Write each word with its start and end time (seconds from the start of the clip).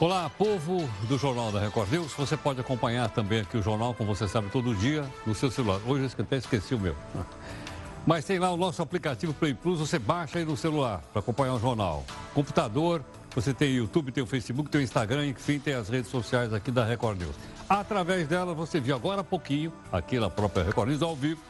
Olá, 0.00 0.30
povo 0.30 0.88
do 1.08 1.18
Jornal 1.18 1.50
da 1.50 1.58
Record 1.58 1.90
News. 1.90 2.12
Você 2.12 2.36
pode 2.36 2.60
acompanhar 2.60 3.10
também 3.10 3.40
aqui 3.40 3.56
o 3.56 3.62
jornal, 3.62 3.92
como 3.92 4.14
você 4.14 4.28
sabe, 4.28 4.48
todo 4.48 4.72
dia 4.76 5.04
no 5.26 5.34
seu 5.34 5.50
celular. 5.50 5.80
Hoje 5.84 6.04
eu 6.04 6.24
até 6.24 6.36
esqueci 6.36 6.72
o 6.72 6.78
meu. 6.78 6.94
Mas 8.06 8.24
tem 8.24 8.38
lá 8.38 8.48
o 8.52 8.56
nosso 8.56 8.80
aplicativo 8.80 9.34
Play 9.34 9.54
Plus, 9.54 9.80
você 9.80 9.98
baixa 9.98 10.38
aí 10.38 10.44
no 10.44 10.56
celular 10.56 11.02
para 11.12 11.18
acompanhar 11.18 11.54
o 11.54 11.58
jornal. 11.58 12.04
Computador, 12.32 13.02
você 13.34 13.52
tem 13.52 13.74
YouTube, 13.74 14.12
tem 14.12 14.22
o 14.22 14.26
Facebook, 14.26 14.70
tem 14.70 14.80
o 14.80 14.84
Instagram, 14.84 15.26
enfim, 15.26 15.58
tem 15.58 15.74
as 15.74 15.88
redes 15.88 16.12
sociais 16.12 16.54
aqui 16.54 16.70
da 16.70 16.84
Record 16.84 17.18
News. 17.18 17.34
Através 17.68 18.28
dela, 18.28 18.54
você 18.54 18.78
viu 18.78 18.94
agora 18.94 19.22
há 19.22 19.24
pouquinho, 19.24 19.72
aqui 19.90 20.20
na 20.20 20.30
própria 20.30 20.62
Record 20.62 20.90
News, 20.90 21.02
ao 21.02 21.16
vivo, 21.16 21.40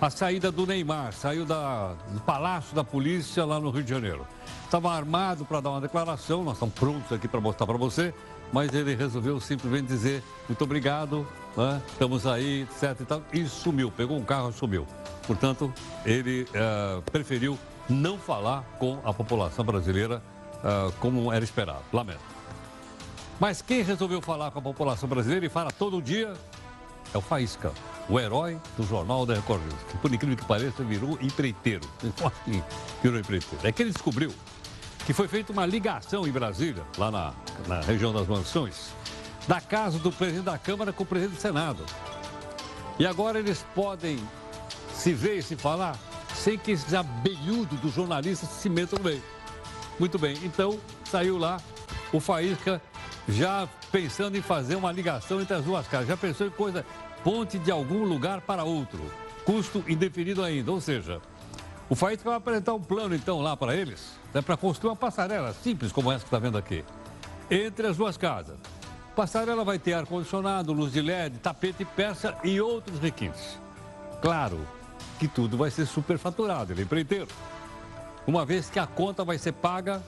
a 0.00 0.10
saída 0.10 0.50
do 0.50 0.66
Neymar. 0.66 1.12
Saiu 1.12 1.44
da, 1.44 1.94
do 2.08 2.20
Palácio 2.20 2.74
da 2.74 2.82
Polícia 2.82 3.44
lá 3.44 3.60
no 3.60 3.70
Rio 3.70 3.82
de 3.82 3.90
Janeiro. 3.90 4.26
Estava 4.64 4.92
armado 4.92 5.44
para 5.44 5.60
dar 5.60 5.70
uma 5.70 5.80
declaração, 5.80 6.42
nós 6.42 6.54
estamos 6.54 6.74
prontos 6.74 7.12
aqui 7.12 7.28
para 7.28 7.40
mostrar 7.40 7.66
para 7.66 7.76
você, 7.76 8.14
mas 8.52 8.72
ele 8.74 8.94
resolveu 8.94 9.38
simplesmente 9.40 9.86
dizer 9.86 10.22
muito 10.48 10.64
obrigado, 10.64 11.26
né? 11.56 11.80
estamos 11.88 12.26
aí, 12.26 12.62
etc 12.62 13.00
e 13.00 13.04
tal, 13.04 13.22
e 13.32 13.46
sumiu, 13.46 13.90
pegou 13.90 14.16
um 14.16 14.24
carro 14.24 14.50
e 14.50 14.52
sumiu. 14.52 14.86
Portanto, 15.26 15.72
ele 16.04 16.42
uh, 16.42 17.02
preferiu 17.02 17.58
não 17.88 18.18
falar 18.18 18.62
com 18.78 18.98
a 19.04 19.12
população 19.12 19.64
brasileira 19.64 20.22
uh, 20.58 20.92
como 21.00 21.32
era 21.32 21.44
esperado. 21.44 21.82
Lamento. 21.92 22.20
Mas 23.38 23.60
quem 23.60 23.82
resolveu 23.82 24.20
falar 24.20 24.50
com 24.50 24.58
a 24.58 24.62
população 24.62 25.08
brasileira 25.08 25.46
e 25.46 25.48
fala 25.48 25.70
todo 25.70 26.00
dia 26.00 26.32
é 27.14 27.18
o 27.18 27.20
Faísca 27.20 27.72
o 28.08 28.18
herói 28.18 28.60
do 28.76 28.84
Jornal 28.84 29.24
da 29.24 29.34
Record 29.34 29.62
News, 29.62 29.82
que 29.88 29.96
por 29.98 30.12
incrível 30.12 30.36
que 30.36 30.44
pareça 30.44 30.82
virou 30.82 31.18
empreiteiro. 31.20 31.88
Virou 33.02 33.18
empreiteiro. 33.18 33.66
É 33.66 33.72
que 33.72 33.82
ele 33.82 33.90
descobriu 33.90 34.32
que 35.06 35.12
foi 35.12 35.26
feita 35.28 35.52
uma 35.52 35.66
ligação 35.66 36.26
em 36.26 36.30
Brasília, 36.30 36.84
lá 36.96 37.10
na, 37.10 37.32
na 37.66 37.80
região 37.80 38.12
das 38.12 38.26
mansões, 38.26 38.90
da 39.48 39.60
casa 39.60 39.98
do 39.98 40.12
presidente 40.12 40.44
da 40.44 40.58
Câmara 40.58 40.92
com 40.92 41.02
o 41.02 41.06
presidente 41.06 41.36
do 41.36 41.40
Senado. 41.40 41.84
E 42.98 43.06
agora 43.06 43.38
eles 43.38 43.64
podem 43.74 44.18
se 44.94 45.12
ver 45.12 45.38
e 45.38 45.42
se 45.42 45.56
falar 45.56 45.96
sem 46.34 46.58
que 46.58 46.72
esse 46.72 46.94
abelhudo 46.94 47.76
dos 47.76 47.94
jornalistas 47.94 48.48
se 48.48 48.68
metam 48.68 48.98
no 48.98 49.04
meio. 49.04 49.22
Muito 49.98 50.18
bem, 50.18 50.36
então 50.44 50.78
saiu 51.04 51.38
lá 51.38 51.60
o 52.12 52.20
Faísca 52.20 52.80
já 53.28 53.68
pensando 53.90 54.36
em 54.36 54.42
fazer 54.42 54.76
uma 54.76 54.90
ligação 54.90 55.40
entre 55.40 55.54
as 55.54 55.64
duas 55.64 55.86
casas. 55.86 56.08
Já 56.08 56.16
pensou 56.16 56.46
em 56.46 56.50
coisa 56.50 56.84
ponte 57.22 57.58
de 57.58 57.70
algum 57.70 58.04
lugar 58.04 58.40
para 58.40 58.64
outro. 58.64 59.00
Custo 59.44 59.84
indefinido 59.88 60.42
ainda, 60.42 60.70
ou 60.70 60.80
seja, 60.80 61.20
o 61.88 61.94
Faísca 61.94 62.28
vai 62.28 62.38
apresentar 62.38 62.74
um 62.74 62.80
plano 62.80 63.14
então 63.14 63.40
lá 63.40 63.56
para 63.56 63.76
eles, 63.76 64.18
né, 64.32 64.40
para 64.40 64.56
construir 64.56 64.90
uma 64.90 64.96
passarela 64.96 65.52
simples 65.52 65.92
como 65.92 66.10
essa 66.10 66.20
que 66.20 66.28
está 66.28 66.38
vendo 66.38 66.56
aqui, 66.56 66.84
entre 67.50 67.86
as 67.86 67.96
duas 67.96 68.16
casas. 68.16 68.56
Passarela 69.14 69.64
vai 69.64 69.78
ter 69.78 69.92
ar-condicionado, 69.92 70.72
luz 70.72 70.92
de 70.92 71.02
LED, 71.02 71.38
tapete 71.38 71.84
persa 71.84 72.34
e 72.42 72.60
outros 72.60 72.98
requintes. 72.98 73.58
Claro 74.22 74.60
que 75.18 75.28
tudo 75.28 75.56
vai 75.56 75.70
ser 75.70 75.86
superfaturado, 75.86 76.72
ele 76.72 76.80
é 76.80 76.84
empreiteiro. 76.84 77.28
Uma 78.26 78.46
vez 78.46 78.70
que 78.70 78.78
a 78.78 78.86
conta 78.86 79.24
vai 79.24 79.36
ser 79.36 79.52
paga 79.52 80.02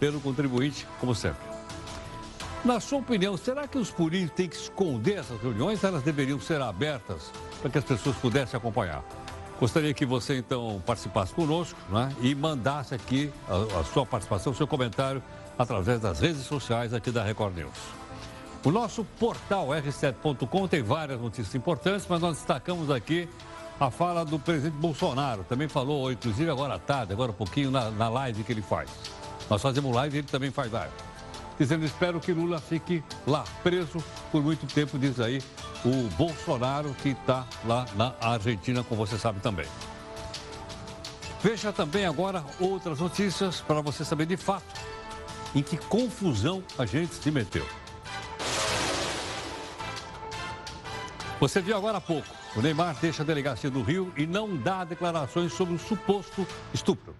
pelo 0.00 0.20
contribuinte, 0.20 0.86
como 0.98 1.14
sempre. 1.14 1.47
Na 2.68 2.80
sua 2.80 2.98
opinião, 2.98 3.34
será 3.34 3.66
que 3.66 3.78
os 3.78 3.90
políticos 3.90 4.36
têm 4.36 4.46
que 4.46 4.54
esconder 4.54 5.20
essas 5.20 5.40
reuniões? 5.40 5.82
Elas 5.82 6.02
deveriam 6.02 6.38
ser 6.38 6.60
abertas 6.60 7.32
para 7.62 7.70
que 7.70 7.78
as 7.78 7.84
pessoas 7.84 8.14
pudessem 8.16 8.58
acompanhar. 8.58 9.02
Gostaria 9.58 9.94
que 9.94 10.04
você, 10.04 10.36
então, 10.36 10.82
participasse 10.84 11.32
conosco 11.32 11.78
né? 11.88 12.14
e 12.20 12.34
mandasse 12.34 12.94
aqui 12.94 13.32
a, 13.48 13.80
a 13.80 13.84
sua 13.84 14.04
participação, 14.04 14.52
seu 14.52 14.66
comentário, 14.66 15.22
através 15.58 15.98
das 15.98 16.20
redes 16.20 16.42
sociais 16.42 16.92
aqui 16.92 17.10
da 17.10 17.24
Record 17.24 17.56
News. 17.56 17.78
O 18.62 18.70
nosso 18.70 19.02
portal 19.18 19.68
r7.com 19.68 20.68
tem 20.68 20.82
várias 20.82 21.18
notícias 21.18 21.54
importantes, 21.54 22.06
mas 22.06 22.20
nós 22.20 22.36
destacamos 22.36 22.90
aqui 22.90 23.26
a 23.80 23.90
fala 23.90 24.26
do 24.26 24.38
presidente 24.38 24.76
Bolsonaro. 24.76 25.42
Também 25.44 25.68
falou, 25.68 26.12
inclusive 26.12 26.50
agora 26.50 26.74
à 26.74 26.78
tarde, 26.78 27.14
agora 27.14 27.30
um 27.30 27.34
pouquinho, 27.34 27.70
na, 27.70 27.90
na 27.90 28.10
live 28.10 28.44
que 28.44 28.52
ele 28.52 28.60
faz. 28.60 28.90
Nós 29.48 29.62
fazemos 29.62 29.96
live 29.96 30.16
e 30.16 30.18
ele 30.18 30.28
também 30.28 30.50
faz 30.50 30.70
live 30.70 30.92
dizendo 31.58 31.84
espero 31.84 32.20
que 32.20 32.32
Lula 32.32 32.60
fique 32.60 33.02
lá 33.26 33.44
preso 33.62 34.02
por 34.30 34.42
muito 34.42 34.66
tempo, 34.66 34.98
diz 34.98 35.18
aí 35.18 35.42
o 35.84 36.08
Bolsonaro 36.16 36.94
que 37.02 37.10
está 37.10 37.46
lá 37.64 37.86
na 37.94 38.14
Argentina, 38.20 38.84
como 38.84 39.04
você 39.04 39.18
sabe 39.18 39.40
também. 39.40 39.66
Veja 41.42 41.72
também 41.72 42.04
agora 42.04 42.44
outras 42.58 42.98
notícias 42.98 43.60
para 43.60 43.80
você 43.80 44.04
saber 44.04 44.26
de 44.26 44.36
fato 44.36 44.88
em 45.54 45.62
que 45.62 45.76
confusão 45.76 46.62
a 46.78 46.84
gente 46.84 47.14
se 47.14 47.30
meteu. 47.30 47.66
Você 51.40 51.60
viu 51.60 51.76
agora 51.76 51.98
há 51.98 52.00
pouco, 52.00 52.26
o 52.56 52.60
Neymar 52.60 52.96
deixa 53.00 53.22
a 53.22 53.26
delegacia 53.26 53.70
do 53.70 53.82
Rio 53.82 54.12
e 54.16 54.26
não 54.26 54.56
dá 54.56 54.82
declarações 54.82 55.52
sobre 55.52 55.74
o 55.74 55.78
suposto 55.78 56.44
estupro. 56.74 57.14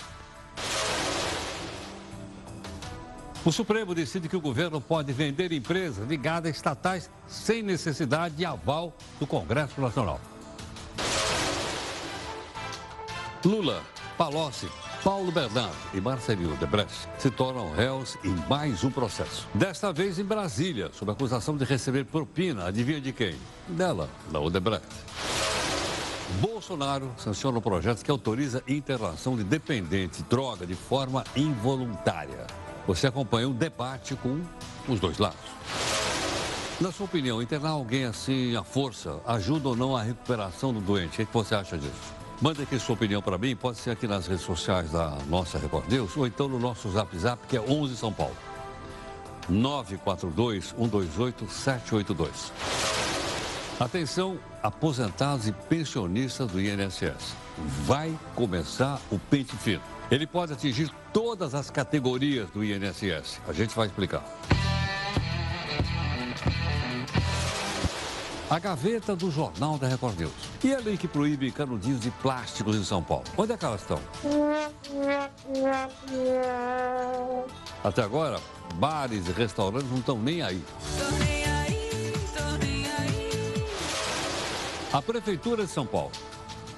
O 3.48 3.50
Supremo 3.50 3.94
decide 3.94 4.28
que 4.28 4.36
o 4.36 4.42
governo 4.42 4.78
pode 4.78 5.10
vender 5.10 5.52
empresas 5.52 6.06
ligadas 6.06 6.48
a 6.48 6.50
estatais 6.50 7.10
sem 7.26 7.62
necessidade 7.62 8.34
de 8.34 8.44
aval 8.44 8.94
do 9.18 9.26
Congresso 9.26 9.80
Nacional. 9.80 10.20
Lula, 13.42 13.82
Palocci, 14.18 14.68
Paulo 15.02 15.32
Bernardo 15.32 15.74
e 15.94 15.98
Marcelinho 15.98 16.54
Debrecht 16.58 17.08
se 17.18 17.30
tornam 17.30 17.72
réus 17.72 18.18
em 18.22 18.34
mais 18.50 18.84
um 18.84 18.90
processo. 18.90 19.48
Desta 19.54 19.94
vez 19.94 20.18
em 20.18 20.24
Brasília, 20.24 20.90
sob 20.92 21.10
acusação 21.10 21.56
de 21.56 21.64
receber 21.64 22.04
propina, 22.04 22.66
adivinha 22.66 23.00
de 23.00 23.14
quem? 23.14 23.34
Dela, 23.66 24.10
da 24.30 24.38
Odebrecht. 24.38 24.84
Bolsonaro 26.38 27.10
sanciona 27.16 27.56
um 27.56 27.62
projeto 27.62 28.04
que 28.04 28.10
autoriza 28.10 28.62
internação 28.68 29.38
de 29.38 29.42
dependente 29.42 30.18
de 30.18 30.28
droga 30.28 30.66
de 30.66 30.74
forma 30.74 31.24
involuntária. 31.34 32.57
Você 32.88 33.06
acompanha 33.06 33.46
um 33.46 33.52
debate 33.52 34.16
com 34.16 34.40
os 34.88 34.98
dois 34.98 35.18
lados. 35.18 35.38
Na 36.80 36.90
sua 36.90 37.04
opinião, 37.04 37.42
internar 37.42 37.72
alguém 37.72 38.06
assim 38.06 38.56
à 38.56 38.64
força 38.64 39.20
ajuda 39.26 39.68
ou 39.68 39.76
não 39.76 39.94
a 39.94 40.02
recuperação 40.02 40.72
do 40.72 40.80
doente? 40.80 41.20
O 41.20 41.26
que 41.26 41.34
você 41.34 41.54
acha 41.54 41.76
disso? 41.76 42.14
Mande 42.40 42.62
aqui 42.62 42.78
sua 42.78 42.94
opinião 42.94 43.20
para 43.20 43.36
mim, 43.36 43.54
pode 43.54 43.76
ser 43.76 43.90
aqui 43.90 44.06
nas 44.06 44.26
redes 44.26 44.42
sociais 44.42 44.90
da 44.90 45.18
nossa 45.28 45.58
Record 45.58 45.92
News 45.92 46.16
ou 46.16 46.26
então 46.26 46.48
no 46.48 46.58
nosso 46.58 46.90
Zap 46.90 47.14
Zap, 47.18 47.46
que 47.46 47.58
é 47.58 47.60
11 47.60 47.94
São 47.94 48.10
Paulo. 48.10 48.34
942-128-782. 49.52 52.28
Atenção, 53.78 54.38
aposentados 54.62 55.46
e 55.46 55.52
pensionistas 55.52 56.50
do 56.50 56.58
INSS. 56.58 57.36
Vai 57.84 58.18
começar 58.34 58.98
o 59.10 59.18
pente 59.18 59.54
fino. 59.56 59.97
Ele 60.10 60.26
pode 60.26 60.54
atingir 60.54 60.90
todas 61.12 61.54
as 61.54 61.68
categorias 61.68 62.48
do 62.50 62.64
INSS. 62.64 63.40
A 63.46 63.52
gente 63.52 63.76
vai 63.76 63.86
explicar. 63.86 64.24
A 68.48 68.58
gaveta 68.58 69.14
do 69.14 69.30
Jornal 69.30 69.76
da 69.76 69.86
Record 69.86 70.18
News. 70.18 70.32
E 70.64 70.74
a 70.74 70.78
lei 70.78 70.96
que 70.96 71.06
proíbe 71.06 71.52
canudinhos 71.52 72.00
de 72.00 72.10
plásticos 72.10 72.74
em 72.76 72.82
São 72.82 73.02
Paulo? 73.02 73.24
Onde 73.36 73.52
é 73.52 73.56
que 73.58 73.64
elas 73.66 73.82
estão? 73.82 74.00
Até 77.84 78.02
agora, 78.02 78.40
bares 78.76 79.28
e 79.28 79.32
restaurantes 79.32 79.90
não 79.90 79.98
estão 79.98 80.18
nem 80.18 80.40
aí. 80.40 80.64
A 84.90 85.02
Prefeitura 85.02 85.66
de 85.66 85.70
São 85.70 85.84
Paulo, 85.84 86.12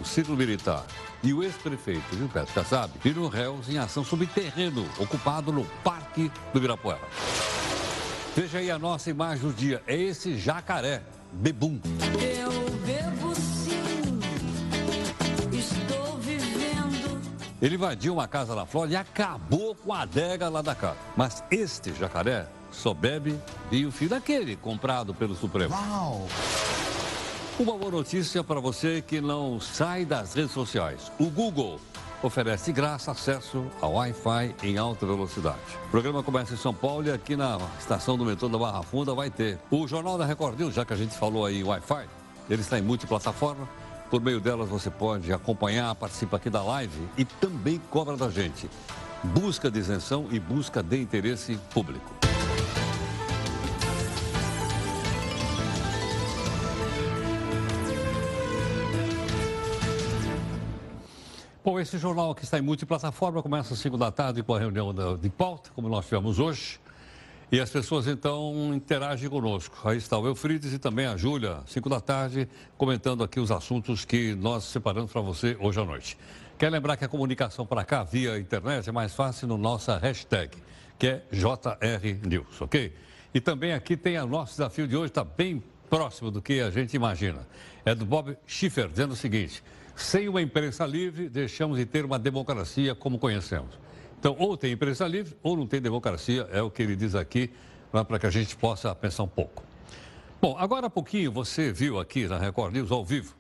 o 0.01 0.05
Círculo 0.05 0.37
Militar 0.37 0.85
e 1.22 1.32
o 1.32 1.42
ex-prefeito 1.42 2.16
Gilberto 2.16 2.53
Kassab 2.53 2.92
viram 3.03 3.28
réus 3.28 3.69
em 3.69 3.78
ação 3.78 4.04
subterrâneo 4.04 4.88
ocupado 4.98 5.53
no 5.53 5.64
Parque 5.84 6.31
do 6.53 6.58
Ibirapuera. 6.58 7.00
Veja 8.34 8.58
aí 8.58 8.70
a 8.70 8.78
nossa 8.78 9.11
imagem 9.11 9.49
do 9.49 9.52
dia. 9.52 9.82
É 9.87 9.96
esse 9.96 10.38
jacaré, 10.38 11.02
bebum. 11.32 11.81
Eu 12.20 12.52
bebo 12.87 13.34
sim, 13.34 14.20
estou 15.52 16.17
vivendo. 16.19 17.20
Ele 17.61 17.75
invadiu 17.75 18.14
uma 18.14 18.28
casa 18.28 18.55
na 18.55 18.64
Flórida 18.64 18.94
e 18.94 18.96
acabou 18.96 19.75
com 19.75 19.93
a 19.93 20.02
adega 20.02 20.49
lá 20.49 20.62
da 20.62 20.75
casa. 20.75 20.96
Mas 21.16 21.43
este 21.50 21.93
jacaré 21.93 22.46
só 22.70 22.94
bebe 22.94 23.38
vinho 23.70 23.90
fio 23.90 24.08
daquele 24.08 24.56
comprado 24.56 25.12
pelo 25.12 25.34
Supremo. 25.34 25.75
Uau! 25.75 26.28
Uma 27.58 27.76
boa 27.76 27.91
notícia 27.91 28.43
para 28.43 28.58
você 28.58 29.02
que 29.02 29.20
não 29.20 29.61
sai 29.61 30.05
das 30.05 30.32
redes 30.35 30.52
sociais. 30.52 31.12
O 31.19 31.26
Google 31.26 31.79
oferece 32.23 32.73
graça 32.73 33.11
acesso 33.11 33.67
ao 33.81 33.94
Wi-Fi 33.94 34.55
em 34.62 34.79
alta 34.79 35.05
velocidade. 35.05 35.58
O 35.87 35.91
programa 35.91 36.23
começa 36.23 36.55
em 36.55 36.56
São 36.56 36.73
Paulo 36.73 37.06
e 37.06 37.12
aqui 37.12 37.37
na 37.37 37.58
estação 37.79 38.17
do 38.17 38.25
metrô 38.25 38.49
da 38.49 38.56
Barra 38.56 38.82
Funda 38.82 39.14
vai 39.14 39.31
ter. 39.31 39.58
O 39.70 39.87
Jornal 39.87 40.17
da 40.17 40.25
Record 40.25 40.58
News, 40.58 40.75
já 40.75 40.85
que 40.85 40.93
a 40.93 40.97
gente 40.97 41.14
falou 41.17 41.44
aí 41.44 41.61
em 41.61 41.64
Wi-Fi, 41.64 42.06
ele 42.49 42.62
está 42.62 42.79
em 42.79 42.82
multiplataforma. 42.82 43.69
Por 44.11 44.20
meio 44.20 44.41
delas 44.41 44.69
você 44.69 44.91
pode 44.91 45.32
acompanhar, 45.32 45.94
participa 45.94 46.38
aqui 46.38 46.49
da 46.49 46.62
live 46.62 47.08
e 47.17 47.25
também 47.25 47.81
cobra 47.91 48.17
da 48.17 48.31
gente. 48.31 48.70
Busca 49.23 49.70
de 49.70 49.79
isenção 49.79 50.26
e 50.31 50.41
busca 50.41 50.82
de 50.82 51.00
interesse 51.00 51.58
público. 51.73 52.19
Esse 61.78 61.99
jornal 61.99 62.34
que 62.34 62.43
está 62.43 62.58
em 62.58 62.62
multiplataforma 62.62 63.43
começa 63.43 63.75
às 63.75 63.81
5 63.81 63.99
da 63.99 64.11
tarde 64.11 64.43
com 64.43 64.55
a 64.55 64.58
reunião 64.58 64.93
de 65.17 65.28
pauta, 65.28 65.70
como 65.75 65.88
nós 65.88 66.06
tivemos 66.06 66.38
hoje. 66.38 66.81
E 67.52 67.61
as 67.61 67.69
pessoas 67.69 68.06
então 68.06 68.72
interagem 68.75 69.28
conosco. 69.28 69.76
Aí 69.88 69.99
está 69.99 70.17
o 70.17 70.26
Eufrides 70.26 70.72
e 70.72 70.78
também 70.78 71.06
a 71.06 71.17
Júlia, 71.17 71.58
5 71.67 71.88
da 71.88 72.00
tarde, 72.00 72.49
comentando 72.78 73.22
aqui 73.22 73.38
os 73.38 73.50
assuntos 73.50 74.05
que 74.05 74.34
nós 74.34 74.64
separamos 74.64 75.12
para 75.12 75.20
você 75.20 75.56
hoje 75.61 75.81
à 75.81 75.84
noite. 75.84 76.17
Quer 76.58 76.70
lembrar 76.70 76.96
que 76.96 77.05
a 77.05 77.08
comunicação 77.08 77.67
para 77.67 77.84
cá 77.84 78.05
via 78.05 78.38
internet 78.38 78.88
é 78.88 78.93
mais 78.93 79.14
fácil 79.14 79.49
no 79.49 79.58
nossa 79.58 79.99
hashtag, 79.99 80.56
que 80.99 81.06
é 81.06 81.25
JRNews, 81.32 82.61
ok? 82.61 82.94
E 83.34 83.40
também 83.40 83.73
aqui 83.73 83.96
tem 83.96 84.19
o 84.19 84.26
nosso 84.26 84.52
desafio 84.52 84.87
de 84.87 84.96
hoje, 84.96 85.06
está 85.06 85.25
bem 85.25 85.62
próximo 85.88 86.31
do 86.31 86.40
que 86.40 86.61
a 86.61 86.70
gente 86.70 86.94
imagina. 86.94 87.46
É 87.84 87.94
do 87.94 88.06
Bob 88.06 88.37
Schiffer, 88.46 88.88
dizendo 88.88 89.12
o 89.12 89.16
seguinte: 89.16 89.62
sem 90.00 90.29
uma 90.29 90.41
imprensa 90.41 90.87
livre, 90.87 91.29
deixamos 91.29 91.79
de 91.79 91.85
ter 91.85 92.05
uma 92.05 92.19
democracia 92.19 92.94
como 92.94 93.19
conhecemos. 93.19 93.79
Então, 94.19 94.35
ou 94.38 94.56
tem 94.56 94.73
imprensa 94.73 95.06
livre 95.06 95.37
ou 95.43 95.56
não 95.56 95.67
tem 95.67 95.81
democracia, 95.81 96.49
é 96.50 96.61
o 96.61 96.70
que 96.70 96.82
ele 96.82 96.97
diz 96.97 97.14
aqui, 97.14 97.50
para 97.91 98.19
que 98.19 98.26
a 98.26 98.31
gente 98.31 98.56
possa 98.56 98.94
pensar 98.94 99.23
um 99.23 99.29
pouco. 99.29 99.62
Bom, 100.41 100.56
agora 100.58 100.87
há 100.87 100.91
pouquinho 100.91 101.31
você 101.31 101.73
viu 101.73 101.99
aqui 101.99 102.26
na 102.26 102.38
Record 102.38 102.75
News, 102.75 102.91
ao 102.91 103.05
vivo, 103.05 103.35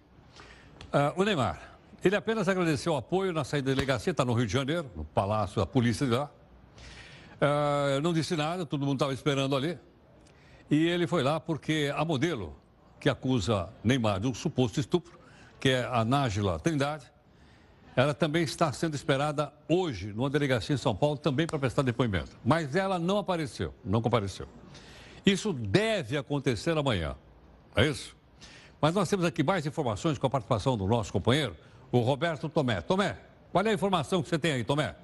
uh, 0.86 1.20
o 1.20 1.24
Neymar. 1.24 1.78
Ele 2.04 2.16
apenas 2.16 2.48
agradeceu 2.48 2.94
o 2.94 2.96
apoio 2.96 3.32
na 3.32 3.44
saída 3.44 3.70
da 3.70 3.74
delegacia, 3.74 4.10
está 4.10 4.24
no 4.24 4.32
Rio 4.32 4.46
de 4.46 4.52
Janeiro, 4.52 4.90
no 4.96 5.04
Palácio 5.04 5.56
da 5.56 5.66
Polícia 5.66 6.06
de 6.06 6.12
lá. 6.12 6.30
Uh, 7.36 8.00
não 8.02 8.12
disse 8.12 8.36
nada, 8.36 8.64
todo 8.64 8.80
mundo 8.86 8.96
estava 8.96 9.12
esperando 9.12 9.54
ali. 9.54 9.78
E 10.70 10.86
ele 10.86 11.06
foi 11.06 11.22
lá 11.22 11.38
porque 11.40 11.92
a 11.94 12.04
modelo 12.04 12.56
que 12.98 13.08
acusa 13.08 13.68
Neymar 13.82 14.20
de 14.20 14.26
um 14.26 14.34
suposto 14.34 14.80
estupro, 14.80 15.19
que 15.60 15.68
é 15.68 15.84
a 15.84 16.04
Nájila 16.04 16.58
Trindade, 16.58 17.06
ela 17.94 18.14
também 18.14 18.42
está 18.42 18.72
sendo 18.72 18.94
esperada 18.94 19.52
hoje 19.68 20.12
numa 20.12 20.30
delegacia 20.30 20.74
em 20.74 20.78
São 20.78 20.96
Paulo, 20.96 21.18
também 21.18 21.46
para 21.46 21.58
prestar 21.58 21.82
depoimento. 21.82 22.30
Mas 22.44 22.74
ela 22.74 22.98
não 22.98 23.18
apareceu, 23.18 23.74
não 23.84 24.00
compareceu. 24.00 24.46
Isso 25.24 25.52
deve 25.52 26.16
acontecer 26.16 26.76
amanhã, 26.76 27.14
é 27.76 27.86
isso? 27.86 28.16
Mas 28.80 28.94
nós 28.94 29.08
temos 29.08 29.26
aqui 29.26 29.42
mais 29.42 29.66
informações 29.66 30.16
com 30.16 30.26
a 30.26 30.30
participação 30.30 30.76
do 30.78 30.86
nosso 30.86 31.12
companheiro, 31.12 31.54
o 31.92 32.00
Roberto 32.00 32.48
Tomé. 32.48 32.80
Tomé, 32.80 33.18
qual 33.52 33.64
é 33.66 33.70
a 33.70 33.74
informação 33.74 34.22
que 34.22 34.28
você 34.28 34.38
tem 34.38 34.52
aí, 34.52 34.64
Tomé? 34.64 34.94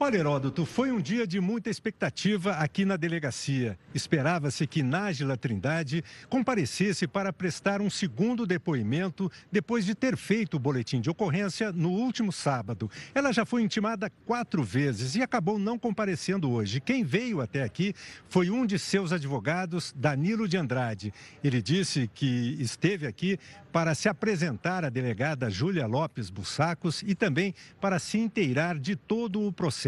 Olha, 0.00 0.18
Heródoto, 0.18 0.64
foi 0.64 0.92
um 0.92 1.00
dia 1.00 1.26
de 1.26 1.40
muita 1.40 1.68
expectativa 1.68 2.52
aqui 2.52 2.84
na 2.84 2.96
delegacia. 2.96 3.76
Esperava-se 3.92 4.64
que 4.64 4.80
Nájila 4.80 5.36
Trindade 5.36 6.04
comparecesse 6.28 7.08
para 7.08 7.32
prestar 7.32 7.80
um 7.80 7.90
segundo 7.90 8.46
depoimento 8.46 9.28
depois 9.50 9.84
de 9.84 9.96
ter 9.96 10.16
feito 10.16 10.54
o 10.56 10.60
boletim 10.60 11.00
de 11.00 11.10
ocorrência 11.10 11.72
no 11.72 11.90
último 11.90 12.30
sábado. 12.30 12.88
Ela 13.12 13.32
já 13.32 13.44
foi 13.44 13.60
intimada 13.60 14.08
quatro 14.24 14.62
vezes 14.62 15.16
e 15.16 15.20
acabou 15.20 15.58
não 15.58 15.76
comparecendo 15.76 16.48
hoje. 16.48 16.80
Quem 16.80 17.02
veio 17.02 17.40
até 17.40 17.64
aqui 17.64 17.92
foi 18.28 18.50
um 18.50 18.64
de 18.64 18.78
seus 18.78 19.12
advogados, 19.12 19.92
Danilo 19.96 20.46
de 20.46 20.56
Andrade. 20.56 21.12
Ele 21.42 21.60
disse 21.60 22.08
que 22.14 22.56
esteve 22.60 23.04
aqui 23.04 23.36
para 23.72 23.96
se 23.96 24.08
apresentar 24.08 24.84
à 24.84 24.88
delegada 24.88 25.50
Júlia 25.50 25.88
Lopes 25.88 26.30
Bussacos 26.30 27.02
e 27.04 27.16
também 27.16 27.52
para 27.80 27.98
se 27.98 28.16
inteirar 28.16 28.78
de 28.78 28.94
todo 28.94 29.44
o 29.44 29.52
processo. 29.52 29.87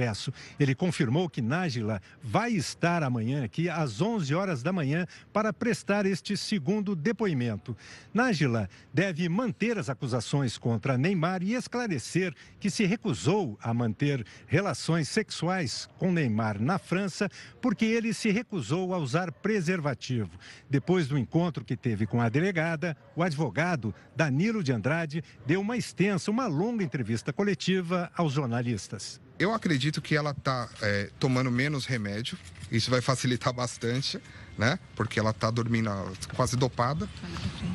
Ele 0.59 0.75
confirmou 0.75 1.29
que 1.29 1.43
Nájila 1.43 2.01
vai 2.23 2.53
estar 2.53 3.03
amanhã 3.03 3.45
aqui 3.45 3.69
às 3.69 4.01
11 4.01 4.35
horas 4.35 4.63
da 4.63 4.73
manhã 4.73 5.07
para 5.33 5.53
prestar 5.53 6.07
este 6.07 6.37
segundo 6.37 6.97
depoimento. 6.97 7.77
Nájila 8.13 8.69
deve 8.93 9.29
manter 9.29 9.79
as 9.79 9.89
acusações 9.89 10.57
contra 10.57 10.99
Neymar 10.99 11.43
e 11.43 11.55
esclarecer 11.55 12.35
que 12.59 12.71
se 12.71 12.85
recusou 12.85 13.59
a 13.63 13.73
manter 13.75 14.25
relações 14.47 15.09
sexuais 15.09 15.89
com 15.99 16.13
Neymar 16.13 16.61
na 16.61 16.79
França 16.79 17.29
porque 17.61 17.85
ele 17.85 18.15
se 18.15 18.31
recusou 18.31 18.95
a 18.95 18.99
usar 18.99 19.31
preservativo. 19.33 20.31
Depois 20.69 21.09
do 21.09 21.19
encontro 21.19 21.65
que 21.65 21.77
teve 21.77 22.07
com 22.07 22.21
a 22.21 22.29
delegada, 22.29 22.97
o 23.15 23.23
advogado 23.23 23.51
advogado 23.51 23.95
Danilo 24.15 24.63
de 24.63 24.73
Andrade 24.73 25.25
deu 25.47 25.61
uma 25.61 25.77
extensa, 25.77 26.31
uma 26.31 26.47
longa 26.47 26.85
entrevista 26.85 27.33
coletiva 27.33 28.11
aos 28.15 28.33
jornalistas. 28.33 29.21
Eu 29.41 29.55
acredito 29.55 30.03
que 30.03 30.15
ela 30.15 30.33
está 30.33 30.69
é, 30.83 31.09
tomando 31.19 31.51
menos 31.51 31.87
remédio, 31.87 32.37
isso 32.71 32.91
vai 32.91 33.01
facilitar 33.01 33.55
bastante, 33.55 34.21
né? 34.59 34.79
Porque 34.95 35.19
ela 35.19 35.31
está 35.31 35.51
dormindo 35.51 35.91
quase 36.37 36.59
dopada, 36.59 37.09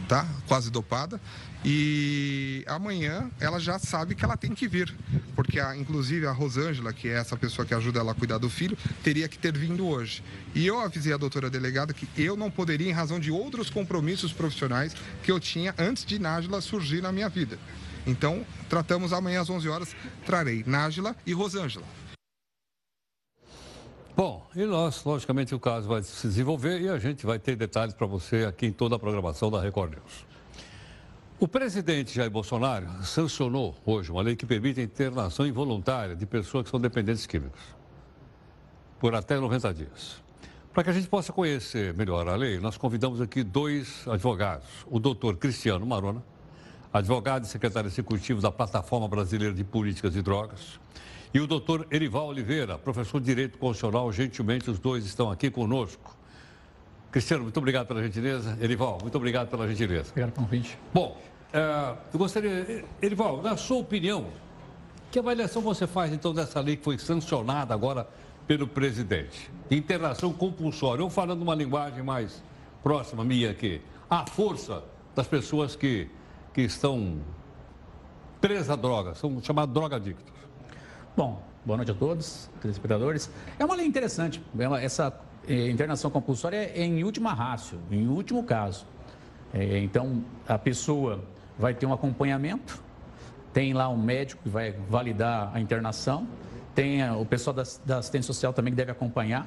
tá? 0.08 0.28
Quase 0.48 0.70
dopada. 0.70 1.20
E 1.66 2.64
amanhã 2.68 3.32
ela 3.40 3.60
já 3.60 3.80
sabe 3.80 4.14
que 4.14 4.24
ela 4.24 4.38
tem 4.38 4.54
que 4.54 4.68
vir, 4.68 4.94
porque 5.36 5.60
a, 5.60 5.76
inclusive 5.76 6.28
a 6.28 6.32
Rosângela, 6.32 6.94
que 6.94 7.08
é 7.08 7.14
essa 7.14 7.36
pessoa 7.36 7.66
que 7.66 7.74
ajuda 7.74 8.00
ela 8.00 8.12
a 8.12 8.16
cuidar 8.16 8.38
do 8.38 8.48
filho, 8.48 8.78
teria 9.04 9.28
que 9.28 9.40
ter 9.40 9.58
vindo 9.58 9.88
hoje. 9.88 10.24
E 10.54 10.68
eu 10.68 10.80
avisei 10.80 11.14
a 11.14 11.18
doutora 11.18 11.50
delegada 11.50 11.96
que 11.96 12.08
eu 12.16 12.38
não 12.38 12.52
poderia 12.52 12.88
em 12.88 12.94
razão 12.94 13.20
de 13.20 13.32
outros 13.32 13.72
compromissos 13.72 14.32
profissionais 14.32 14.96
que 15.24 15.32
eu 15.32 15.40
tinha 15.40 15.74
antes 15.80 16.06
de 16.06 16.20
Nájila 16.20 16.62
surgir 16.62 17.02
na 17.02 17.12
minha 17.12 17.28
vida. 17.28 17.58
Então, 18.06 18.46
tratamos 18.70 19.12
amanhã 19.14 19.42
às 19.42 19.50
11 19.50 19.68
horas, 19.70 19.96
trarei 20.26 20.64
Nájila 20.66 21.16
e 21.26 21.34
Rosângela. 21.34 21.86
Bom, 24.16 24.48
e 24.56 24.64
nós, 24.66 25.04
logicamente, 25.04 25.54
o 25.54 25.60
caso 25.60 25.90
vai 25.90 26.02
se 26.02 26.26
desenvolver 26.28 26.80
e 26.80 26.88
a 26.88 26.98
gente 26.98 27.26
vai 27.26 27.38
ter 27.38 27.58
detalhes 27.58 27.94
para 27.94 28.08
você 28.08 28.46
aqui 28.46 28.68
em 28.68 28.72
toda 28.72 28.96
a 28.96 29.00
programação 29.00 29.52
da 29.52 29.60
Record 29.60 29.92
News. 29.92 30.26
O 31.38 31.50
presidente 31.50 32.16
Jair 32.16 32.32
Bolsonaro 32.32 32.88
sancionou 33.04 33.76
hoje 33.86 34.10
uma 34.10 34.22
lei 34.22 34.38
que 34.38 34.46
permite 34.46 34.80
a 34.80 34.84
internação 34.84 35.46
involuntária 35.46 36.16
de 36.16 36.26
pessoas 36.26 36.64
que 36.64 36.70
são 36.70 36.80
dependentes 36.80 37.26
químicos 37.26 37.60
por 39.00 39.14
até 39.14 39.38
90 39.38 39.74
dias. 39.74 40.24
Para 40.74 40.86
que 40.86 40.90
a 40.90 40.94
gente 40.94 41.10
possa 41.10 41.34
conhecer 41.34 41.94
melhor 41.94 42.28
a 42.30 42.36
lei, 42.38 42.58
nós 42.58 42.78
convidamos 42.78 43.20
aqui 43.20 43.44
dois 43.44 44.08
advogados. 44.08 44.68
O 44.88 44.98
doutor 44.98 45.36
Cristiano 45.36 45.86
Marona, 45.86 46.24
advogado 46.98 47.44
e 47.44 47.48
secretário 47.48 47.90
executivo 47.90 48.40
da 48.40 48.50
Plataforma 48.50 49.06
Brasileira 49.06 49.54
de 49.54 49.66
Políticas 49.66 50.14
de 50.14 50.22
Drogas, 50.22 50.80
e 51.34 51.42
o 51.42 51.46
doutor 51.46 51.86
Erival 51.92 52.28
Oliveira, 52.28 52.78
professor 52.78 53.20
de 53.20 53.26
Direito 53.26 53.58
Constitucional. 53.58 54.10
Gentilmente, 54.14 54.72
os 54.72 54.80
dois 54.80 55.06
estão 55.06 55.30
aqui 55.30 55.52
conosco. 55.52 56.16
Cristiano, 57.12 57.44
muito 57.44 57.58
obrigado 57.58 57.88
pela 57.88 58.02
gentileza. 58.02 58.58
Erival, 58.62 59.00
muito 59.02 59.18
obrigado 59.18 59.50
pela 59.50 59.68
gentileza. 59.68 60.12
Obrigado 60.12 60.32
pelo 60.32 60.46
convite. 60.46 60.80
Bom, 60.94 61.18
uh, 61.54 61.98
eu 62.14 62.18
gostaria, 62.18 62.86
Erival, 63.02 63.42
na 63.42 63.58
sua 63.58 63.80
opinião, 63.80 64.28
que 65.12 65.20
avaliação 65.20 65.62
você 65.62 65.86
faz 65.86 66.14
então 66.14 66.34
dessa 66.34 66.62
lei 66.62 66.78
que 66.78 66.84
foi 66.86 66.98
sancionada 66.98 67.74
agora 67.74 68.08
pelo 68.48 68.70
presidente? 68.70 69.52
De 69.70 69.76
internação 69.76 70.32
compulsória, 70.32 71.04
ou 71.04 71.10
falando 71.10 71.42
uma 71.42 71.56
linguagem 71.56 72.02
mais 72.02 72.42
próxima 72.82 73.26
minha 73.26 73.52
aqui, 73.52 73.82
a 74.10 74.26
força 74.26 74.82
das 75.14 75.28
pessoas 75.28 75.76
que, 75.76 76.08
que 76.56 76.62
estão 76.62 77.18
presas 78.40 78.70
à 78.70 78.78
droga, 78.78 79.14
são 79.14 79.44
chamados 79.44 79.74
drogadictos. 79.74 80.34
Bom, 81.16 81.44
boa 81.66 81.76
noite 81.76 81.92
a 81.92 81.94
todos, 81.94 82.50
telespectadores. 82.62 83.30
É 83.60 83.66
uma 83.66 83.76
lei 83.76 83.86
interessante, 83.86 84.42
essa 84.82 85.14
é, 85.46 85.70
internação 85.70 86.10
compulsória 86.10 86.56
é 86.56 86.82
em 86.82 87.04
última 87.04 87.34
rácio, 87.34 87.78
em 87.92 88.08
último 88.08 88.42
caso. 88.42 88.86
É, 89.54 89.80
então, 89.80 90.24
a 90.48 90.58
pessoa 90.58 91.26
vai 91.60 91.74
ter 91.74 91.88
um 91.88 91.92
acompanhamento, 91.92 92.82
tem 93.52 93.74
lá 93.74 93.90
um 93.90 93.98
médico 93.98 94.44
que 94.44 94.50
vai 94.50 94.72
validar 94.72 95.52
a 95.54 95.60
internação, 95.60 96.26
tem 96.74 97.04
o 97.12 97.26
pessoal 97.26 97.54
da, 97.54 97.64
da 97.86 97.98
assistência 97.98 98.28
social 98.28 98.54
também 98.54 98.72
que 98.72 98.78
deve 98.78 98.92
acompanhar. 98.92 99.46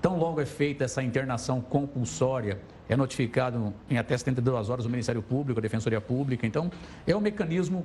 Tão 0.00 0.16
logo 0.16 0.40
é 0.40 0.46
feita 0.46 0.84
essa 0.84 1.02
internação 1.02 1.60
compulsória, 1.60 2.60
é 2.88 2.96
notificado 2.96 3.74
em 3.90 3.98
até 3.98 4.16
72 4.16 4.70
horas 4.70 4.84
o 4.84 4.88
Ministério 4.88 5.22
Público, 5.22 5.58
a 5.58 5.62
Defensoria 5.62 6.00
Pública. 6.00 6.46
Então, 6.46 6.70
é 7.06 7.16
um 7.16 7.20
mecanismo, 7.20 7.84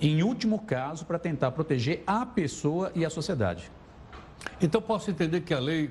em 0.00 0.22
último 0.22 0.58
caso, 0.60 1.04
para 1.04 1.18
tentar 1.18 1.50
proteger 1.52 2.02
a 2.06 2.26
pessoa 2.26 2.92
e 2.94 3.04
a 3.04 3.10
sociedade. 3.10 3.70
Então, 4.60 4.80
posso 4.80 5.10
entender 5.10 5.40
que 5.40 5.54
a 5.54 5.58
lei 5.58 5.90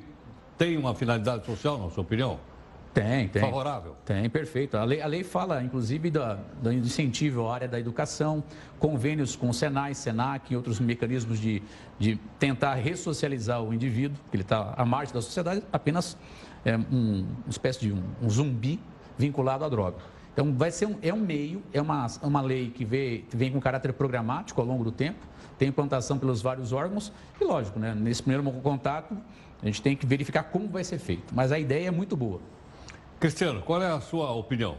tem 0.58 0.77
uma 0.77 0.94
finalidade 0.96 1.46
social, 1.46 1.77
na 1.77 1.89
sua 1.89 2.03
opinião? 2.03 2.39
Tem, 2.94 3.27
tem. 3.27 3.44
Favorável? 3.44 3.96
Tem, 4.03 4.27
perfeito. 4.27 4.75
A 4.75 4.84
lei, 4.84 5.01
a 5.01 5.06
lei 5.06 5.24
fala, 5.24 5.62
inclusive, 5.62 6.10
da, 6.10 6.39
do 6.60 6.74
incentivo 6.74 7.48
à 7.48 7.53
área 7.53 7.67
da 7.67 7.79
educação, 7.79 8.44
convênios 8.79 9.36
com 9.36 9.50
o 9.50 9.53
Senai, 9.53 9.94
Senac 9.94 10.51
e 10.51 10.56
outros 10.56 10.79
mecanismos 10.79 11.39
de, 11.39 11.62
de 12.00 12.15
tentar 12.39 12.74
ressocializar 12.74 13.62
o 13.62 13.72
indivíduo, 13.72 14.17
que 14.32 14.36
ele 14.36 14.41
está 14.41 14.74
à 14.75 14.84
margem 14.84 15.13
da 15.13 15.22
sociedade, 15.22 15.62
apenas 15.72 16.17
é, 16.68 16.78
um, 16.78 17.26
uma 17.46 17.50
espécie 17.50 17.80
de 17.80 17.94
um, 17.94 18.04
um, 18.22 18.30
zumbi 18.30 18.78
vinculado 19.18 19.64
à 19.64 19.70
droga. 19.70 19.96
Então, 20.34 20.54
vai 20.54 20.70
ser 20.70 20.86
um, 20.86 20.98
é 21.02 21.14
um 21.14 21.20
meio, 21.20 21.64
é 21.74 21.82
uma, 21.82 22.06
uma 22.22 22.42
lei 22.42 22.70
que 22.70 22.84
vem, 22.84 23.26
vem 23.30 23.52
com 23.52 23.60
caráter 23.60 23.94
programático 23.94 24.60
ao 24.60 24.68
longo 24.68 24.84
do 24.84 24.92
tempo, 24.92 25.26
tem 25.58 25.70
implantação 25.70 26.20
pelos 26.20 26.42
vários 26.42 26.74
órgãos 26.74 27.12
e, 27.40 27.44
lógico, 27.44 27.80
né, 27.80 27.96
nesse 27.96 28.22
primeiro 28.22 28.52
contato, 28.60 29.18
a 29.64 29.66
gente 29.66 29.82
tem 29.82 29.96
que 29.96 30.06
verificar 30.06 30.44
como 30.44 30.68
vai 30.68 30.84
ser 30.84 31.00
feito, 31.00 31.34
mas 31.34 31.52
a 31.52 31.58
ideia 31.58 31.88
é 31.88 31.92
muito 31.92 32.16
boa. 32.16 32.42
Cristiano, 33.20 33.62
qual 33.62 33.82
é 33.82 33.90
a 33.90 34.00
sua 34.02 34.32
opinião? 34.34 34.76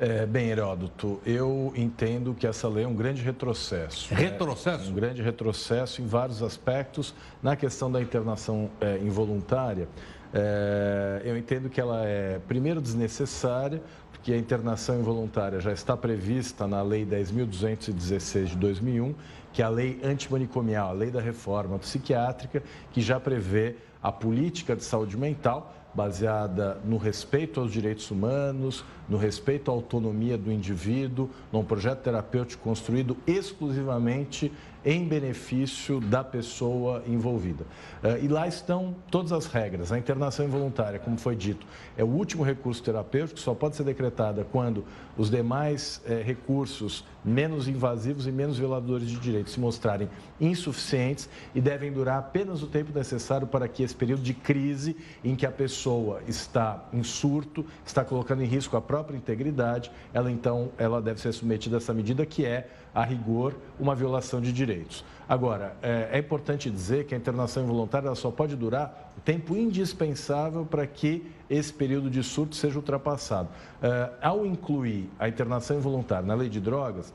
É, 0.00 0.24
bem, 0.24 0.48
Heródoto, 0.48 1.20
eu 1.26 1.74
entendo 1.76 2.34
que 2.34 2.46
essa 2.46 2.66
lei 2.66 2.84
é 2.84 2.88
um 2.88 2.94
grande 2.94 3.22
retrocesso. 3.22 4.12
Retrocesso? 4.14 4.88
É, 4.88 4.90
um 4.90 4.94
grande 4.94 5.20
retrocesso 5.20 6.00
em 6.00 6.06
vários 6.06 6.42
aspectos. 6.42 7.14
Na 7.42 7.54
questão 7.54 7.92
da 7.92 8.00
internação 8.00 8.70
é, 8.80 8.96
involuntária, 8.96 9.86
é, 10.32 11.22
eu 11.24 11.36
entendo 11.36 11.68
que 11.68 11.80
ela 11.80 12.04
é, 12.04 12.38
primeiro, 12.46 12.80
desnecessária, 12.80 13.82
porque 14.12 14.32
a 14.32 14.36
internação 14.36 14.98
involuntária 14.98 15.60
já 15.60 15.72
está 15.72 15.96
prevista 15.96 16.66
na 16.66 16.82
Lei 16.82 17.06
10.216 17.06 18.46
de 18.46 18.56
2001, 18.56 19.14
que 19.52 19.62
é 19.62 19.64
a 19.64 19.68
lei 19.68 19.98
antimanicomial, 20.04 20.90
a 20.90 20.92
lei 20.92 21.10
da 21.10 21.20
reforma 21.20 21.78
psiquiátrica, 21.78 22.62
que 22.92 23.00
já 23.00 23.18
prevê 23.18 23.76
a 24.02 24.12
política 24.12 24.76
de 24.76 24.84
saúde 24.84 25.16
mental 25.16 25.74
baseada 25.92 26.78
no 26.84 26.96
respeito 26.96 27.60
aos 27.60 27.72
direitos 27.72 28.10
humanos, 28.10 28.84
no 29.08 29.16
respeito 29.16 29.70
à 29.70 29.74
autonomia 29.74 30.38
do 30.38 30.52
indivíduo, 30.52 31.30
num 31.52 31.64
projeto 31.64 32.02
terapêutico 32.02 32.62
construído 32.62 33.16
exclusivamente 33.26 34.52
em 34.84 35.06
benefício 35.06 36.00
da 36.00 36.24
pessoa 36.24 37.02
envolvida. 37.06 37.64
Eh, 38.02 38.20
e 38.22 38.28
lá 38.28 38.46
estão 38.46 38.94
todas 39.10 39.32
as 39.32 39.46
regras. 39.46 39.92
A 39.92 39.98
internação 39.98 40.44
involuntária, 40.44 40.98
como 40.98 41.18
foi 41.18 41.36
dito, 41.36 41.66
é 41.96 42.04
o 42.04 42.06
último 42.06 42.42
recurso 42.42 42.82
terapêutico, 42.82 43.38
só 43.38 43.54
pode 43.54 43.76
ser 43.76 43.84
decretada 43.84 44.46
quando 44.50 44.84
os 45.16 45.30
demais 45.30 46.00
é, 46.06 46.22
recursos 46.22 47.04
menos 47.22 47.68
invasivos 47.68 48.26
e 48.26 48.32
menos 48.32 48.58
violadores 48.58 49.08
de 49.08 49.16
direitos 49.16 49.52
se 49.52 49.60
mostrarem 49.60 50.08
insuficientes 50.40 51.28
e 51.54 51.60
devem 51.60 51.92
durar 51.92 52.18
apenas 52.18 52.62
o 52.62 52.66
tempo 52.66 52.96
necessário 52.96 53.46
para 53.46 53.68
que 53.68 53.82
esse 53.82 53.94
período 53.94 54.22
de 54.22 54.32
crise 54.32 54.96
em 55.22 55.36
que 55.36 55.44
a 55.44 55.50
pessoa 55.50 56.22
está 56.26 56.88
em 56.92 57.02
surto, 57.02 57.66
está 57.84 58.02
colocando 58.02 58.42
em 58.42 58.46
risco 58.46 58.76
a 58.76 58.80
própria 58.80 59.16
integridade, 59.16 59.90
ela 60.14 60.30
então 60.30 60.70
ela 60.78 61.02
deve 61.02 61.20
ser 61.20 61.32
submetida 61.32 61.76
a 61.76 61.78
essa 61.78 61.92
medida 61.92 62.24
que 62.24 62.46
é 62.46 62.70
a 62.94 63.04
rigor, 63.04 63.54
uma 63.78 63.94
violação 63.94 64.40
de 64.40 64.52
direitos. 64.52 65.04
Agora, 65.28 65.76
é, 65.80 66.08
é 66.12 66.18
importante 66.18 66.70
dizer 66.70 67.04
que 67.06 67.14
a 67.14 67.18
internação 67.18 67.62
involuntária 67.62 68.12
só 68.14 68.30
pode 68.30 68.56
durar 68.56 69.12
o 69.16 69.20
tempo 69.20 69.56
indispensável 69.56 70.64
para 70.64 70.86
que 70.86 71.30
esse 71.48 71.72
período 71.72 72.10
de 72.10 72.22
surto 72.22 72.56
seja 72.56 72.76
ultrapassado. 72.76 73.48
É, 73.80 74.10
ao 74.20 74.44
incluir 74.44 75.08
a 75.18 75.28
internação 75.28 75.76
involuntária 75.76 76.26
na 76.26 76.34
lei 76.34 76.48
de 76.48 76.60
drogas, 76.60 77.12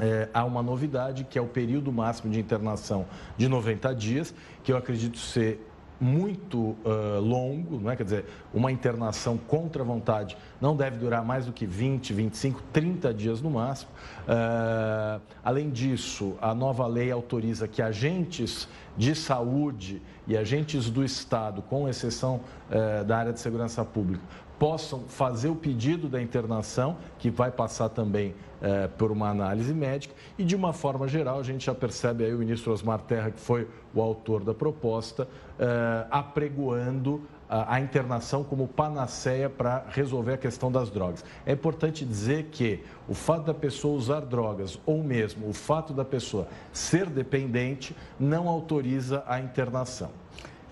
é, 0.00 0.28
há 0.32 0.44
uma 0.44 0.62
novidade, 0.62 1.24
que 1.24 1.38
é 1.38 1.42
o 1.42 1.46
período 1.46 1.90
máximo 1.92 2.32
de 2.32 2.38
internação 2.38 3.06
de 3.36 3.48
90 3.48 3.94
dias, 3.94 4.34
que 4.62 4.72
eu 4.72 4.76
acredito 4.76 5.18
ser 5.18 5.66
muito 6.00 6.58
uh, 6.58 7.20
longo, 7.20 7.80
não 7.80 7.90
é? 7.90 7.96
quer 7.96 8.04
dizer, 8.04 8.24
uma 8.52 8.70
internação 8.70 9.36
contra 9.36 9.82
a 9.82 9.84
vontade 9.84 10.36
não 10.60 10.76
deve 10.76 10.98
durar 10.98 11.24
mais 11.24 11.46
do 11.46 11.52
que 11.52 11.66
20, 11.66 12.12
25, 12.12 12.62
30 12.72 13.14
dias 13.14 13.40
no 13.40 13.50
máximo. 13.50 13.90
Uh, 14.22 15.20
além 15.44 15.70
disso, 15.70 16.36
a 16.40 16.54
nova 16.54 16.86
lei 16.86 17.10
autoriza 17.10 17.66
que 17.66 17.80
agentes 17.80 18.68
de 18.96 19.14
saúde 19.14 20.02
e 20.26 20.36
agentes 20.36 20.90
do 20.90 21.04
Estado, 21.04 21.62
com 21.62 21.88
exceção 21.88 22.40
uh, 22.70 23.04
da 23.04 23.18
área 23.18 23.32
de 23.32 23.40
segurança 23.40 23.84
pública, 23.84 24.22
possam 24.58 25.00
fazer 25.06 25.48
o 25.48 25.56
pedido 25.56 26.08
da 26.08 26.20
internação, 26.20 26.96
que 27.18 27.30
vai 27.30 27.50
passar 27.50 27.90
também 27.90 28.34
é, 28.60 28.88
por 28.88 29.10
uma 29.10 29.28
análise 29.28 29.72
médica, 29.72 30.14
e 30.38 30.44
de 30.44 30.56
uma 30.56 30.72
forma 30.72 31.06
geral, 31.06 31.38
a 31.38 31.42
gente 31.42 31.66
já 31.66 31.74
percebe 31.74 32.24
aí 32.24 32.34
o 32.34 32.38
ministro 32.38 32.72
Osmar 32.72 33.00
Terra, 33.00 33.30
que 33.30 33.40
foi 33.40 33.68
o 33.94 34.00
autor 34.00 34.44
da 34.44 34.54
proposta, 34.54 35.28
é, 35.58 36.06
apregoando 36.10 37.22
a, 37.48 37.74
a 37.74 37.80
internação 37.80 38.44
como 38.44 38.66
panaceia 38.66 39.48
para 39.48 39.84
resolver 39.90 40.34
a 40.34 40.36
questão 40.36 40.70
das 40.70 40.90
drogas. 40.90 41.24
É 41.44 41.52
importante 41.52 42.04
dizer 42.04 42.48
que 42.50 42.82
o 43.08 43.14
fato 43.14 43.44
da 43.44 43.54
pessoa 43.54 43.96
usar 43.96 44.20
drogas 44.20 44.78
ou 44.84 45.02
mesmo 45.02 45.48
o 45.48 45.52
fato 45.52 45.92
da 45.92 46.04
pessoa 46.04 46.48
ser 46.72 47.06
dependente 47.06 47.96
não 48.18 48.48
autoriza 48.48 49.22
a 49.26 49.40
internação. 49.40 50.10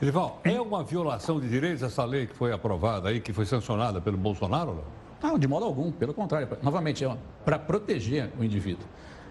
Elival, 0.03 0.41
é 0.43 0.61
uma 0.61 0.83
violação 0.83 1.41
de 1.41 1.49
direitos 1.49 1.83
essa 1.83 2.05
lei 2.05 2.27
que 2.27 2.35
foi 2.35 2.53
aprovada 2.53 3.09
aí, 3.09 3.21
que 3.21 3.33
foi 3.33 3.47
sancionada 3.47 4.01
pelo 4.01 4.17
Bolsonaro? 4.17 4.75
Não, 4.75 5.04
não 5.29 5.39
de 5.39 5.49
modo 5.49 5.65
algum, 5.65 5.91
pelo 5.91 6.13
contrário. 6.13 6.49
Novamente, 6.63 7.05
é 7.05 7.17
para 7.45 7.59
proteger 7.59 8.31
o 8.39 8.45
indivíduo. 8.45 8.87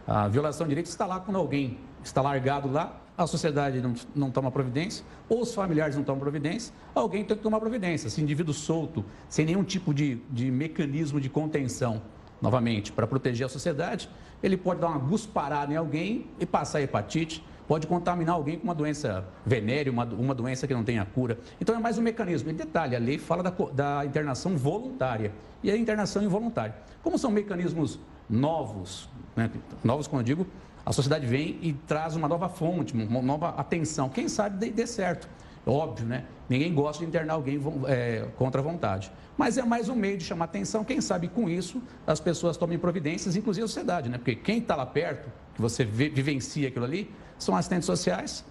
A 0.08 0.28
violação 0.28 0.66
de 0.66 0.70
direitos 0.70 0.92
está 0.92 1.06
lá 1.06 1.20
quando 1.20 1.38
alguém 1.38 1.78
está 2.04 2.22
largado 2.22 2.70
lá, 2.70 3.00
a 3.18 3.28
sociedade 3.28 3.80
não, 3.80 3.94
não 4.14 4.32
toma 4.32 4.52
providência, 4.52 5.06
ou 5.30 5.42
os 5.42 5.54
familiares 5.54 5.96
não 5.96 6.04
tomam 6.04 6.20
providência, 6.20 6.74
alguém 6.94 7.24
tem 7.24 7.38
que 7.38 7.44
tomar 7.44 7.60
providência. 7.60 8.08
Esse 8.08 8.22
indivíduo 8.22 8.54
solto, 8.54 9.06
sem 9.30 9.46
nenhum 9.46 9.64
tipo 9.64 9.94
de, 9.94 10.16
de 10.30 10.52
mecanismo 10.52 11.22
de 11.22 11.30
contenção, 11.30 12.02
novamente, 12.42 12.92
para 12.92 13.08
proteger 13.08 13.46
a 13.46 13.50
sociedade, 13.50 14.10
ele 14.42 14.58
pode 14.58 14.82
dar 14.82 14.88
uma 14.88 14.98
gusparada 14.98 15.72
em 15.72 15.78
alguém 15.78 16.28
e 16.40 16.46
passar 16.46 16.82
hepatite, 16.82 17.44
pode 17.68 17.88
contaminar 17.88 18.36
alguém 18.36 18.58
com 18.58 18.66
uma 18.66 18.76
doença 18.76 19.26
venérea, 19.46 19.92
uma, 19.92 20.06
uma 20.06 20.36
doença 20.36 20.68
que 20.68 20.74
não 20.74 20.84
tenha 20.84 21.06
cura. 21.06 21.38
Então 21.60 21.76
é 21.76 21.80
mais 21.80 21.98
um 21.98 22.02
mecanismo. 22.02 22.50
E 22.50 22.54
detalhe, 22.54 22.96
a 22.96 23.00
lei 23.00 23.18
fala 23.18 23.44
da, 23.44 23.52
da 23.74 24.06
internação 24.06 24.56
voluntária 24.58 25.32
e 25.62 25.72
a 25.72 25.78
internação 25.78 26.22
involuntária. 26.24 26.76
Como 27.02 27.18
são 27.18 27.32
mecanismos 27.32 28.00
novos, 28.30 29.10
né? 29.36 29.50
novos 29.84 30.08
quando 30.08 30.22
eu 30.22 30.26
digo, 30.26 30.48
a 30.86 30.92
sociedade 30.92 31.26
vem 31.26 31.58
e 31.62 31.74
traz 31.74 32.16
uma 32.16 32.28
nova 32.28 32.50
fonte, 32.50 32.94
uma 32.94 33.22
nova 33.22 33.50
atenção. 33.50 34.10
Quem 34.10 34.28
sabe 34.28 34.70
dê, 34.70 34.86
certo. 34.86 35.30
Óbvio, 35.66 36.06
né? 36.06 36.26
Ninguém 36.50 36.74
gosta 36.74 37.02
de 37.02 37.08
internar 37.08 37.36
alguém 37.36 37.58
é, 37.88 38.28
contra 38.38 38.60
a 38.60 38.64
vontade. 38.64 39.10
Mas 39.38 39.58
é 39.58 39.64
mais 39.64 39.88
um 39.88 39.96
meio 39.96 40.18
de 40.18 40.26
chamar 40.26 40.46
atenção. 40.46 40.84
Quem 40.84 41.00
sabe 41.00 41.30
com 41.30 41.50
isso 41.50 41.82
as 42.06 42.20
pessoas 42.20 42.58
tomem 42.58 42.78
providências, 42.78 43.38
inclusive 43.38 43.64
a 43.64 43.68
sociedade, 43.68 44.10
né? 44.10 44.18
Porque 44.18 44.36
quem 44.36 44.58
está 44.58 44.76
lá 44.76 44.86
perto, 44.86 45.32
que 45.56 45.62
você 45.62 45.86
vivencia 45.86 46.68
aquilo 46.68 46.84
ali, 46.84 47.10
são 47.44 47.56
assistentes 47.56 47.86
sociais, 47.86 48.44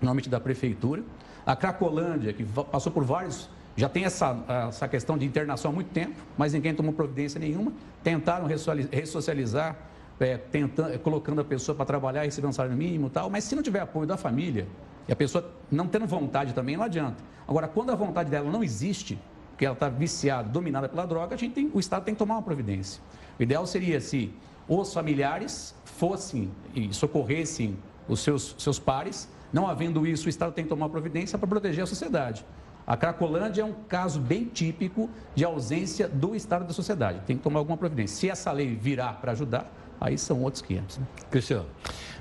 normalmente 0.00 0.28
da 0.28 0.40
prefeitura. 0.40 1.02
A 1.46 1.56
Cracolândia, 1.56 2.32
que 2.32 2.44
passou 2.44 2.92
por 2.92 3.04
vários, 3.04 3.48
já 3.76 3.88
tem 3.88 4.04
essa, 4.04 4.36
essa 4.68 4.88
questão 4.88 5.16
de 5.16 5.24
internação 5.24 5.70
há 5.70 5.74
muito 5.74 5.90
tempo, 5.90 6.14
mas 6.36 6.52
ninguém 6.52 6.74
tomou 6.74 6.92
providência 6.92 7.38
nenhuma. 7.38 7.72
Tentaram 8.02 8.46
ressocializar, 8.46 9.76
é, 10.18 10.36
tentando, 10.36 10.98
colocando 10.98 11.40
a 11.40 11.44
pessoa 11.44 11.74
para 11.74 11.86
trabalhar, 11.86 12.22
recebendo 12.22 12.50
um 12.50 12.52
salário 12.52 12.76
mínimo 12.76 13.06
e 13.06 13.10
tal, 13.10 13.30
mas 13.30 13.44
se 13.44 13.54
não 13.54 13.62
tiver 13.62 13.80
apoio 13.80 14.06
da 14.06 14.16
família, 14.16 14.66
e 15.08 15.12
a 15.12 15.16
pessoa 15.16 15.50
não 15.70 15.86
tendo 15.86 16.06
vontade 16.06 16.52
também, 16.52 16.76
não 16.76 16.84
adianta. 16.84 17.22
Agora, 17.48 17.66
quando 17.66 17.90
a 17.90 17.94
vontade 17.94 18.30
dela 18.30 18.50
não 18.50 18.62
existe, 18.62 19.18
porque 19.50 19.64
ela 19.64 19.74
está 19.74 19.88
viciada, 19.88 20.48
dominada 20.48 20.88
pela 20.88 21.06
droga, 21.06 21.34
a 21.34 21.38
gente 21.38 21.52
tem, 21.52 21.70
o 21.72 21.80
Estado 21.80 22.04
tem 22.04 22.14
que 22.14 22.18
tomar 22.18 22.36
uma 22.36 22.42
providência. 22.42 23.02
O 23.38 23.42
ideal 23.42 23.66
seria 23.66 24.00
se 24.00 24.32
os 24.68 24.92
familiares 24.92 25.74
fossem 25.84 26.50
e 26.74 26.94
socorressem 26.94 27.76
os 28.08 28.20
seus, 28.20 28.54
seus 28.58 28.78
pares. 28.78 29.28
Não 29.52 29.68
havendo 29.68 30.06
isso, 30.06 30.26
o 30.26 30.28
Estado 30.28 30.52
tem 30.52 30.64
que 30.64 30.70
tomar 30.70 30.88
providência 30.88 31.38
para 31.38 31.48
proteger 31.48 31.84
a 31.84 31.86
sociedade. 31.86 32.44
A 32.86 32.96
Cracolândia 32.96 33.62
é 33.62 33.64
um 33.64 33.72
caso 33.72 34.18
bem 34.18 34.44
típico 34.44 35.08
de 35.34 35.44
ausência 35.44 36.08
do 36.08 36.34
Estado 36.34 36.66
da 36.66 36.72
sociedade. 36.72 37.20
Tem 37.26 37.36
que 37.36 37.42
tomar 37.42 37.60
alguma 37.60 37.76
providência. 37.76 38.16
Se 38.16 38.28
essa 38.28 38.50
lei 38.50 38.74
virar 38.74 39.14
para 39.20 39.32
ajudar, 39.32 39.72
aí 40.00 40.16
são 40.18 40.42
outros 40.42 40.62
500. 40.62 40.98
Né? 40.98 41.06
Cristiano. 41.30 41.66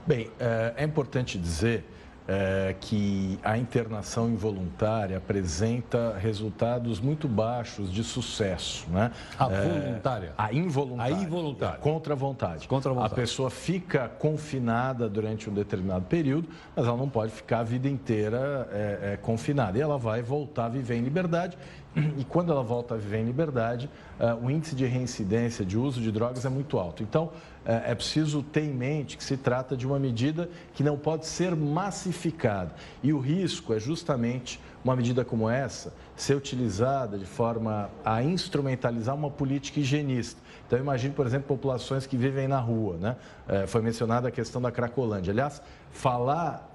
Bem, 0.05 0.29
é, 0.39 0.73
é 0.77 0.83
importante 0.83 1.37
dizer 1.37 1.85
é, 2.29 2.75
que 2.79 3.39
a 3.43 3.57
internação 3.57 4.29
involuntária 4.29 5.17
apresenta 5.17 6.15
resultados 6.19 6.99
muito 6.99 7.27
baixos 7.27 7.91
de 7.91 8.03
sucesso. 8.03 8.87
Né? 8.91 9.11
A 9.37 9.47
voluntária? 9.47 10.27
É, 10.27 10.31
a 10.37 10.53
involuntária. 10.53 11.15
A 11.15 11.19
involuntária. 11.19 11.77
É, 11.77 11.79
contra 11.79 12.13
a 12.13 12.15
vontade. 12.15 12.67
Contra 12.67 12.91
a 12.91 12.93
vontade. 12.93 13.13
A 13.13 13.15
pessoa 13.15 13.49
fica 13.49 14.07
confinada 14.07 15.09
durante 15.09 15.49
um 15.49 15.53
determinado 15.53 16.05
período, 16.05 16.47
mas 16.75 16.85
ela 16.85 16.95
não 16.95 17.09
pode 17.09 17.31
ficar 17.31 17.61
a 17.61 17.63
vida 17.63 17.89
inteira 17.89 18.69
é, 18.71 19.13
é 19.13 19.17
confinada. 19.17 19.79
E 19.79 19.81
ela 19.81 19.97
vai 19.97 20.21
voltar 20.21 20.65
a 20.65 20.69
viver 20.69 20.97
em 20.97 21.01
liberdade 21.01 21.57
e 21.95 22.23
quando 22.23 22.51
ela 22.51 22.61
volta 22.61 22.93
a 22.93 22.97
viver 22.97 23.19
em 23.19 23.25
liberdade, 23.25 23.89
uh, 24.19 24.45
o 24.45 24.51
índice 24.51 24.75
de 24.75 24.85
reincidência 24.85 25.65
de 25.65 25.77
uso 25.77 25.99
de 25.99 26.11
drogas 26.11 26.45
é 26.45 26.49
muito 26.49 26.77
alto. 26.77 27.01
Então, 27.01 27.25
uh, 27.25 27.31
é 27.65 27.95
preciso 27.95 28.43
ter 28.43 28.61
em 28.61 28.73
mente 28.73 29.17
que 29.17 29.23
se 29.23 29.35
trata 29.35 29.75
de 29.75 29.87
uma 29.87 29.97
medida 29.97 30.49
que 30.73 30.83
não 30.83 30.97
pode 30.97 31.25
ser 31.25 31.55
massificada. 31.55 32.73
E 33.01 33.11
o 33.11 33.19
risco 33.19 33.73
é 33.73 33.79
justamente 33.79 34.59
uma 34.83 34.95
medida 34.95 35.25
como 35.25 35.49
essa 35.49 35.91
ser 36.15 36.35
utilizada 36.35 37.17
de 37.17 37.25
forma 37.25 37.89
a 38.05 38.21
instrumentalizar 38.21 39.15
uma 39.15 39.31
política 39.31 39.79
higienista. 39.79 40.39
Então, 40.67 40.77
imagine, 40.77 41.13
por 41.13 41.25
exemplo, 41.25 41.47
populações 41.47 42.05
que 42.05 42.15
vivem 42.15 42.47
na 42.47 42.59
rua. 42.59 42.97
Né? 42.97 43.15
É, 43.47 43.67
foi 43.67 43.81
mencionada 43.81 44.27
a 44.27 44.31
questão 44.31 44.61
da 44.61 44.71
Cracolândia. 44.71 45.31
Aliás, 45.31 45.61
falar 45.91 46.71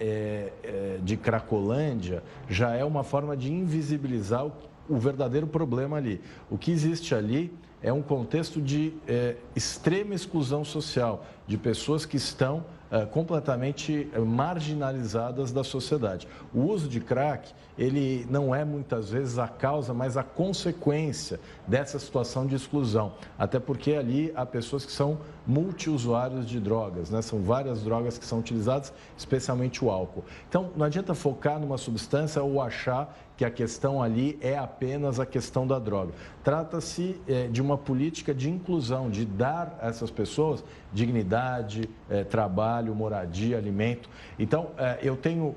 de 1.02 1.16
Cracolândia 1.16 2.22
já 2.48 2.74
é 2.74 2.84
uma 2.84 3.04
forma 3.04 3.36
de 3.36 3.52
invisibilizar 3.52 4.44
o 4.44 4.52
o 4.88 4.96
verdadeiro 4.98 5.46
problema 5.46 5.96
ali. 5.96 6.20
O 6.50 6.58
que 6.58 6.70
existe 6.70 7.14
ali 7.14 7.52
é 7.82 7.92
um 7.92 8.02
contexto 8.02 8.60
de 8.62 8.94
é, 9.06 9.36
extrema 9.54 10.14
exclusão 10.14 10.64
social, 10.64 11.24
de 11.46 11.58
pessoas 11.58 12.06
que 12.06 12.16
estão 12.16 12.64
é, 12.90 13.04
completamente 13.04 14.08
marginalizadas 14.26 15.52
da 15.52 15.62
sociedade. 15.62 16.26
O 16.52 16.60
uso 16.62 16.88
de 16.88 17.00
crack, 17.00 17.52
ele 17.78 18.26
não 18.30 18.54
é 18.54 18.64
muitas 18.64 19.10
vezes 19.10 19.38
a 19.38 19.48
causa, 19.48 19.92
mas 19.92 20.16
a 20.16 20.22
consequência 20.22 21.40
dessa 21.66 21.98
situação 21.98 22.46
de 22.46 22.54
exclusão. 22.54 23.12
Até 23.38 23.58
porque 23.58 23.92
ali 23.92 24.32
há 24.34 24.46
pessoas 24.46 24.84
que 24.84 24.92
são 24.92 25.18
multiusuários 25.46 26.46
de 26.46 26.58
drogas, 26.58 27.10
né? 27.10 27.20
São 27.20 27.42
várias 27.42 27.82
drogas 27.82 28.16
que 28.16 28.24
são 28.24 28.38
utilizadas, 28.38 28.92
especialmente 29.16 29.84
o 29.84 29.90
álcool. 29.90 30.24
Então, 30.48 30.70
não 30.76 30.86
adianta 30.86 31.14
focar 31.14 31.58
numa 31.58 31.76
substância 31.76 32.42
ou 32.42 32.62
achar 32.62 33.14
que 33.36 33.44
a 33.44 33.50
questão 33.50 34.02
ali 34.02 34.38
é 34.40 34.56
apenas 34.56 35.18
a 35.18 35.26
questão 35.26 35.66
da 35.66 35.78
droga. 35.78 36.12
Trata-se 36.42 37.20
é, 37.26 37.48
de 37.48 37.60
uma 37.60 37.76
política 37.76 38.32
de 38.32 38.48
inclusão, 38.48 39.10
de 39.10 39.24
dar 39.24 39.76
a 39.82 39.88
essas 39.88 40.10
pessoas 40.10 40.64
dignidade, 40.92 41.90
é, 42.08 42.22
trabalho, 42.22 42.94
moradia, 42.94 43.58
alimento. 43.58 44.08
Então, 44.38 44.68
é, 44.78 44.98
eu 45.02 45.16
tenho 45.16 45.54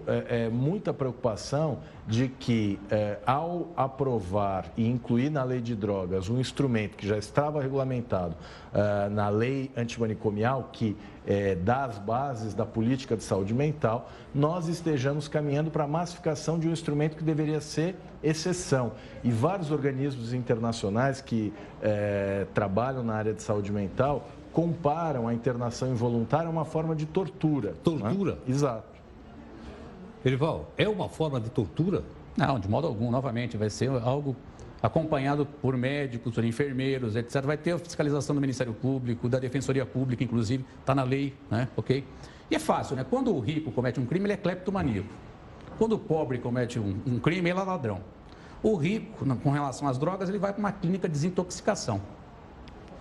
muita 0.52 0.94
preocupação 0.94 1.80
de 2.08 2.30
que, 2.30 2.80
ao 3.26 3.68
aprovar 3.76 4.72
e 4.78 4.88
incluir 4.88 5.30
na 5.30 5.44
lei 5.44 5.60
de 5.60 5.76
drogas 5.76 6.30
um 6.30 6.40
instrumento 6.40 6.96
que 6.96 7.06
já 7.06 7.18
estava 7.18 7.62
regulamentado 7.62 8.36
na 9.12 9.28
lei 9.28 9.70
antimanicomial, 9.76 10.70
que 10.72 10.96
é, 11.28 11.56
das 11.56 11.98
bases 11.98 12.54
da 12.54 12.66
política 12.66 13.18
de 13.18 13.24
saúde 13.24 13.54
mental, 13.54 14.10
nós 14.34 14.70
estejamos 14.70 15.28
caminhando 15.28 15.70
para 15.70 15.84
a 15.84 15.88
massificação 15.88 16.58
de 16.58 16.70
um 16.70 16.72
instrumento 16.72 17.18
que 17.18 17.24
deveria 17.24 17.60
ser 17.60 17.98
exceção. 18.24 18.94
E 19.24 19.30
vários 19.30 19.70
organismos 19.70 20.34
internacionais 20.34 21.20
que 21.20 21.54
é, 21.82 22.48
trabalham 22.54 23.04
na 23.04 23.16
área 23.16 23.34
de 23.34 23.44
saúde 23.44 23.74
mental 23.74 24.30
comparam 24.54 25.28
a 25.28 25.34
internação 25.34 25.92
involuntária 25.92 26.48
a 26.48 26.50
uma 26.50 26.66
forma 26.66 26.96
de 26.96 27.06
tortura. 27.06 27.72
Né? 27.72 27.78
Tortura? 27.84 28.32
Né? 28.32 28.38
Exato. 28.48 28.97
Erival, 30.28 30.72
é 30.78 30.88
uma 30.88 31.08
forma 31.08 31.40
de 31.40 31.50
tortura? 31.50 32.04
Não, 32.36 32.60
de 32.60 32.70
modo 32.70 32.88
algum. 32.88 33.10
Novamente, 33.10 33.56
vai 33.58 33.70
ser 33.70 33.90
algo 33.90 34.36
acompanhado 34.82 35.46
por 35.46 35.76
médicos, 35.76 36.36
por 36.36 36.44
enfermeiros, 36.44 37.16
etc. 37.16 37.42
Vai 37.44 37.58
ter 37.58 37.72
a 37.72 37.80
fiscalização 37.80 38.36
do 38.36 38.42
Ministério 38.42 38.74
Público, 38.74 39.28
da 39.28 39.40
Defensoria 39.40 39.86
Pública, 39.86 40.24
inclusive, 40.24 40.66
está 40.80 40.94
na 40.94 41.04
lei, 41.04 41.34
né? 41.50 41.68
Ok? 41.76 42.04
E 42.50 42.56
é 42.56 42.60
fácil, 42.60 42.96
né? 42.96 43.06
Quando 43.10 43.34
o 43.34 43.40
rico 43.40 43.72
comete 43.72 44.00
um 44.00 44.06
crime, 44.06 44.26
ele 44.26 44.34
é 44.34 44.38
cleptomaníaco. 44.38 45.10
Quando 45.78 45.94
o 45.94 46.00
pobre 46.00 46.38
comete 46.38 46.80
um, 46.80 46.98
um 47.06 47.20
crime, 47.20 47.50
ele 47.50 47.60
é 47.60 47.64
ladrão. 47.64 48.02
O 48.62 48.76
rico, 48.76 49.26
com 49.38 49.52
relação 49.52 49.88
às 49.88 49.98
drogas, 49.98 50.30
ele 50.30 50.40
vai 50.40 50.52
para 50.52 50.60
uma 50.60 50.72
clínica 50.72 51.08
de 51.08 51.14
desintoxicação. 51.14 52.02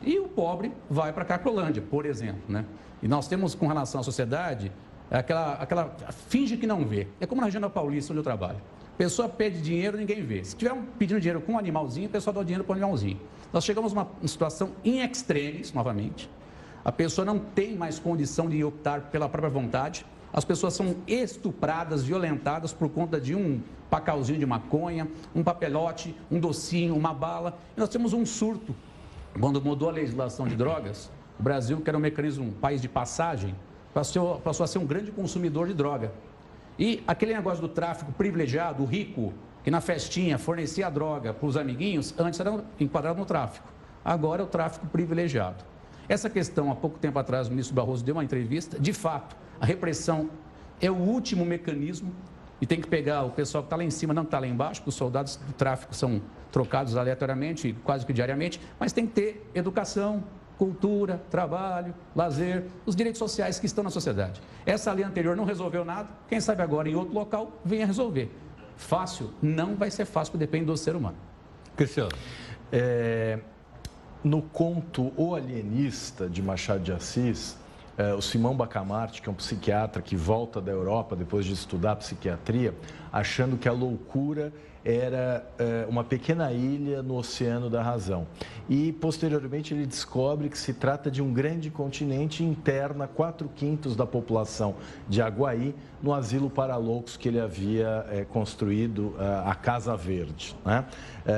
E 0.03 0.19
o 0.19 0.29
pobre 0.29 0.73
vai 0.89 1.13
para 1.13 1.23
a 1.23 1.27
Cracolândia, 1.27 1.83
por 1.83 2.07
exemplo, 2.07 2.43
né? 2.49 2.65
E 3.03 3.09
nós 3.09 3.29
temos, 3.29 3.55
com 3.55 3.67
relação 3.67 4.01
à 4.01 4.05
sociedade, 4.05 4.71
aquela, 5.11 5.55
aquela 5.55 5.97
finge 6.29 6.57
que 6.57 6.67
não 6.67 6.85
vê. 6.85 7.07
É 7.21 7.27
como 7.27 7.41
na 7.41 7.47
Regional 7.47 7.71
Paulista, 7.71 8.13
onde 8.13 8.21
eu 8.21 8.25
trabalho. 8.25 8.61
Pessoa 8.99 9.29
pede 9.29 9.61
dinheiro, 9.61 9.99
ninguém 9.99 10.23
vê. 10.23 10.43
Se 10.43 10.57
tiver 10.57 10.73
um, 10.73 10.83
pedindo 10.83 11.21
dinheiro 11.21 11.41
com 11.41 11.53
um 11.53 11.59
animalzinho, 11.59 12.09
o 12.09 12.11
pessoal 12.11 12.33
dá 12.33 12.41
o 12.41 12.45
dinheiro 12.45 12.65
para 12.65 12.73
o 12.73 12.77
animalzinho. 12.77 13.21
Nós 13.53 13.65
chegamos 13.65 13.93
a 13.93 14.03
uma, 14.03 14.09
situação 14.27 14.73
em 14.85 15.01
extremis, 15.01 15.73
novamente. 15.73 16.31
A 16.85 16.91
pessoa 16.91 17.25
não 17.25 17.39
tem 17.39 17.77
mais 17.77 17.99
condição 17.99 18.49
de 18.49 18.63
optar 18.65 19.03
pela 19.03 19.29
própria 19.29 19.51
vontade. 19.51 20.07
As 20.33 20.45
pessoas 20.45 20.75
são 20.75 20.97
estupradas, 21.07 22.05
violentadas 22.05 22.73
por 22.73 22.89
conta 22.89 23.21
de 23.21 23.35
um 23.35 23.61
pacauzinho 23.91 24.39
de 24.39 24.47
maconha, 24.47 25.09
um 25.35 25.43
papelote, 25.43 26.15
um 26.31 26.41
docinho, 26.41 26.97
uma 26.97 27.13
bala. 27.13 27.59
E 27.77 27.81
nós 27.81 27.89
temos 27.89 28.13
um 28.13 28.25
surto. 28.25 28.75
Quando 29.39 29.61
mudou 29.61 29.91
a 29.91 29.93
legislação 29.93 30.49
de 30.49 30.57
drogas, 30.57 31.11
o 31.39 31.43
Brasil, 31.43 31.81
que 31.81 31.91
era 31.91 31.99
um 31.99 32.01
mecanismo, 32.01 32.47
um 32.47 32.51
país 32.51 32.81
de 32.81 32.89
passagem, 32.89 33.55
passou, 33.97 34.39
passou 34.41 34.63
a 34.63 34.67
ser 34.67 34.79
um 34.79 34.85
grande 34.85 35.11
consumidor 35.11 35.67
de 35.69 35.73
droga. 35.73 36.13
E 36.79 37.03
aquele 37.07 37.33
negócio 37.33 37.63
do 37.63 37.69
tráfico 37.69 38.13
privilegiado, 38.13 38.83
o 38.83 38.87
rico, 38.87 39.33
que 39.65 39.71
na 39.71 39.81
festinha 39.81 40.37
fornecia 40.37 40.91
droga 40.91 41.33
para 41.33 41.47
os 41.47 41.57
amiguinhos, 41.57 42.15
antes 42.19 42.39
era 42.39 42.63
enquadrado 42.79 43.19
no 43.19 43.25
tráfico. 43.25 43.67
Agora 44.05 44.43
é 44.43 44.45
o 44.45 44.49
tráfico 44.49 44.87
privilegiado. 44.89 45.65
Essa 46.07 46.29
questão, 46.29 46.71
há 46.71 46.75
pouco 46.75 46.99
tempo 46.99 47.19
atrás, 47.19 47.47
o 47.47 47.51
ministro 47.51 47.75
Barroso 47.75 48.05
deu 48.05 48.17
uma 48.17 48.23
entrevista. 48.23 48.79
De 48.79 48.93
fato, 48.93 49.35
a 49.59 49.65
repressão 49.65 50.29
é 50.79 50.91
o 50.91 50.95
último 50.95 51.47
mecanismo 51.47 52.13
e 52.61 52.67
tem 52.67 52.83
que 52.83 52.89
pegar 52.89 53.23
o 53.23 53.31
pessoal 53.31 53.65
que 53.65 53.69
está 53.69 53.77
lá 53.77 53.85
em 53.85 53.91
cima, 53.91 54.13
não 54.13 54.25
está 54.25 54.39
lá 54.39 54.47
embaixo, 54.47 54.83
porque 54.83 54.91
os 54.91 54.95
soldados 54.95 55.37
do 55.37 55.55
tráfico 55.55 55.97
são 55.97 56.21
trocados 56.53 56.99
aleatoriamente, 56.99 57.75
quase 57.83 58.05
que 58.05 58.13
diariamente, 58.13 58.61
mas 58.79 58.93
tem 58.93 59.07
que 59.07 59.15
ter 59.15 59.51
educação, 59.55 60.23
cultura, 60.59 61.21
trabalho, 61.31 61.95
lazer, 62.15 62.65
os 62.85 62.97
direitos 62.97 63.19
sociais 63.19 63.59
que 63.59 63.67
estão 63.67 63.85
na 63.85 63.91
sociedade. 63.91 64.41
Essa 64.65 64.93
lei 64.93 65.05
anterior 65.05 65.37
não 65.37 65.45
resolveu 65.45 65.85
nada, 65.85 66.09
quem 66.29 66.41
sabe 66.41 66.63
agora 66.63 66.89
em 66.89 66.95
outro 66.95 67.15
local 67.15 67.53
venha 67.65 67.87
resolver. 67.87 68.31
Fácil? 68.77 69.33
Não 69.41 69.75
vai 69.75 69.91
ser 69.91 70.05
fácil, 70.05 70.33
porque 70.33 70.47
depende 70.47 70.67
do 70.67 70.77
ser 70.77 70.97
humano. 70.97 71.17
Cristiano. 71.77 72.13
É, 72.73 73.39
no 74.25 74.43
conto 74.43 75.13
O 75.17 75.35
Alienista, 75.35 76.29
de 76.29 76.43
Machado 76.43 76.83
de 76.83 76.93
Assis, 76.93 77.57
é, 77.97 78.13
o 78.13 78.21
Simão 78.21 78.55
Bacamarte, 78.55 79.23
que 79.23 79.29
é 79.29 79.33
um 79.33 79.35
psiquiatra 79.35 80.03
que 80.03 80.17
volta 80.17 80.61
da 80.61 80.71
Europa 80.71 81.17
depois 81.17 81.47
de 81.47 81.53
estudar 81.53 81.97
psiquiatria, 81.97 82.75
achando 83.13 83.57
que 83.57 83.69
a 83.69 83.73
loucura 83.73 84.53
era 84.87 85.45
uh, 85.59 85.91
uma 85.91 86.05
pequena 86.05 86.53
ilha 86.53 87.03
no 87.03 87.17
Oceano 87.17 87.69
da 87.69 87.83
Razão. 87.83 88.25
E, 88.69 88.93
posteriormente, 88.93 89.75
ele 89.75 89.85
descobre 89.85 90.49
que 90.49 90.57
se 90.57 90.73
trata 90.73 91.11
de 91.11 91.21
um 91.21 91.33
grande 91.33 91.71
continente 91.71 92.45
e 92.45 92.47
interna 92.47 93.09
quatro 93.09 93.51
quintos 93.53 93.97
da 93.97 94.07
população 94.07 94.77
de 95.09 95.21
Aguaí 95.21 95.75
no 96.01 96.15
asilo 96.15 96.49
para 96.49 96.77
loucos 96.77 97.17
que 97.17 97.27
ele 97.27 97.41
havia 97.41 98.07
uh, 98.07 98.27
construído, 98.27 99.09
uh, 99.19 99.49
a 99.49 99.57
Casa 99.57 99.97
Verde. 99.97 100.55
Né? 100.65 100.85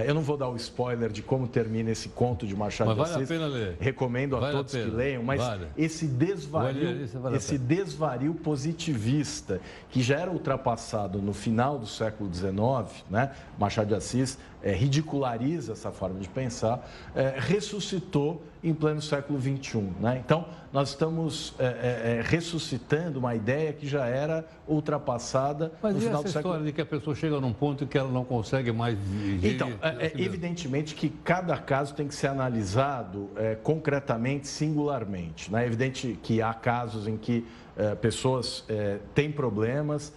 Eu 0.07 0.15
não 0.15 0.21
vou 0.21 0.37
dar 0.37 0.49
o 0.49 0.57
spoiler 0.57 1.11
de 1.11 1.23
como 1.23 1.49
termina 1.49 1.91
esse 1.91 2.11
conto 2.11 2.47
de 2.47 2.55
Machado 2.55 2.89
mas 2.89 2.99
vale 2.99 3.11
de 3.11 3.17
Assis. 3.17 3.31
A 3.31 3.35
pena 3.35 3.47
ler. 3.47 3.77
Recomendo 3.81 4.37
a 4.37 4.41
vale 4.41 4.53
todos 4.53 4.75
a 4.75 4.79
que 4.79 4.91
leiam, 4.91 5.23
mas 5.23 5.41
vale. 5.41 5.67
esse 5.77 6.07
desvario, 6.07 7.09
vale 7.15 7.37
esse 7.37 7.57
desvario 7.57 8.35
positivista 8.35 9.61
que 9.91 10.03
já 10.03 10.19
era 10.19 10.31
ultrapassado 10.31 11.23
no 11.23 11.33
final 11.33 11.79
do 11.79 11.87
século 11.87 12.33
XIX, 12.33 13.05
né? 13.09 13.33
Machado 13.59 13.89
de 13.89 13.95
Assis 13.95 14.39
é, 14.63 14.73
ridiculariza 14.73 15.73
essa 15.73 15.91
forma 15.91 16.19
de 16.19 16.29
pensar, 16.29 16.89
é, 17.15 17.35
ressuscitou 17.39 18.43
em 18.63 18.75
pleno 18.75 19.01
século 19.01 19.41
XXI. 19.41 19.79
Né? 20.01 20.21
Então, 20.25 20.47
nós 20.73 20.89
estamos 20.89 21.55
é, 21.59 22.21
ressuscitando 22.25 23.21
uma 23.21 23.35
ideia 23.35 23.73
que 23.73 23.87
já 23.87 24.07
era 24.07 24.45
ultrapassada 24.67 25.73
Mas 25.81 25.95
no 25.95 26.01
final 26.01 26.23
do 26.23 26.29
século... 26.29 26.55
história 26.55 26.67
de 26.67 26.73
que 26.73 26.81
a 26.81 26.87
pessoa 26.87 27.15
chega 27.15 27.41
num 27.41 27.53
ponto 27.53 27.87
que 27.87 27.97
ela 27.97 28.11
não 28.11 28.25
consegue 28.25 28.73
mais 28.73 28.99
dirigir... 28.99 29.55
Então, 29.55 29.71
é, 29.81 30.13
evidentemente 30.17 30.97
que 30.97 31.09
cada 31.09 31.57
caso 31.57 31.95
tem 31.95 32.09
que 32.09 32.15
ser 32.15 32.27
analisado 32.27 33.31
concretamente, 33.63 34.49
singularmente. 34.49 35.53
Né? 35.53 35.63
É 35.63 35.67
evidente 35.67 36.19
que 36.21 36.43
há 36.43 36.53
casos 36.53 37.07
em 37.07 37.17
que 37.17 37.47
pessoas 38.01 38.65
têm 39.15 39.31
problemas 39.31 40.13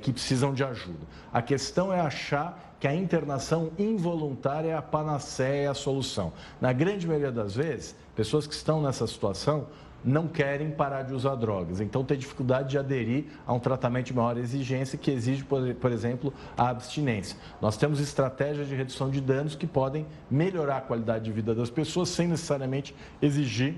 que 0.00 0.12
precisam 0.12 0.54
de 0.54 0.62
ajuda. 0.62 1.04
A 1.32 1.42
questão 1.42 1.92
é 1.92 2.00
achar 2.00 2.69
que 2.80 2.88
a 2.88 2.94
internação 2.94 3.70
involuntária 3.78 4.70
é 4.70 4.74
a 4.74 4.80
panaceia, 4.80 5.70
a 5.70 5.74
solução. 5.74 6.32
Na 6.58 6.72
grande 6.72 7.06
maioria 7.06 7.30
das 7.30 7.54
vezes, 7.54 7.94
pessoas 8.16 8.46
que 8.46 8.54
estão 8.54 8.80
nessa 8.80 9.06
situação 9.06 9.66
não 10.02 10.26
querem 10.26 10.70
parar 10.70 11.02
de 11.02 11.12
usar 11.12 11.34
drogas, 11.34 11.78
então 11.78 12.02
tem 12.02 12.16
dificuldade 12.16 12.70
de 12.70 12.78
aderir 12.78 13.26
a 13.46 13.52
um 13.52 13.60
tratamento 13.60 14.06
de 14.06 14.14
maior 14.14 14.38
exigência 14.38 14.96
que 14.96 15.10
exige, 15.10 15.44
por 15.44 15.92
exemplo, 15.92 16.32
a 16.56 16.70
abstinência. 16.70 17.36
Nós 17.60 17.76
temos 17.76 18.00
estratégias 18.00 18.66
de 18.66 18.74
redução 18.74 19.10
de 19.10 19.20
danos 19.20 19.54
que 19.54 19.66
podem 19.66 20.06
melhorar 20.30 20.78
a 20.78 20.80
qualidade 20.80 21.24
de 21.24 21.32
vida 21.32 21.54
das 21.54 21.68
pessoas 21.68 22.08
sem 22.08 22.28
necessariamente 22.28 22.96
exigir 23.20 23.74